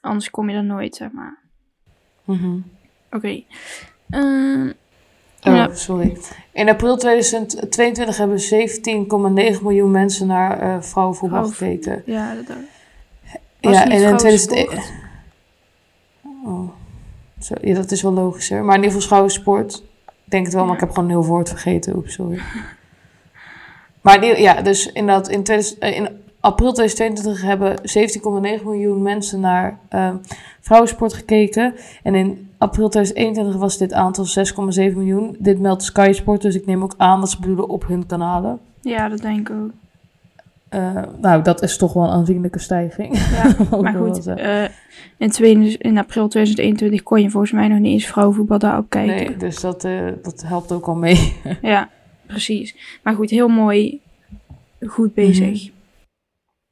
anders 0.00 0.30
kom 0.30 0.50
je 0.50 0.56
er 0.56 0.64
nooit, 0.64 0.96
zeg 0.96 1.12
maar. 1.12 1.38
Mm 2.24 2.64
Oké. 3.06 3.16
Okay. 3.16 3.46
Ehm, 4.10 4.72
oh, 5.42 5.74
sorry. 5.74 6.18
In 6.52 6.68
april 6.68 6.96
2022 6.96 8.16
hebben 8.16 8.38
17,9 8.38 9.62
miljoen 9.62 9.90
mensen 9.90 10.26
naar 10.26 10.62
uh, 10.62 10.82
vrouwenvoetbal 10.82 11.44
gekeken. 11.44 12.02
Ja, 12.06 12.34
dat 12.34 12.56
Ja, 13.60 13.84
en 13.84 14.02
in 14.02 14.16
2001. 14.16 14.82
Oh. 16.44 16.79
Zo, 17.40 17.54
ja, 17.60 17.74
dat 17.74 17.90
is 17.90 18.02
wel 18.02 18.12
logischer. 18.12 18.64
Maar 18.64 18.76
in 18.76 18.82
ieder 18.82 19.00
geval 19.00 19.08
schoudersport. 19.08 19.82
Ik 20.06 20.36
denk 20.36 20.44
het 20.44 20.54
wel, 20.54 20.64
maar 20.64 20.74
ik 20.74 20.80
heb 20.80 20.90
gewoon 20.90 21.04
een 21.04 21.10
heel 21.10 21.24
woord 21.24 21.48
vergeten. 21.48 21.96
Oeps, 21.96 22.12
sorry. 22.12 22.40
Maar 24.00 24.40
ja, 24.40 24.62
dus 24.62 24.92
inderdaad, 24.92 25.28
in, 25.28 25.42
20, 25.42 25.78
in 25.78 26.08
april 26.40 26.72
2022 26.72 27.42
hebben 27.42 27.78
17,9 28.58 28.64
miljoen 28.64 29.02
mensen 29.02 29.40
naar 29.40 29.78
uh, 29.94 30.14
vrouwensport 30.60 31.12
gekeken. 31.12 31.74
En 32.02 32.14
in 32.14 32.50
april 32.58 32.88
2021 32.88 33.60
was 33.60 33.78
dit 33.78 33.92
aantal 33.92 34.26
6,7 34.26 34.34
miljoen. 34.74 35.36
Dit 35.38 35.60
meldt 35.60 35.82
Sky 35.82 36.10
Sport, 36.12 36.42
dus 36.42 36.54
ik 36.54 36.66
neem 36.66 36.82
ook 36.82 36.94
aan 36.96 37.20
dat 37.20 37.30
ze 37.30 37.40
bedoelen 37.40 37.68
op 37.68 37.86
hun 37.86 38.06
kanalen. 38.06 38.58
Ja, 38.80 39.08
dat 39.08 39.20
denk 39.20 39.48
ik 39.48 39.56
ook. 39.56 39.70
Uh, 40.74 41.02
nou, 41.20 41.42
dat 41.42 41.62
is 41.62 41.76
toch 41.76 41.92
wel 41.92 42.02
een 42.02 42.10
aanzienlijke 42.10 42.58
stijging. 42.58 43.18
Ja, 43.18 43.56
maar 43.80 43.94
goed, 43.94 44.26
uh, 44.26 44.64
in, 45.18 45.30
twee, 45.30 45.76
in 45.78 45.98
april 45.98 46.28
2021 46.28 47.02
kon 47.02 47.22
je 47.22 47.30
volgens 47.30 47.52
mij 47.52 47.68
nog 47.68 47.78
niet 47.78 47.92
eens 47.92 48.06
vrouwenvoetbal 48.06 48.58
daarop 48.58 48.90
kijken. 48.90 49.26
Nee, 49.26 49.36
dus 49.36 49.60
dat, 49.60 49.84
uh, 49.84 50.12
dat 50.22 50.42
helpt 50.46 50.72
ook 50.72 50.86
al 50.86 50.94
mee. 50.94 51.36
ja, 51.62 51.90
precies. 52.26 53.00
Maar 53.02 53.14
goed, 53.14 53.30
heel 53.30 53.48
mooi. 53.48 54.00
Goed 54.80 55.14
bezig. 55.14 55.70
Mm 55.70 55.78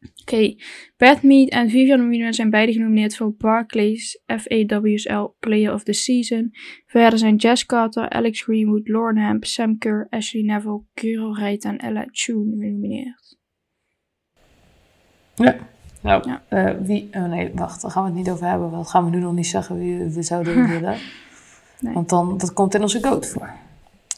Oké, 0.00 0.34
okay. 0.34 0.58
Beth 0.96 1.22
Mead 1.22 1.48
en 1.48 1.70
Vivian 1.70 2.08
Wiener 2.08 2.34
zijn 2.34 2.50
beide 2.50 2.72
genomineerd 2.72 3.16
voor 3.16 3.34
Barclays 3.34 4.22
FAWSL 4.26 5.34
Player 5.38 5.72
of 5.72 5.82
the 5.82 5.92
Season. 5.92 6.50
Verder 6.86 7.18
zijn 7.18 7.36
Jess 7.36 7.66
Carter, 7.66 8.08
Alex 8.08 8.42
Greenwood, 8.42 8.88
Lauren 8.88 9.16
Hemp, 9.16 9.44
Sam 9.44 9.78
Kerr, 9.78 10.06
Ashley 10.10 10.42
Neville, 10.42 10.82
Kuro 10.94 11.32
Reit 11.32 11.64
en 11.64 11.78
Ella 11.78 12.06
Chun 12.10 12.54
genomineerd. 12.58 13.37
Ja. 15.38 15.56
Nou, 16.00 16.28
ja. 16.28 16.42
Uh, 16.50 16.74
wie... 16.80 17.08
Oh 17.12 17.24
nee, 17.24 17.50
wacht, 17.54 17.82
daar 17.82 17.90
gaan 17.90 18.02
we 18.02 18.08
het 18.08 18.18
niet 18.18 18.30
over 18.30 18.46
hebben. 18.46 18.70
Wat 18.70 18.88
gaan 18.88 19.04
we 19.04 19.10
nu 19.10 19.20
nog 19.20 19.34
niet 19.34 19.46
zeggen 19.46 19.78
wie 19.78 20.04
we 20.04 20.22
zouden 20.22 20.66
willen. 20.68 20.96
nee. 21.80 21.94
Want 21.94 22.08
dan, 22.08 22.38
dat 22.38 22.52
komt 22.52 22.74
in 22.74 22.82
onze 22.82 23.02
goat 23.02 23.26
voor. 23.26 23.50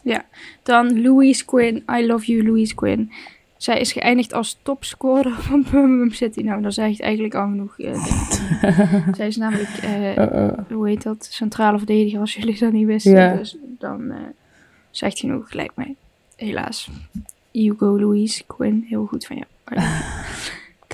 Ja, 0.02 0.24
dan 0.62 1.02
Louise 1.02 1.44
Quinn. 1.44 1.84
I 1.90 2.06
love 2.06 2.32
you, 2.32 2.46
Louise 2.46 2.74
Quinn. 2.74 3.12
Zij 3.56 3.80
is 3.80 3.92
geëindigd 3.92 4.32
als 4.32 4.58
topscorer 4.62 5.32
van 5.48 5.64
Birmingham 5.70 6.10
City. 6.10 6.40
Nou, 6.40 6.62
dan 6.62 6.72
zeg 6.72 6.96
je 6.96 7.02
eigenlijk 7.02 7.34
al 7.34 7.46
genoeg. 7.48 7.78
Uh, 7.78 8.04
Zij 9.16 9.26
is 9.26 9.36
namelijk, 9.36 9.84
uh, 9.84 10.74
hoe 10.76 10.88
heet 10.88 11.02
dat, 11.02 11.28
centrale 11.30 11.78
verdediger 11.78 12.20
als 12.20 12.34
jullie 12.34 12.58
dat 12.58 12.72
niet 12.72 12.86
wisten. 12.86 13.12
Yeah. 13.12 13.38
Dus 13.38 13.56
dan 13.62 14.00
uh, 14.00 14.14
zegt 14.90 15.18
genoeg, 15.18 15.52
lijkt 15.52 15.76
mij. 15.76 15.94
Helaas. 16.36 16.90
Hugo 17.52 18.00
Louise 18.00 18.44
Quinn, 18.46 18.84
heel 18.88 19.06
goed 19.06 19.26
van 19.26 19.36
jou. 19.36 19.48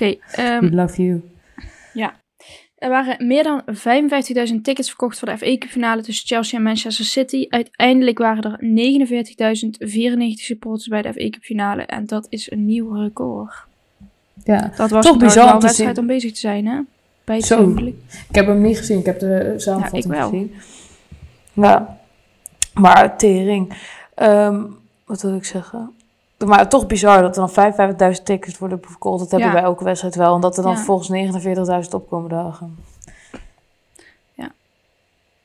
Oké. 0.01 0.17
Okay, 0.33 0.55
um, 0.55 0.69
We 0.69 0.75
love 0.75 1.03
you. 1.03 1.21
Ja. 1.93 2.13
Er 2.77 2.89
waren 2.89 3.27
meer 3.27 3.43
dan 3.43 3.61
55.000 4.49 4.55
tickets 4.61 4.87
verkocht 4.87 5.19
voor 5.19 5.27
de 5.27 5.37
FA 5.37 5.57
Cup 5.57 5.69
finale 5.69 6.01
tussen 6.01 6.27
Chelsea 6.27 6.57
en 6.57 6.63
Manchester 6.63 7.05
City. 7.05 7.45
Uiteindelijk 7.49 8.17
waren 8.17 8.43
er 8.43 8.59
49.094 9.87 10.17
supporters 10.33 10.87
bij 10.87 11.01
de 11.01 11.13
FA 11.13 11.29
Cup 11.29 11.43
finale. 11.43 11.81
En 11.81 12.05
dat 12.05 12.27
is 12.29 12.51
een 12.51 12.65
nieuw 12.65 12.93
record. 12.93 13.53
Ja, 14.43 14.71
dat 14.75 14.89
was 14.89 15.05
toch 15.05 15.17
bizar 15.17 15.53
een 15.53 15.59
wedstrijd 15.59 15.97
om 15.97 16.07
bezig 16.07 16.31
te 16.31 16.39
zijn, 16.39 16.67
hè? 16.67 16.79
Bij 17.23 17.35
het 17.35 17.45
Zo. 17.45 17.77
Ik 18.29 18.35
heb 18.35 18.45
hem 18.45 18.61
niet 18.61 18.77
gezien. 18.77 18.99
Ik 18.99 19.05
heb 19.05 19.19
de 19.19 19.53
samenvatting 19.57 20.15
ja, 20.15 20.23
gezien. 20.23 20.53
Ja, 21.53 21.99
maar 22.73 23.17
tering. 23.17 23.73
Um, 24.15 24.77
wat 25.05 25.21
wil 25.21 25.35
ik 25.35 25.45
zeggen? 25.45 25.96
Maar 26.45 26.69
toch 26.69 26.87
bizar 26.87 27.21
dat 27.21 27.37
er 27.37 27.73
dan 27.95 28.15
55.000 28.15 28.23
tickets 28.23 28.57
worden 28.57 28.79
verkocht. 28.81 29.19
Dat 29.19 29.31
hebben 29.31 29.49
ja. 29.49 29.53
bij 29.53 29.63
elke 29.63 29.83
wedstrijd 29.83 30.15
wel. 30.15 30.35
En 30.35 30.41
dat 30.41 30.57
er 30.57 30.63
dan 30.63 30.75
ja. 30.75 30.83
volgens 30.83 31.09
49.000 31.85 31.89
opkomen 31.89 32.29
dagen. 32.29 32.77
Ja. 34.33 34.51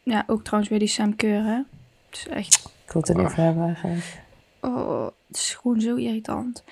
Ja, 0.03 0.25
ook 0.27 0.43
trouwens 0.43 0.71
weer 0.71 0.79
die 0.79 0.89
Sam 0.89 1.17
Keur, 1.17 1.45
hè. 1.45 1.61
Het 2.09 2.19
is 2.19 2.29
echt... 2.29 2.71
Ik 2.85 2.93
wil 2.93 3.03
het 3.03 3.11
er 3.11 3.17
niet 3.17 3.27
over 3.27 3.43
hebben 3.43 3.65
eigenlijk. 3.65 4.21
Oh, 4.61 5.07
het 5.29 5.37
is 5.37 5.55
gewoon 5.61 5.81
zo 5.81 5.95
irritant. 5.95 6.65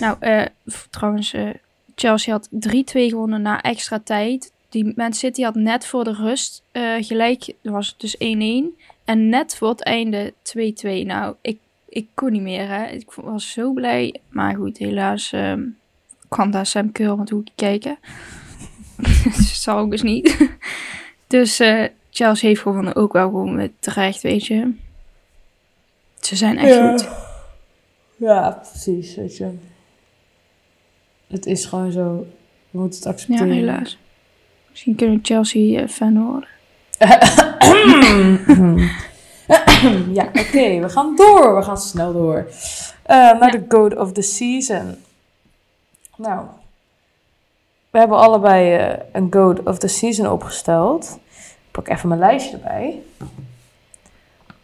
Nou, 0.00 0.16
uh, 0.20 0.44
trouwens, 0.90 1.34
uh, 1.34 1.50
Chelsea 1.94 2.32
had 2.32 2.48
3-2 2.50 2.56
gewonnen 2.92 3.42
na 3.42 3.62
extra 3.62 4.00
tijd. 4.04 4.52
Die 4.68 4.92
Man 4.96 5.12
City 5.12 5.42
had 5.42 5.54
net 5.54 5.86
voor 5.86 6.04
de 6.04 6.12
rust 6.12 6.62
uh, 6.72 6.94
gelijk, 6.98 7.54
was 7.62 7.88
het 7.88 8.00
dus 8.00 8.16
1-1. 8.16 8.20
En 9.04 9.28
net 9.28 9.56
voor 9.56 9.68
het 9.68 9.82
einde 9.82 10.32
2-2. 10.32 11.06
Nou, 11.06 11.34
ik 11.40 11.58
ik 11.94 12.08
kon 12.14 12.32
niet 12.32 12.42
meer. 12.42 12.68
Hè. 12.68 12.86
Ik 12.86 13.12
was 13.12 13.50
zo 13.52 13.72
blij. 13.72 14.20
Maar 14.28 14.54
goed, 14.54 14.78
helaas 14.78 15.32
um, 15.32 15.78
kwam 16.28 16.50
daar 16.50 16.66
Sam 16.66 16.92
Keur 16.92 17.18
met 17.18 17.30
hoekje 17.30 17.52
kijken. 17.56 17.98
dat 19.24 19.34
zal 19.34 19.84
ik 19.84 19.90
dus 19.90 20.02
niet. 20.02 20.50
dus 21.26 21.60
uh, 21.60 21.84
Charles 22.10 22.40
heeft 22.40 22.60
gewoon 22.60 22.94
ook 22.94 23.12
wel 23.12 23.28
gewoon 23.28 23.54
met 23.54 23.70
terecht, 23.78 24.22
weet 24.22 24.46
je. 24.46 24.72
Ze 26.20 26.36
zijn 26.36 26.58
echt 26.58 26.74
ja. 26.74 26.90
goed. 26.90 27.08
Ja, 28.16 28.50
precies, 28.50 29.14
weet 29.14 29.36
je. 29.36 29.50
Het 31.26 31.46
is 31.46 31.64
gewoon 31.64 31.92
zo. 31.92 32.26
We 32.70 32.78
moeten 32.78 32.98
het 32.98 33.08
accepteren. 33.08 33.48
Ja, 33.48 33.54
helaas. 33.54 33.98
Misschien 34.70 34.94
kunnen 34.94 35.18
Chelsea-fan 35.22 36.16
uh, 36.16 36.26
worden. 36.26 36.48
ja, 40.18 40.24
oké, 40.26 40.80
we 40.80 40.88
gaan 40.88 41.16
door. 41.16 41.56
We 41.56 41.62
gaan 41.62 41.78
snel 41.78 42.12
door. 42.12 42.46
Uh, 43.10 43.16
naar 43.40 43.50
de 43.50 43.64
Goat 43.68 43.96
of 43.96 44.12
the 44.12 44.22
Season. 44.22 44.96
Nou, 46.16 46.40
we 47.90 47.98
hebben 47.98 48.18
allebei 48.18 48.78
uh, 48.78 48.96
een 49.12 49.28
Goat 49.30 49.62
of 49.62 49.78
the 49.78 49.88
Season 49.88 50.30
opgesteld. 50.30 51.18
Ik 51.38 51.70
pak 51.70 51.88
even 51.88 52.08
mijn 52.08 52.20
lijstje 52.20 52.52
erbij. 52.52 53.02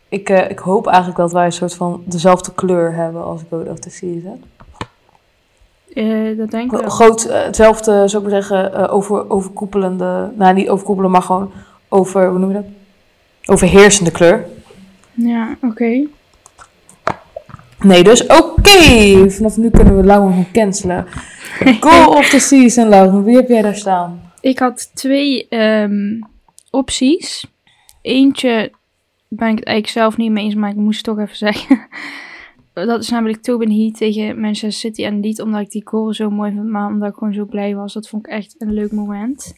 Ik, 0.09 0.31
uh, 0.31 0.51
ik 0.51 0.59
hoop 0.59 0.87
eigenlijk 0.87 1.17
dat 1.17 1.33
wij 1.33 1.45
een 1.45 1.53
soort 1.53 1.75
van 1.75 2.03
dezelfde 2.07 2.53
kleur 2.55 2.95
hebben 2.95 3.25
als 3.25 3.41
Goat 3.49 3.69
of 3.69 3.79
the 3.79 3.91
Season. 3.91 4.45
dat 6.39 6.51
denk 6.51 6.73
ik. 6.73 6.89
Groot, 6.89 7.23
hetzelfde, 7.23 8.09
zou 8.09 8.25
ik 8.25 8.31
maar 8.31 8.43
zeggen, 8.43 8.89
over, 8.89 9.31
overkoepelende... 9.31 10.31
Nou, 10.35 10.55
niet 10.55 10.69
overkoepelend, 10.69 11.13
maar 11.13 11.23
gewoon 11.23 11.53
over, 11.89 12.29
hoe 12.29 12.39
noem 12.39 12.49
je 12.49 12.55
dat? 12.55 12.65
Overheersende 13.45 14.11
kleur. 14.11 14.47
Ja, 15.29 15.57
oké. 15.63 16.07
Nee, 17.81 18.03
dus 18.03 18.27
oké. 18.27 19.31
Vanaf 19.31 19.57
nu 19.57 19.71
kunnen 19.71 19.97
we 19.97 20.05
Lauwen 20.05 20.33
gaan 20.33 20.53
cancelen. 20.53 21.07
Goal 21.81 22.09
of 22.09 22.29
the 22.29 22.39
season, 22.39 22.89
Lauwen. 22.89 23.25
Wie 23.25 23.37
heb 23.37 23.49
jij 23.49 23.63
daar 23.63 23.77
staan? 23.77 24.33
Ik 24.41 24.59
had 24.59 24.91
twee 24.95 25.47
um, 25.51 26.29
opties. 26.71 27.47
Eentje 28.03 28.73
ben 29.29 29.49
ik 29.49 29.59
het 29.59 29.65
eigenlijk 29.65 29.89
zelf 29.89 30.17
niet 30.17 30.31
mee 30.31 30.45
eens, 30.45 30.55
maar 30.55 30.71
ik 30.71 30.77
moest 30.77 31.07
het 31.07 31.17
toch 31.17 31.25
even 31.25 31.37
zeggen. 31.53 31.89
dat 32.73 33.03
is 33.03 33.09
namelijk 33.09 33.43
Tobin 33.43 33.71
Heat 33.71 33.97
tegen 33.97 34.41
Manchester 34.41 34.73
City. 34.73 35.05
En 35.05 35.21
niet 35.21 35.41
omdat 35.41 35.61
ik 35.61 35.71
die 35.71 35.89
goal 35.89 36.15
zo 36.15 36.31
mooi 36.31 36.53
vond, 36.55 36.69
maar 36.69 36.87
omdat 36.87 37.09
ik 37.09 37.15
gewoon 37.15 37.35
zo 37.35 37.45
blij 37.45 37.75
was. 37.75 37.93
Dat 37.93 38.09
vond 38.09 38.27
ik 38.27 38.33
echt 38.33 38.55
een 38.59 38.73
leuk 38.73 38.93
moment. 38.93 39.55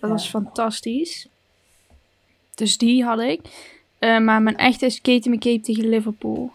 Dat 0.00 0.10
was 0.10 0.28
fantastisch. 0.28 1.28
Dus 2.54 2.78
die 2.78 3.04
had 3.04 3.20
ik. 3.20 3.40
Uh, 4.04 4.18
maar 4.18 4.42
mijn 4.42 4.56
echte 4.56 4.86
is 4.86 5.00
Katie 5.00 5.30
McCabe 5.30 5.60
tegen 5.60 5.88
Liverpool. 5.88 6.50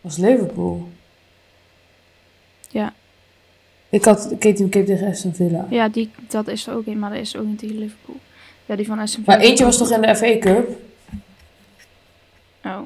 Was 0.00 0.16
Liverpool? 0.16 0.88
Ja. 2.68 2.92
Ik 3.88 4.04
had 4.04 4.28
Katie 4.38 4.64
McCabe 4.64 4.84
tegen 4.84 5.08
Aston 5.08 5.34
Villa. 5.34 5.66
Ja, 5.70 5.88
die, 5.88 6.10
dat 6.28 6.48
is 6.48 6.66
er 6.66 6.74
ook 6.74 6.86
een, 6.86 6.98
maar 6.98 7.10
dat 7.10 7.18
is 7.18 7.36
ook 7.36 7.44
een 7.44 7.56
tegen 7.56 7.78
Liverpool. 7.78 8.16
Ja, 8.66 8.76
die 8.76 8.86
van 8.86 8.98
Aston 8.98 9.24
Villa. 9.24 9.36
Maar 9.36 9.46
eentje 9.46 9.64
was 9.64 9.78
toch 9.78 9.90
in 9.90 10.00
de 10.00 10.16
FA 10.16 10.38
Cup? 10.38 10.68
Oh. 12.64 12.80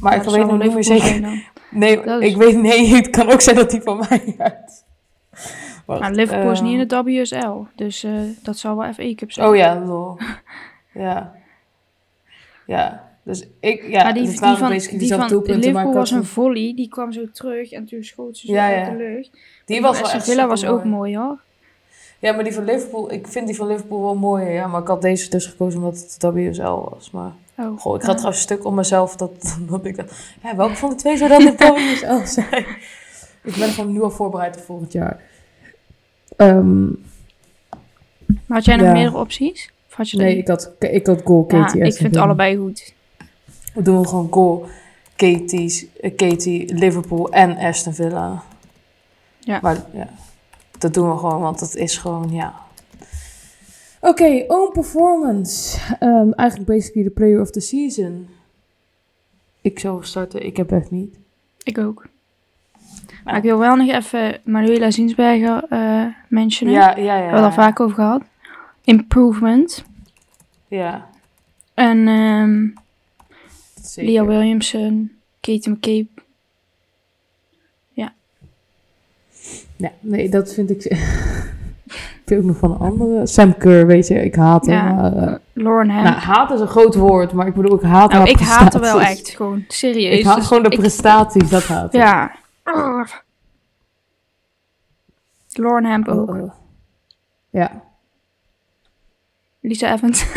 Maar 0.00 0.16
ik 0.16 0.22
weet 0.22 0.46
nog 0.46 0.62
niet 0.62 0.74
meer 0.74 0.84
zeker. 0.84 1.20
Nee, 1.70 2.02
ik 2.20 2.36
weet, 2.36 2.56
nee, 2.56 2.86
het 2.86 3.10
kan 3.10 3.30
ook 3.30 3.40
zijn 3.40 3.56
dat 3.56 3.70
die 3.70 3.82
van 3.82 3.98
mij 4.08 4.34
uit. 4.38 4.84
maar 5.86 6.12
Liverpool 6.12 6.50
is 6.50 6.60
niet 6.60 6.80
in 6.80 6.88
de. 6.88 7.02
WSL, 7.02 7.66
dus 7.74 8.04
uh, 8.04 8.20
dat 8.42 8.58
zal 8.58 8.76
wel 8.76 8.92
FA 8.92 9.14
Cup 9.14 9.32
zijn. 9.32 9.48
Oh 9.48 9.56
ja, 9.56 9.80
lol. 9.80 10.16
ja. 10.92 11.41
Ja, 12.66 13.10
dus 13.22 13.46
ik, 13.60 13.88
ja, 13.88 14.02
maar 14.02 14.14
die, 14.14 14.22
die 14.22 14.38
van, 14.38 14.70
die 14.98 15.14
van 15.14 15.42
Liverpool 15.44 15.92
was 15.92 16.10
een 16.10 16.24
volley, 16.24 16.72
die 16.76 16.88
kwam 16.88 17.12
zo 17.12 17.30
terug 17.32 17.72
en 17.72 17.84
toen 17.84 18.04
schoot 18.04 18.36
ze 18.36 18.46
zo 18.46 18.52
ja, 18.52 18.74
uit 18.74 18.98
de 18.98 19.04
lucht. 19.04 19.30
Die 19.64 19.80
was 19.80 20.00
wel 20.00 20.10
echt 20.10 20.24
Villa 20.24 20.46
was 20.46 20.64
ook 20.64 20.84
mooi 20.84 21.16
hoor. 21.16 21.38
Ja, 22.18 22.32
maar 22.32 22.44
die 22.44 22.52
van 22.52 22.64
Liverpool, 22.64 23.12
ik 23.12 23.26
vind 23.28 23.46
die 23.46 23.56
van 23.56 23.66
Liverpool 23.66 24.02
wel 24.02 24.14
mooi. 24.14 24.44
Ja, 24.44 24.66
maar 24.66 24.80
ik 24.80 24.86
had 24.86 25.02
deze 25.02 25.30
dus 25.30 25.46
gekozen 25.46 25.82
omdat 25.82 26.16
het 26.18 26.22
WSL 26.22 26.62
was. 26.62 27.10
Maar 27.10 27.32
oh, 27.58 27.80
goh, 27.80 27.96
ik 27.96 28.02
ga 28.02 28.12
trouwens 28.12 28.36
een 28.36 28.42
stuk 28.42 28.64
om 28.64 28.74
mezelf 28.74 29.16
dat, 29.16 29.56
dat 29.70 29.84
ik 29.84 29.96
dacht, 29.96 30.36
ja, 30.42 30.56
welke 30.56 30.76
van 30.76 30.90
de 30.90 30.96
twee 30.96 31.16
zou 31.16 31.30
dan 31.30 31.44
de 31.44 31.54
WSL 31.94 32.40
zijn? 32.40 32.66
ik 33.42 33.56
ben 33.56 33.68
gewoon 33.68 33.92
nu 33.92 34.02
al 34.02 34.10
voorbereid 34.10 34.56
voor 34.56 34.64
volgend 34.64 34.92
jaar. 34.92 35.20
Um, 36.36 37.02
maar 38.26 38.56
had 38.56 38.64
jij 38.64 38.76
nog 38.76 38.92
meerdere 38.92 39.16
opties? 39.16 39.71
Nee, 40.12 40.36
ik 40.36 40.48
had, 40.48 40.70
ik 40.78 41.06
had 41.06 41.20
goal, 41.24 41.44
Katie. 41.44 41.80
Ja, 41.80 41.86
ik 41.86 41.94
vind 41.94 42.16
allebei 42.16 42.56
goed. 42.56 42.94
We 43.74 43.82
doen 43.82 44.08
gewoon 44.08 44.28
goal, 44.30 44.66
Katie, 45.16 45.90
eh, 46.00 46.16
Katie, 46.16 46.74
Liverpool 46.74 47.30
en 47.30 47.56
Aston 47.56 47.94
Villa. 47.94 48.42
Ja. 49.38 49.58
Maar 49.62 49.76
ja, 49.92 50.08
dat 50.78 50.94
doen 50.94 51.10
we 51.10 51.18
gewoon, 51.18 51.40
want 51.40 51.58
dat 51.58 51.74
is 51.74 51.96
gewoon, 51.96 52.30
ja. 52.30 52.54
Oké, 54.00 54.22
okay, 54.22 54.44
own 54.48 54.72
performance. 54.72 55.78
Um, 56.00 56.32
eigenlijk 56.32 56.70
basically 56.70 57.04
de 57.04 57.14
player 57.14 57.40
of 57.40 57.50
the 57.50 57.60
season. 57.60 58.28
Ik 59.60 59.78
zou 59.78 60.04
starten, 60.04 60.46
ik 60.46 60.56
heb 60.56 60.72
echt 60.72 60.90
niet. 60.90 61.16
Ik 61.62 61.78
ook. 61.78 62.06
Maar 63.24 63.36
ik 63.36 63.42
wil 63.42 63.58
wel 63.58 63.76
nog 63.76 63.88
even 63.88 64.40
Manuela 64.44 64.90
Ziensberger 64.90 65.64
uh, 65.70 66.06
mentionen. 66.28 66.74
Ja, 66.74 66.96
ja, 66.96 67.02
ja. 67.02 67.14
We 67.14 67.22
hebben 67.22 67.34
het 67.34 67.44
al 67.44 67.62
vaak 67.62 67.80
over 67.80 67.94
gehad. 67.94 68.22
Improvement. 68.84 69.84
Ja. 70.68 71.08
En 71.74 72.08
um, 72.08 72.74
Leah 73.94 74.26
Williamson, 74.26 75.12
Katie 75.40 75.70
McCabe. 75.70 76.08
Ja. 77.90 78.12
Ja, 79.76 79.92
nee, 80.00 80.28
dat 80.28 80.54
vind 80.54 80.70
ik... 80.70 80.84
ik 82.26 82.38
ook 82.38 82.44
nog 82.44 82.56
van 82.56 82.70
een 82.70 82.78
andere. 82.78 83.26
Sam 83.26 83.56
Kerr, 83.56 83.86
weet 83.86 84.06
je, 84.06 84.24
ik 84.24 84.34
haat 84.34 84.66
hem. 84.66 84.74
Ja, 84.74 85.12
uh, 85.14 85.34
Lauren 85.52 85.90
Ham. 85.90 86.02
Nou, 86.02 86.16
haat 86.16 86.50
is 86.50 86.60
een 86.60 86.66
groot 86.66 86.94
woord, 86.94 87.32
maar 87.32 87.46
ik 87.46 87.54
bedoel, 87.54 87.74
ik 87.74 87.82
haat 87.82 88.12
nou, 88.12 88.28
ik 88.28 88.38
haat 88.38 88.74
er 88.74 88.80
wel 88.80 89.00
echt, 89.00 89.28
gewoon 89.28 89.64
serieus. 89.68 90.18
Ik 90.18 90.24
haat 90.24 90.36
dus 90.36 90.46
gewoon 90.46 90.62
de 90.62 90.76
prestaties, 90.76 91.48
dat 91.48 91.64
haat 91.64 91.92
Ja. 91.92 92.34
Lauren 95.52 95.84
Ham 95.84 96.06
ook. 96.06 96.28
Oh, 96.28 96.42
oh. 96.42 96.52
Ja. 97.50 97.82
Lisa 99.62 99.92
Evans. 99.92 100.24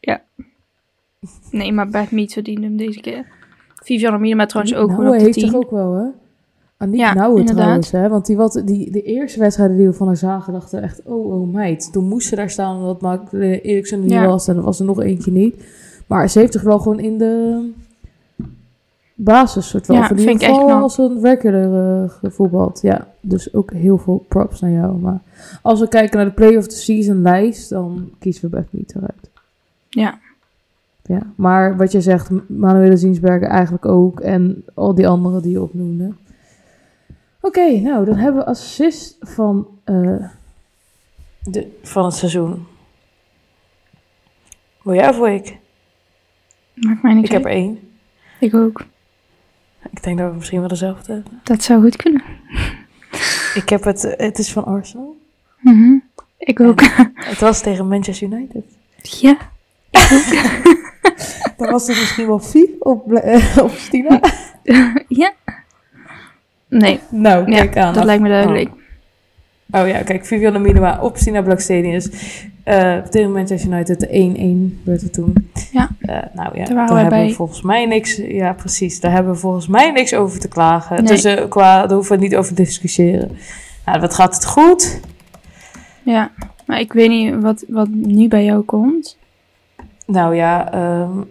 ja. 0.00 0.22
Nee, 1.50 1.72
maar 1.72 1.88
Beth 1.88 2.10
Mead 2.10 2.32
verdiende 2.32 2.66
hem 2.66 2.76
deze 2.76 3.00
keer. 3.00 3.26
Vivian 3.74 4.20
Minima 4.20 4.46
trouwens 4.46 4.76
ook 4.76 4.88
nou, 4.88 4.98
gewoon 4.98 5.12
op 5.12 5.18
de 5.18 5.24
heeft 5.24 5.40
toch 5.40 5.54
ook 5.54 5.70
wel, 5.70 5.92
hè? 5.92 6.06
Aniek 6.76 7.00
ja, 7.00 7.14
Nouwen 7.14 7.44
trouwens, 7.44 7.90
hè? 7.90 8.08
Want 8.08 8.26
die, 8.26 8.36
wat, 8.36 8.62
die, 8.64 8.90
de 8.90 9.02
eerste 9.02 9.38
wedstrijden 9.38 9.76
die 9.76 9.86
we 9.86 9.92
van 9.92 10.06
haar 10.06 10.16
zagen, 10.16 10.52
dachten 10.52 10.82
echt, 10.82 11.02
oh, 11.04 11.32
oh 11.32 11.52
meid. 11.52 11.92
Toen 11.92 12.08
moest 12.08 12.28
ze 12.28 12.36
daar 12.36 12.50
staan 12.50 12.76
omdat 12.76 13.00
Mark 13.00 13.32
Eriksen 13.32 13.98
er 13.98 14.04
niet 14.04 14.26
was 14.26 14.48
en 14.48 14.56
er 14.56 14.62
was 14.62 14.78
er 14.78 14.84
nog 14.84 15.02
eentje 15.02 15.32
niet. 15.32 15.64
Maar 16.06 16.30
ze 16.30 16.38
heeft 16.38 16.52
toch 16.52 16.62
wel 16.62 16.78
gewoon 16.78 17.00
in 17.00 17.18
de 17.18 17.70
basis 19.20 19.68
soort 19.68 19.86
van. 19.86 19.96
Ja, 19.96 20.06
vind 20.06 20.42
ik 20.42 20.48
echt 20.48 20.58
als 20.58 20.98
een 20.98 21.20
regular 21.22 22.02
uh, 22.02 22.10
gevoetbald. 22.10 22.82
Ja, 22.82 23.06
dus 23.20 23.54
ook 23.54 23.72
heel 23.72 23.98
veel 23.98 24.24
props 24.28 24.60
naar 24.60 24.70
jou. 24.70 24.98
Maar 24.98 25.20
als 25.62 25.80
we 25.80 25.88
kijken 25.88 26.16
naar 26.16 26.26
de 26.26 26.32
play 26.32 26.56
of 26.56 26.66
the 26.66 26.76
season 26.76 27.22
lijst, 27.22 27.68
dan 27.68 28.10
kiezen 28.18 28.50
we 28.50 28.56
Beth 28.56 28.72
niet 28.72 28.94
eruit. 28.94 29.30
Ja. 29.88 30.18
Ja, 31.02 31.22
maar 31.34 31.76
wat 31.76 31.92
je 31.92 32.00
zegt, 32.00 32.30
Manuele 32.48 32.96
Ziensbergen 32.96 33.48
eigenlijk 33.48 33.86
ook. 33.86 34.20
En 34.20 34.64
al 34.74 34.94
die 34.94 35.08
anderen 35.08 35.42
die 35.42 35.52
je 35.52 35.62
opnoemde. 35.62 36.12
Oké, 37.40 37.80
nou 37.80 38.04
dan 38.04 38.16
hebben 38.16 38.40
we 38.40 38.48
assist 38.48 39.16
van, 39.20 39.66
uh, 39.84 40.24
de, 41.42 41.78
van 41.82 42.04
het 42.04 42.14
seizoen. 42.14 42.66
Wil 44.82 44.94
jij 44.94 45.08
of 45.08 45.26
ik? 45.26 45.58
Maakt 46.74 47.02
mij 47.02 47.14
niet 47.14 47.24
Ik 47.24 47.30
heb 47.30 47.44
er 47.44 47.50
één. 47.50 47.78
Ik 48.40 48.54
ook. 48.54 48.84
Ik 49.90 50.02
denk 50.02 50.18
dat 50.18 50.30
we 50.30 50.36
misschien 50.36 50.58
wel 50.58 50.68
dezelfde 50.68 51.12
hebben. 51.12 51.40
Dat 51.42 51.62
zou 51.62 51.82
goed 51.82 51.96
kunnen. 51.96 52.22
Ik 53.54 53.68
heb 53.68 53.84
het, 53.84 54.14
het 54.16 54.38
is 54.38 54.52
van 54.52 54.64
Arsenal. 54.64 55.16
Mm 55.60 56.02
Ik 56.38 56.60
ook. 56.60 56.80
het 57.14 57.40
was 57.40 57.60
tegen 57.60 57.88
Manchester 57.88 58.28
United. 58.32 58.64
Ja, 59.02 59.36
ik 59.90 60.08
ook. 60.12 60.96
Dan 61.56 61.70
was 61.70 61.86
het 61.86 61.96
misschien 61.96 62.26
wel 62.26 62.38
Vie 62.38 62.76
op, 62.78 63.12
uh, 63.12 63.56
op 63.62 63.70
Stina. 63.70 64.20
ja. 65.08 65.32
Nee. 66.68 67.00
Nou, 67.08 67.50
kijk 67.50 67.76
aan. 67.76 67.94
Dat 67.94 68.04
lijkt 68.04 68.22
me 68.22 68.28
duidelijk. 68.28 68.68
Oh, 69.70 69.80
oh 69.80 69.88
ja, 69.88 70.02
kijk, 70.02 70.26
Viviane 70.26 70.58
Minima 70.58 71.00
op 71.00 71.16
Stina 71.16 71.42
Blackstadius. 71.42 72.08
Uh, 72.68 72.98
tegen 72.98 73.32
Manchester 73.32 73.72
United, 73.72 74.00
de 74.00 74.78
1-1 74.80 74.84
werd 74.84 75.00
het 75.00 75.12
toen. 75.12 75.50
Ja, 75.72 75.88
uh, 76.00 76.18
nou 76.32 76.58
ja, 76.58 76.64
daar, 76.64 76.86
daar 76.86 77.00
hebben 77.00 77.26
we 77.26 77.32
volgens 77.32 77.62
mij 77.62 77.86
niks... 77.86 78.16
Ja, 78.16 78.52
precies. 78.52 79.00
Daar 79.00 79.12
hebben 79.12 79.32
we 79.32 79.38
volgens 79.38 79.66
mij 79.66 79.90
niks 79.90 80.14
over 80.14 80.40
te 80.40 80.48
klagen. 80.48 80.96
Nee. 80.96 81.06
Dus 81.12 81.24
uh, 81.24 81.48
qua, 81.48 81.86
daar 81.86 81.96
hoeven 81.96 82.16
we 82.16 82.22
niet 82.22 82.36
over 82.36 82.54
te 82.54 82.62
discussiëren. 82.62 83.36
Nou, 83.84 84.00
wat 84.00 84.14
gaat 84.14 84.34
het 84.34 84.46
goed? 84.46 85.00
Ja, 86.02 86.30
maar 86.66 86.80
ik 86.80 86.92
weet 86.92 87.08
niet 87.08 87.34
wat, 87.42 87.64
wat 87.68 87.88
nu 87.88 88.28
bij 88.28 88.44
jou 88.44 88.62
komt. 88.62 89.18
Nou 90.06 90.34
ja, 90.34 90.74
um, 91.02 91.28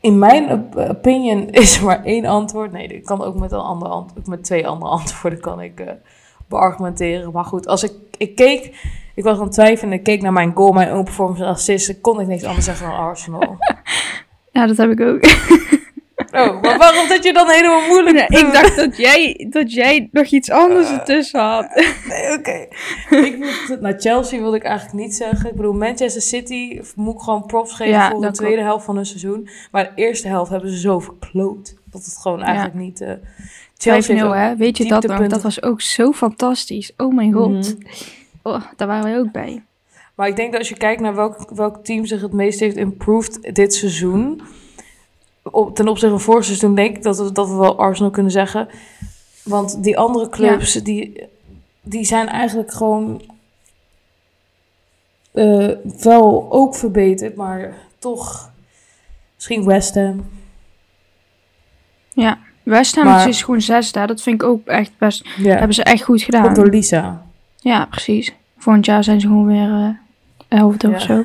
in 0.00 0.18
mijn 0.18 0.68
opinion 0.74 1.50
is 1.62 1.78
er 1.78 1.84
maar 1.84 2.04
één 2.04 2.24
antwoord. 2.24 2.72
Nee, 2.72 2.86
ik 2.86 3.04
kan 3.04 3.22
ook 3.22 3.34
met, 3.34 3.52
een 3.52 3.58
ander 3.58 3.88
antwoord, 3.88 4.26
met 4.26 4.44
twee 4.44 4.66
andere 4.66 4.90
antwoorden 5.00 5.40
kan 5.40 5.60
ik 5.60 5.84
beargumenteren. 6.48 7.32
Maar 7.32 7.44
goed, 7.44 7.66
als 7.66 7.82
ik, 7.82 7.92
ik 8.16 8.36
keek, 8.36 8.74
ik 9.14 9.24
was 9.24 9.38
aan 9.38 9.44
het 9.44 9.52
twijfelen 9.52 9.92
ik 9.92 10.02
keek 10.02 10.22
naar 10.22 10.32
mijn 10.32 10.54
goal, 10.54 10.72
mijn 10.72 10.92
own 10.92 11.04
performance 11.04 11.42
en 11.42 11.48
assist, 11.48 12.00
kon 12.00 12.20
ik 12.20 12.26
niks 12.26 12.44
anders 12.44 12.64
zeggen 12.64 12.88
dan 12.88 12.96
Arsenal. 12.96 13.56
ja, 14.52 14.66
dat 14.66 14.76
heb 14.76 14.90
ik 14.90 15.00
ook. 15.00 15.20
Oh, 16.32 16.62
maar 16.62 16.78
waarom 16.78 17.08
dat 17.08 17.24
je 17.24 17.32
dan 17.32 17.48
helemaal 17.48 17.86
moeilijk... 17.88 18.28
Nee, 18.28 18.44
ik 18.44 18.52
dacht 18.52 18.76
dat 18.76 18.96
jij, 18.96 19.46
dat 19.50 19.72
jij 19.72 20.08
nog 20.12 20.26
iets 20.26 20.50
anders 20.50 20.90
uh, 20.90 20.94
ertussen 20.96 21.40
had. 21.40 21.74
nee, 22.08 22.38
oké. 22.38 22.66
Okay. 23.10 23.78
Nou, 23.80 23.98
Chelsea 23.98 24.40
wilde 24.40 24.56
ik 24.56 24.62
eigenlijk 24.62 24.98
niet 24.98 25.14
zeggen. 25.14 25.50
Ik 25.50 25.56
bedoel, 25.56 25.72
Manchester 25.72 26.22
City 26.22 26.80
moet 26.94 27.14
ik 27.14 27.20
gewoon 27.20 27.46
props 27.46 27.72
geven 27.72 28.10
voor 28.10 28.20
de 28.20 28.30
tweede 28.30 28.62
helft 28.62 28.84
van 28.84 28.96
hun 28.96 29.06
seizoen. 29.06 29.48
Maar 29.70 29.84
de 29.84 30.02
eerste 30.02 30.28
helft 30.28 30.50
hebben 30.50 30.70
ze 30.70 30.78
zo 30.78 30.98
verkloot. 30.98 31.74
Dat 31.84 32.04
het 32.04 32.18
gewoon 32.18 32.42
eigenlijk 32.42 32.74
niet... 32.74 33.00
Uh, 33.00 33.12
Chelsea 33.78 34.32
hè? 34.32 34.56
Weet 34.56 34.76
je 34.76 34.84
dat 34.84 35.06
nog? 35.06 35.26
Dat 35.26 35.42
was 35.42 35.62
ook 35.62 35.80
zo 35.80 36.12
fantastisch. 36.12 36.92
Oh 36.96 37.14
mijn 37.14 37.32
god. 37.32 37.48
Mm 37.48 37.88
oh, 38.42 38.62
daar 38.76 38.88
waren 38.88 39.04
wij 39.04 39.18
ook 39.18 39.32
bij. 39.32 39.62
Maar 40.14 40.28
ik 40.28 40.36
denk 40.36 40.50
dat 40.50 40.60
als 40.60 40.68
je 40.68 40.76
kijkt 40.76 41.00
naar 41.00 41.14
welk, 41.14 41.50
welk 41.50 41.84
team 41.84 42.06
zich 42.06 42.20
het 42.20 42.32
meest 42.32 42.60
heeft 42.60 42.76
improved 42.76 43.54
dit 43.54 43.74
seizoen 43.74 44.40
op, 45.42 45.74
ten 45.74 45.88
opzichte 45.88 46.14
van 46.14 46.24
vorig 46.24 46.44
seizoen 46.44 46.74
denk 46.74 46.96
ik 46.96 47.02
dat 47.02 47.18
we, 47.18 47.32
dat 47.32 47.48
we 47.48 47.54
wel 47.54 47.78
Arsenal 47.78 48.10
kunnen 48.10 48.32
zeggen. 48.32 48.68
Want 49.44 49.82
die 49.82 49.98
andere 49.98 50.28
clubs, 50.28 50.72
die, 50.72 51.26
die 51.82 52.04
zijn 52.04 52.28
eigenlijk 52.28 52.72
gewoon 52.72 53.22
uh, 55.32 55.70
wel 56.00 56.52
ook 56.52 56.74
verbeterd, 56.74 57.36
maar 57.36 57.74
toch 57.98 58.50
misschien 59.34 59.64
West 59.64 59.94
Ham. 59.94 60.28
Ja, 62.12 62.38
West 62.62 62.94
Ham 62.94 63.04
maar, 63.04 63.28
is 63.28 63.42
gewoon 63.42 63.60
zesde. 63.60 64.06
Dat 64.06 64.22
vind 64.22 64.42
ik 64.42 64.48
ook 64.48 64.66
echt 64.66 64.92
best. 64.98 65.28
Hebben 65.36 65.74
ze 65.74 65.82
echt 65.82 66.02
goed 66.02 66.22
gedaan. 66.22 66.54
Door 66.54 66.68
Lisa. 66.68 67.26
Ja, 67.60 67.84
precies. 67.84 68.32
Volgend 68.58 68.86
jaar 68.86 69.04
zijn 69.04 69.20
ze 69.20 69.26
gewoon 69.26 69.46
weer 69.46 69.68
uh, 69.68 70.74
ja. 70.78 70.94
of 70.94 71.02
zo. 71.02 71.24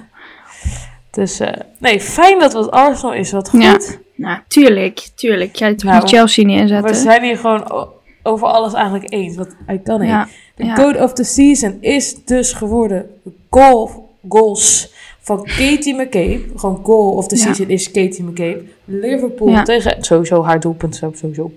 Dus 1.11 1.41
uh, 1.41 1.47
nee, 1.79 2.01
fijn 2.01 2.39
dat 2.39 2.53
het 2.53 2.71
Arsenal 2.71 3.13
is. 3.13 3.31
Wat 3.31 3.49
goed. 3.49 3.61
Ja. 3.61 3.79
Nou, 4.15 4.39
tuurlijk, 4.47 5.09
tuurlijk. 5.15 5.55
Jij 5.55 5.75
toch 5.75 5.91
nou, 5.91 6.07
Chelsea 6.07 6.45
neerzetten. 6.45 6.91
We 6.91 6.97
zijn 6.97 7.23
hier 7.23 7.37
gewoon 7.37 7.89
over 8.23 8.47
alles 8.47 8.73
eigenlijk 8.73 9.11
eens. 9.13 9.35
Wat 9.35 9.55
ik 9.67 9.83
kan 9.83 10.05
ja, 10.05 10.27
De 10.55 10.65
ja. 10.65 10.73
code 10.73 10.99
of 10.99 11.13
the 11.13 11.23
season 11.23 11.77
is 11.81 12.25
dus 12.25 12.53
geworden 12.53 13.09
goal, 13.49 14.09
goals 14.29 14.93
van 15.19 15.43
Katie 15.43 15.93
McCabe. 15.93 16.41
Gewoon 16.55 16.79
goal 16.83 17.11
of 17.11 17.27
the 17.27 17.35
season 17.35 17.69
is 17.69 17.91
Katie 17.91 18.23
McCabe. 18.23 18.63
Liverpool 18.85 19.63
tegen 19.63 20.03
sowieso 20.03 20.43
haar 20.43 20.59
doelpunt 20.59 20.95
sowieso. 20.95 21.51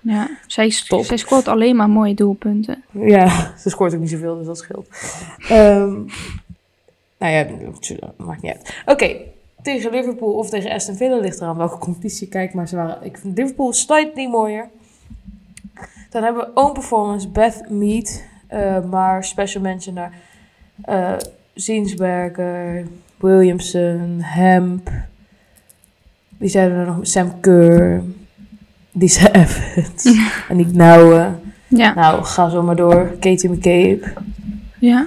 Ja, 0.00 0.30
zij, 0.46 0.70
zij 0.70 1.16
scoort 1.16 1.48
alleen 1.48 1.76
maar 1.76 1.88
mooie 1.88 2.14
doelpunten. 2.14 2.84
Ja, 2.90 3.54
ze 3.58 3.70
scoort 3.70 3.94
ook 3.94 4.00
niet 4.00 4.10
zoveel, 4.10 4.36
dus 4.36 4.46
dat 4.46 4.58
scheelt. 4.58 4.88
um, 5.50 6.06
nou 7.18 7.32
ja, 7.32 7.46
maakt 8.16 8.42
niet 8.42 8.52
uit. 8.52 8.82
Oké, 8.86 9.16
tegen 9.62 9.90
Liverpool 9.90 10.32
of 10.32 10.50
tegen 10.50 10.70
Aston 10.70 10.96
Villa 10.96 11.16
ligt 11.16 11.40
eraan 11.40 11.56
welke 11.56 11.78
competitie 11.78 12.28
kijk. 12.28 12.54
Maar 12.54 12.68
ze 12.68 12.76
waren, 12.76 13.04
ik 13.04 13.18
vind 13.18 13.38
Liverpool 13.38 13.74
niet 14.14 14.30
mooier. 14.30 14.68
Dan 16.10 16.22
hebben 16.22 16.44
we 16.44 16.60
own 16.60 16.72
performance, 16.72 17.28
Beth 17.28 17.68
Mead. 17.68 18.22
Uh, 18.52 18.84
maar 18.84 19.24
special 19.24 19.62
mention 19.62 19.94
naar 19.94 20.12
uh, 20.88 21.16
Ziensberger, 21.54 22.86
Williamson, 23.16 24.18
Hemp. 24.20 24.90
Wie 26.38 26.48
zijn 26.48 26.70
er 26.70 26.86
nog? 26.86 26.98
Sam 27.02 27.40
Kerr. 27.40 28.02
Lisa 28.92 29.32
Evans. 29.42 30.04
en 30.48 30.58
ik 30.58 30.72
Nouwen. 30.72 31.40
Ja. 31.68 31.94
Nou, 31.94 32.24
ga 32.24 32.48
zo 32.48 32.62
maar 32.62 32.76
door. 32.76 33.16
Katie 33.20 33.50
McCabe. 33.50 34.12
Ja. 34.78 35.06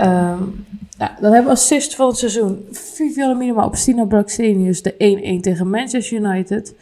Um, 0.00 0.64
ja, 0.98 1.16
dan 1.20 1.32
hebben 1.32 1.44
we 1.44 1.58
assist 1.58 1.94
van 1.94 2.08
het 2.08 2.16
seizoen. 2.16 2.64
Viviane 2.70 3.34
Minima 3.34 3.64
op 3.64 3.76
Stina 3.76 4.04
Blacksenius, 4.04 4.82
de 4.82 5.38
1-1 5.38 5.40
tegen 5.40 5.70
Manchester 5.70 6.18
United. 6.18 6.74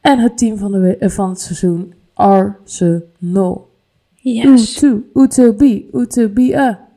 En 0.00 0.18
het 0.18 0.38
team 0.38 0.58
van, 0.58 0.72
de 0.72 0.96
eh, 0.96 1.10
van 1.10 1.28
het 1.28 1.40
seizoen, 1.40 1.94
Arsenal. 2.14 3.70
Yes. 4.14 4.82
Utu, 4.82 5.10
Utobi, 5.14 5.88
Utobia. 5.92 6.88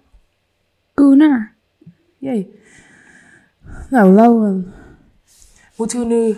Gunnar. 0.96 1.52
Jee. 2.18 2.50
Nou, 3.90 4.14
Lauren. 4.14 4.74
Moeten 5.76 6.00
we 6.00 6.06
nu 6.06 6.36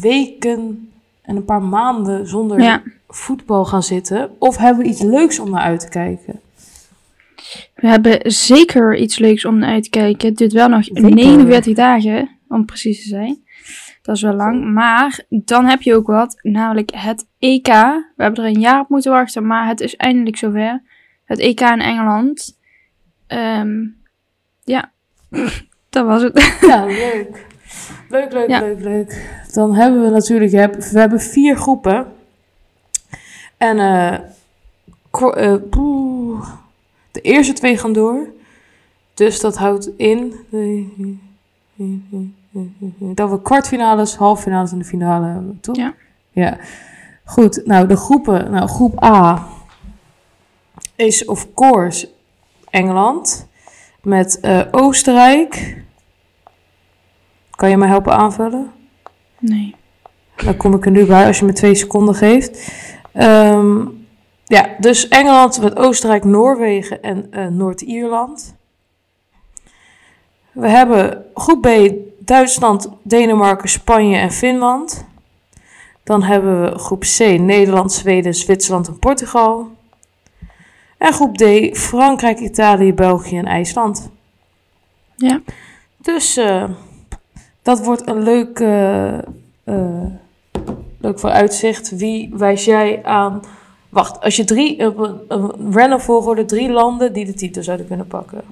weken 0.00 0.91
en 1.22 1.36
een 1.36 1.44
paar 1.44 1.62
maanden 1.62 2.26
zonder 2.26 2.82
voetbal 3.08 3.64
gaan 3.64 3.82
zitten? 3.82 4.30
Of 4.38 4.56
hebben 4.56 4.82
we 4.82 4.90
iets 4.90 5.02
leuks 5.02 5.38
om 5.38 5.50
naar 5.50 5.62
uit 5.62 5.80
te 5.80 5.88
kijken? 5.88 6.40
We 7.74 7.88
hebben 7.88 8.32
zeker 8.32 8.96
iets 8.96 9.18
leuks 9.18 9.44
om 9.44 9.58
naar 9.58 9.70
uit 9.70 9.84
te 9.84 9.90
kijken. 9.90 10.28
Het 10.28 10.38
duurt 10.38 10.52
wel 10.52 10.68
nog 10.68 10.88
49 10.90 11.74
dagen, 11.74 12.28
om 12.48 12.64
precies 12.64 13.02
te 13.02 13.08
zijn. 13.08 13.42
Dat 14.02 14.16
is 14.16 14.22
wel 14.22 14.34
lang. 14.34 14.72
Maar 14.72 15.20
dan 15.28 15.64
heb 15.64 15.82
je 15.82 15.94
ook 15.94 16.06
wat, 16.06 16.38
namelijk 16.42 16.90
het 16.94 17.26
EK. 17.38 17.66
We 17.66 18.22
hebben 18.22 18.44
er 18.44 18.50
een 18.50 18.60
jaar 18.60 18.80
op 18.80 18.88
moeten 18.88 19.12
wachten, 19.12 19.46
maar 19.46 19.66
het 19.66 19.80
is 19.80 19.96
eindelijk 19.96 20.36
zover. 20.36 20.82
Het 21.24 21.38
EK 21.38 21.60
in 21.60 21.80
Engeland. 21.80 22.58
Um, 23.28 23.96
ja, 24.64 24.92
dat 25.90 26.06
was 26.06 26.22
het. 26.22 26.58
Ja, 26.60 26.84
leuk. 26.84 27.46
Leuk, 28.08 28.32
leuk, 28.32 28.48
leuk, 28.48 28.80
leuk. 28.80 29.41
Dan 29.52 29.74
hebben 29.74 30.02
we 30.02 30.10
natuurlijk, 30.10 30.50
we 30.50 30.98
hebben 30.98 31.20
vier 31.20 31.56
groepen. 31.56 32.06
En 33.56 33.76
uh, 33.76 34.18
de 37.10 37.20
eerste 37.20 37.52
twee 37.52 37.78
gaan 37.78 37.92
door. 37.92 38.26
Dus 39.14 39.40
dat 39.40 39.56
houdt 39.56 39.90
in 39.96 40.34
dat 43.14 43.30
we 43.30 43.42
kwartfinales, 43.42 44.16
halffinales 44.16 44.72
en 44.72 44.78
de 44.78 44.84
finale 44.84 45.26
hebben, 45.26 45.58
toch? 45.60 45.76
Ja. 45.76 45.94
Ja. 46.30 46.58
Goed, 47.24 47.66
nou 47.66 47.86
de 47.86 47.96
groepen. 47.96 48.50
Nou, 48.50 48.68
groep 48.68 49.04
A 49.04 49.46
is 50.96 51.24
of 51.24 51.54
course 51.54 52.08
Engeland 52.70 53.46
met 54.02 54.38
uh, 54.42 54.62
Oostenrijk. 54.70 55.82
Kan 57.50 57.70
je 57.70 57.76
me 57.76 57.86
helpen 57.86 58.12
aanvullen? 58.16 58.72
Nee. 59.42 59.74
Dan 60.36 60.56
kom 60.56 60.74
ik 60.74 60.84
er 60.84 60.90
nu 60.90 61.04
bij 61.04 61.26
als 61.26 61.38
je 61.38 61.44
me 61.44 61.52
twee 61.52 61.74
seconden 61.74 62.14
geeft. 62.14 62.72
Um, 63.14 64.06
ja, 64.44 64.68
dus 64.78 65.08
Engeland 65.08 65.60
met 65.60 65.76
Oostenrijk, 65.76 66.24
Noorwegen 66.24 67.02
en 67.02 67.26
uh, 67.30 67.46
Noord-Ierland. 67.46 68.54
We 70.52 70.68
hebben 70.68 71.24
groep 71.34 71.62
B 71.62 71.94
Duitsland, 72.18 72.88
Denemarken, 73.02 73.68
Spanje 73.68 74.16
en 74.16 74.32
Finland. 74.32 75.06
Dan 76.04 76.22
hebben 76.22 76.62
we 76.62 76.78
groep 76.78 77.00
C 77.00 77.18
Nederland, 77.38 77.92
Zweden, 77.92 78.34
Zwitserland 78.34 78.88
en 78.88 78.98
Portugal. 78.98 79.70
En 80.98 81.12
groep 81.12 81.36
D 81.36 81.76
Frankrijk, 81.78 82.38
Italië, 82.38 82.94
België 82.94 83.38
en 83.38 83.46
IJsland. 83.46 84.10
Ja. 85.16 85.40
Dus 85.96 86.38
uh, 86.38 86.64
dat 87.62 87.84
wordt 87.84 88.08
een 88.08 88.22
leuk, 88.22 88.58
uh, 88.58 89.18
uh, 89.64 90.04
leuk 90.98 91.18
vooruitzicht. 91.18 91.96
Wie 91.96 92.30
wijs 92.34 92.64
jij 92.64 93.04
aan? 93.04 93.42
Wacht, 93.88 94.20
als 94.20 94.36
je 94.36 94.44
drie, 94.44 94.86
op 94.86 94.98
een, 94.98 95.20
een 95.28 95.72
random 95.72 96.00
volgorde, 96.00 96.44
drie 96.44 96.70
landen 96.70 97.12
die 97.12 97.24
de 97.24 97.34
titel 97.34 97.62
zouden 97.62 97.86
kunnen 97.86 98.06
pakken. 98.06 98.42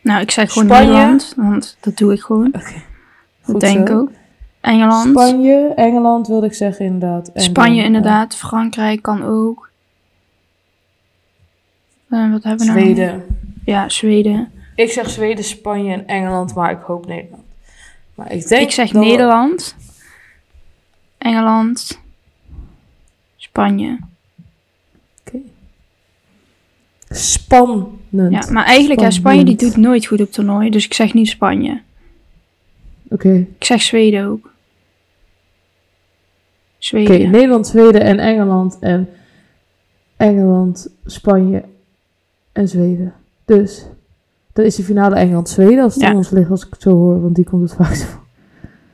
Nou, 0.00 0.20
ik 0.20 0.30
zeg 0.30 0.52
gewoon 0.52 0.68
Spanje. 0.68 0.86
Nederland, 0.86 1.32
want 1.36 1.76
dat 1.80 1.96
doe 1.96 2.12
ik 2.12 2.20
gewoon. 2.20 2.46
Oké. 2.46 2.58
Okay. 2.58 2.82
Dat 3.46 3.60
denk 3.60 3.88
ik 3.88 3.94
ook. 3.94 4.10
Engeland. 4.60 5.08
Spanje, 5.08 5.72
Engeland 5.74 6.26
wilde 6.28 6.46
ik 6.46 6.54
zeggen 6.54 6.84
inderdaad. 6.84 7.28
En 7.32 7.42
Spanje 7.42 7.82
inderdaad, 7.84 8.34
Frankrijk 8.36 9.02
kan 9.02 9.22
ook. 9.22 9.70
Uh, 12.10 12.32
wat 12.32 12.42
hebben 12.42 12.66
we 12.66 12.72
nou? 12.72 12.84
Zweden. 12.84 13.24
Ja, 13.64 13.88
Zweden. 13.88 14.52
Ik 14.76 14.90
zeg 14.90 15.10
Zweden, 15.10 15.44
Spanje 15.44 15.92
en 15.92 16.06
Engeland, 16.06 16.54
maar 16.54 16.70
ik 16.70 16.80
hoop 16.80 17.06
Nederland. 17.06 17.42
Maar 18.14 18.32
ik 18.32 18.48
denk 18.48 18.62
Ik 18.62 18.70
zeg 18.70 18.92
Nederland, 18.92 19.76
Engeland, 21.18 22.00
Spanje. 23.36 23.98
Oké. 25.20 25.38
Spannend. 27.10 27.88
Ja, 28.10 28.50
maar 28.50 28.64
eigenlijk, 28.64 29.00
ja, 29.00 29.10
Spanje 29.10 29.44
die 29.44 29.56
doet 29.56 29.76
nooit 29.76 30.06
goed 30.06 30.20
op 30.20 30.32
toernooi, 30.32 30.70
dus 30.70 30.84
ik 30.84 30.94
zeg 30.94 31.14
niet 31.14 31.28
Spanje. 31.28 31.82
Oké. 33.08 33.46
Ik 33.58 33.64
zeg 33.64 33.82
Zweden 33.82 34.26
ook. 34.26 34.50
Zweden. 36.78 37.16
Oké, 37.16 37.26
Nederland, 37.26 37.66
Zweden 37.66 38.00
en 38.00 38.18
Engeland 38.18 38.78
en 38.80 39.08
Engeland, 40.16 40.88
Spanje 41.06 41.64
en 42.52 42.68
Zweden. 42.68 43.14
Dus, 43.44 43.86
dan 44.56 44.64
is 44.64 44.74
de 44.74 44.82
finale 44.82 45.14
Engeland-Zweden 45.14 45.82
als 45.82 45.94
het 45.94 46.02
ja. 46.02 46.14
ons 46.14 46.30
ligt, 46.30 46.50
als 46.50 46.66
ik 46.66 46.70
het 46.70 46.82
zo 46.82 46.90
hoor, 46.90 47.22
want 47.22 47.34
die 47.34 47.44
komt 47.44 47.62
het 47.62 47.74
vaak 47.74 47.96
voor. 47.96 48.24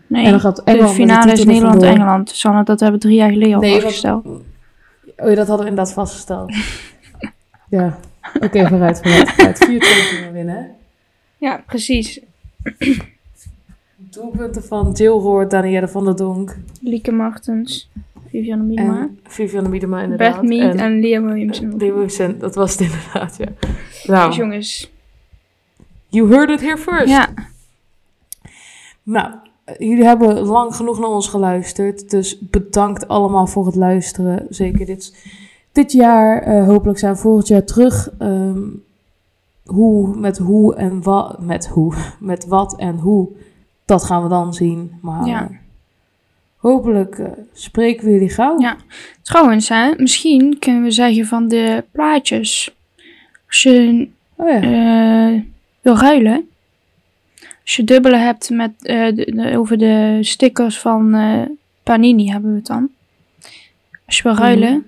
Nee, 0.06 0.24
en 0.24 0.30
dan 0.30 0.40
gaat 0.40 0.62
Engeland 0.62 0.88
de 0.88 0.94
finale 0.94 1.32
is 1.32 1.44
Nederland-Engeland. 1.44 2.30
Sanne, 2.30 2.64
dat 2.64 2.80
hebben 2.80 3.00
we 3.00 3.06
drie 3.06 3.16
jaar 3.18 3.30
geleden 3.30 3.54
al 3.54 3.60
nee, 3.60 3.80
vastgesteld. 3.80 4.26
oh 4.26 5.28
ja, 5.28 5.34
dat 5.34 5.46
hadden 5.46 5.64
we 5.64 5.70
inderdaad 5.70 5.92
vastgesteld. 5.92 6.54
ja, 7.68 7.98
oké, 8.34 8.44
okay, 8.44 8.66
vooruit, 8.66 9.00
vooruit, 9.02 9.30
vooruit. 9.30 9.58
Vier 9.58 9.78
punten 9.78 10.32
winnen, 10.32 10.70
Ja, 11.38 11.62
precies. 11.66 12.20
Doelpunten 13.96 14.64
van 14.64 14.92
Jill 14.92 15.08
Roord, 15.10 15.50
Danielle 15.50 15.88
van 15.88 16.04
der 16.04 16.16
Donk. 16.16 16.56
Lieke 16.80 17.12
Martens. 17.12 17.90
Vivianne 18.28 18.64
Miedema. 18.64 18.98
En 18.98 19.18
Vivianne 19.22 19.68
Miedema, 19.68 20.02
inderdaad. 20.02 20.40
Beth 20.40 20.48
Mead 20.48 20.74
en, 20.74 20.78
en 20.78 21.00
Liam 21.00 21.24
Williamson. 21.24 21.68
Liam 21.68 21.78
Williamson, 21.78 22.38
dat 22.38 22.54
was 22.54 22.70
het 22.70 22.80
inderdaad, 22.80 23.36
ja. 23.36 23.48
Nou. 24.06 24.26
Dus 24.26 24.36
jongens. 24.36 24.90
You 26.12 26.32
heard 26.32 26.50
it 26.50 26.60
here 26.60 26.76
first. 26.76 27.08
Ja. 27.08 27.28
Nou, 29.02 29.34
jullie 29.78 30.04
hebben 30.04 30.38
lang 30.38 30.74
genoeg 30.74 30.98
naar 30.98 31.08
ons 31.08 31.28
geluisterd. 31.28 32.10
Dus 32.10 32.38
bedankt 32.40 33.08
allemaal 33.08 33.46
voor 33.46 33.66
het 33.66 33.74
luisteren. 33.74 34.46
Zeker 34.48 34.86
dit, 34.86 35.16
dit 35.72 35.92
jaar. 35.92 36.48
Uh, 36.48 36.66
hopelijk 36.66 36.98
zijn 36.98 37.12
we 37.12 37.20
volgend 37.20 37.48
jaar 37.48 37.64
terug. 37.64 38.10
Um, 38.18 38.82
hoe, 39.64 40.16
met 40.16 40.38
hoe 40.38 40.74
en 40.74 41.02
wat. 41.02 41.40
Met 41.40 41.66
hoe. 41.66 41.94
Met 42.20 42.46
wat 42.46 42.76
en 42.76 42.98
hoe. 42.98 43.28
Dat 43.84 44.04
gaan 44.04 44.22
we 44.22 44.28
dan 44.28 44.54
zien. 44.54 44.98
Maar 45.00 45.26
ja. 45.26 45.50
hopelijk 46.56 47.18
uh, 47.18 47.26
spreken 47.52 48.04
we 48.04 48.12
jullie 48.12 48.30
gauw. 48.30 48.60
Ja. 48.60 48.76
Trouwens, 49.22 49.68
hè, 49.68 49.92
misschien 49.96 50.58
kunnen 50.58 50.82
we 50.82 50.90
zeggen 50.90 51.26
van 51.26 51.48
de 51.48 51.84
plaatjes. 51.92 52.76
Als 53.46 53.62
je 53.62 54.08
oh 54.36 54.48
ja. 54.48 54.62
uh, 55.32 55.42
wil 55.82 55.96
ruilen. 55.96 56.48
Als 57.62 57.76
je 57.76 57.84
dubbele 57.84 58.16
hebt 58.16 58.50
met, 58.50 58.70
uh, 58.82 59.14
de, 59.14 59.52
over 59.56 59.78
de 59.78 60.18
stickers 60.20 60.78
van 60.78 61.16
Panini 61.82 62.30
hebben 62.30 62.50
we 62.50 62.56
het 62.56 62.66
dan. 62.66 62.88
Als 64.06 64.16
je 64.16 64.22
wil 64.22 64.32
mhm. 64.32 64.42
ruilen, 64.42 64.72
mm. 64.72 64.84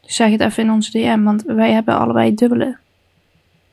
zeg 0.00 0.30
het 0.30 0.40
even 0.40 0.62
in 0.62 0.70
onze 0.70 0.90
DM, 0.90 1.22
want 1.22 1.42
wij 1.42 1.72
hebben 1.72 1.98
allebei 1.98 2.34
dubbele. 2.34 2.76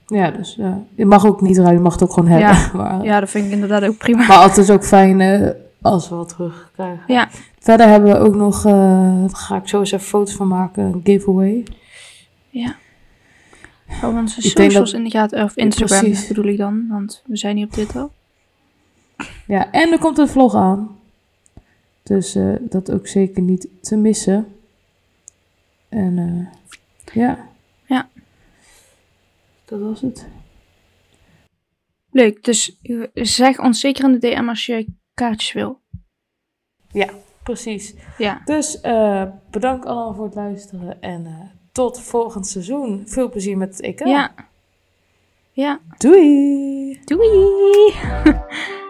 Ja, 0.07 0.31
dus 0.31 0.55
ja. 0.55 0.83
je 0.95 1.05
mag 1.05 1.25
ook 1.25 1.41
niet 1.41 1.55
ruilen, 1.55 1.75
je 1.75 1.83
mag 1.83 1.93
het 1.93 2.03
ook 2.03 2.13
gewoon 2.13 2.29
hebben. 2.29 2.47
Ja, 2.47 2.69
maar, 2.77 3.03
ja 3.03 3.19
dat 3.19 3.29
vind 3.29 3.45
ik 3.45 3.51
inderdaad 3.51 3.83
ook 3.83 3.97
prima. 3.97 4.27
Maar 4.27 4.43
het 4.43 4.57
is 4.57 4.69
ook 4.69 4.85
fijn 4.85 5.19
uh, 5.19 5.49
als 5.81 6.09
we 6.09 6.15
wat 6.15 6.29
terugkrijgen. 6.29 7.03
Ja. 7.07 7.29
Verder 7.59 7.87
hebben 7.87 8.11
we 8.11 8.19
ook 8.19 8.35
nog, 8.35 8.65
uh, 8.65 8.71
daar 9.19 9.35
ga 9.35 9.55
ik 9.55 9.67
zo 9.67 9.79
eens 9.79 9.91
even 9.91 10.07
foto's 10.07 10.35
van 10.35 10.47
maken, 10.47 10.83
een 10.83 11.01
giveaway. 11.03 11.63
Ja. 12.49 12.75
Hou 14.01 14.17
onze 14.17 14.41
socials 14.41 14.93
in 14.93 15.03
de 15.03 15.09
gaten, 15.09 15.43
of 15.43 15.55
Instagram 15.55 15.99
precies. 15.99 16.27
bedoel 16.27 16.45
ik 16.45 16.57
dan, 16.57 16.87
want 16.87 17.23
we 17.25 17.37
zijn 17.37 17.55
hier 17.55 17.65
op 17.65 17.71
Twitter. 17.71 18.09
Ja, 19.47 19.71
en 19.71 19.91
er 19.91 19.99
komt 19.99 20.17
een 20.17 20.27
vlog 20.27 20.55
aan. 20.55 20.99
Dus 22.03 22.35
uh, 22.35 22.55
dat 22.61 22.91
ook 22.91 23.07
zeker 23.07 23.41
niet 23.41 23.67
te 23.81 23.95
missen. 23.95 24.47
En 25.89 26.17
uh, 26.17 26.47
ja. 27.13 27.47
Ja. 27.85 28.09
Dat 29.65 29.79
was 29.79 30.01
het. 30.01 30.27
Leuk, 32.11 32.43
dus 32.43 32.79
zeg 33.13 33.59
ons 33.59 33.79
zeker 33.79 34.03
in 34.03 34.11
de 34.11 34.19
DM 34.19 34.49
als 34.49 34.65
je 34.65 34.87
kaartjes 35.13 35.53
wil. 35.53 35.81
Ja, 36.91 37.09
precies. 37.43 37.93
Ja. 38.17 38.41
Dus 38.45 38.79
uh, 38.83 39.23
bedankt 39.51 39.85
allemaal 39.85 40.13
voor 40.13 40.25
het 40.25 40.35
luisteren 40.35 41.01
en 41.01 41.51
tot 41.73 42.01
volgend 42.01 42.47
seizoen. 42.47 43.03
Veel 43.05 43.29
plezier 43.29 43.57
met 43.57 43.69
het 43.69 43.81
EK. 43.81 44.05
Ja. 44.05 44.33
Ja. 45.51 45.79
Doei. 45.97 46.99
Doei. 47.05 47.93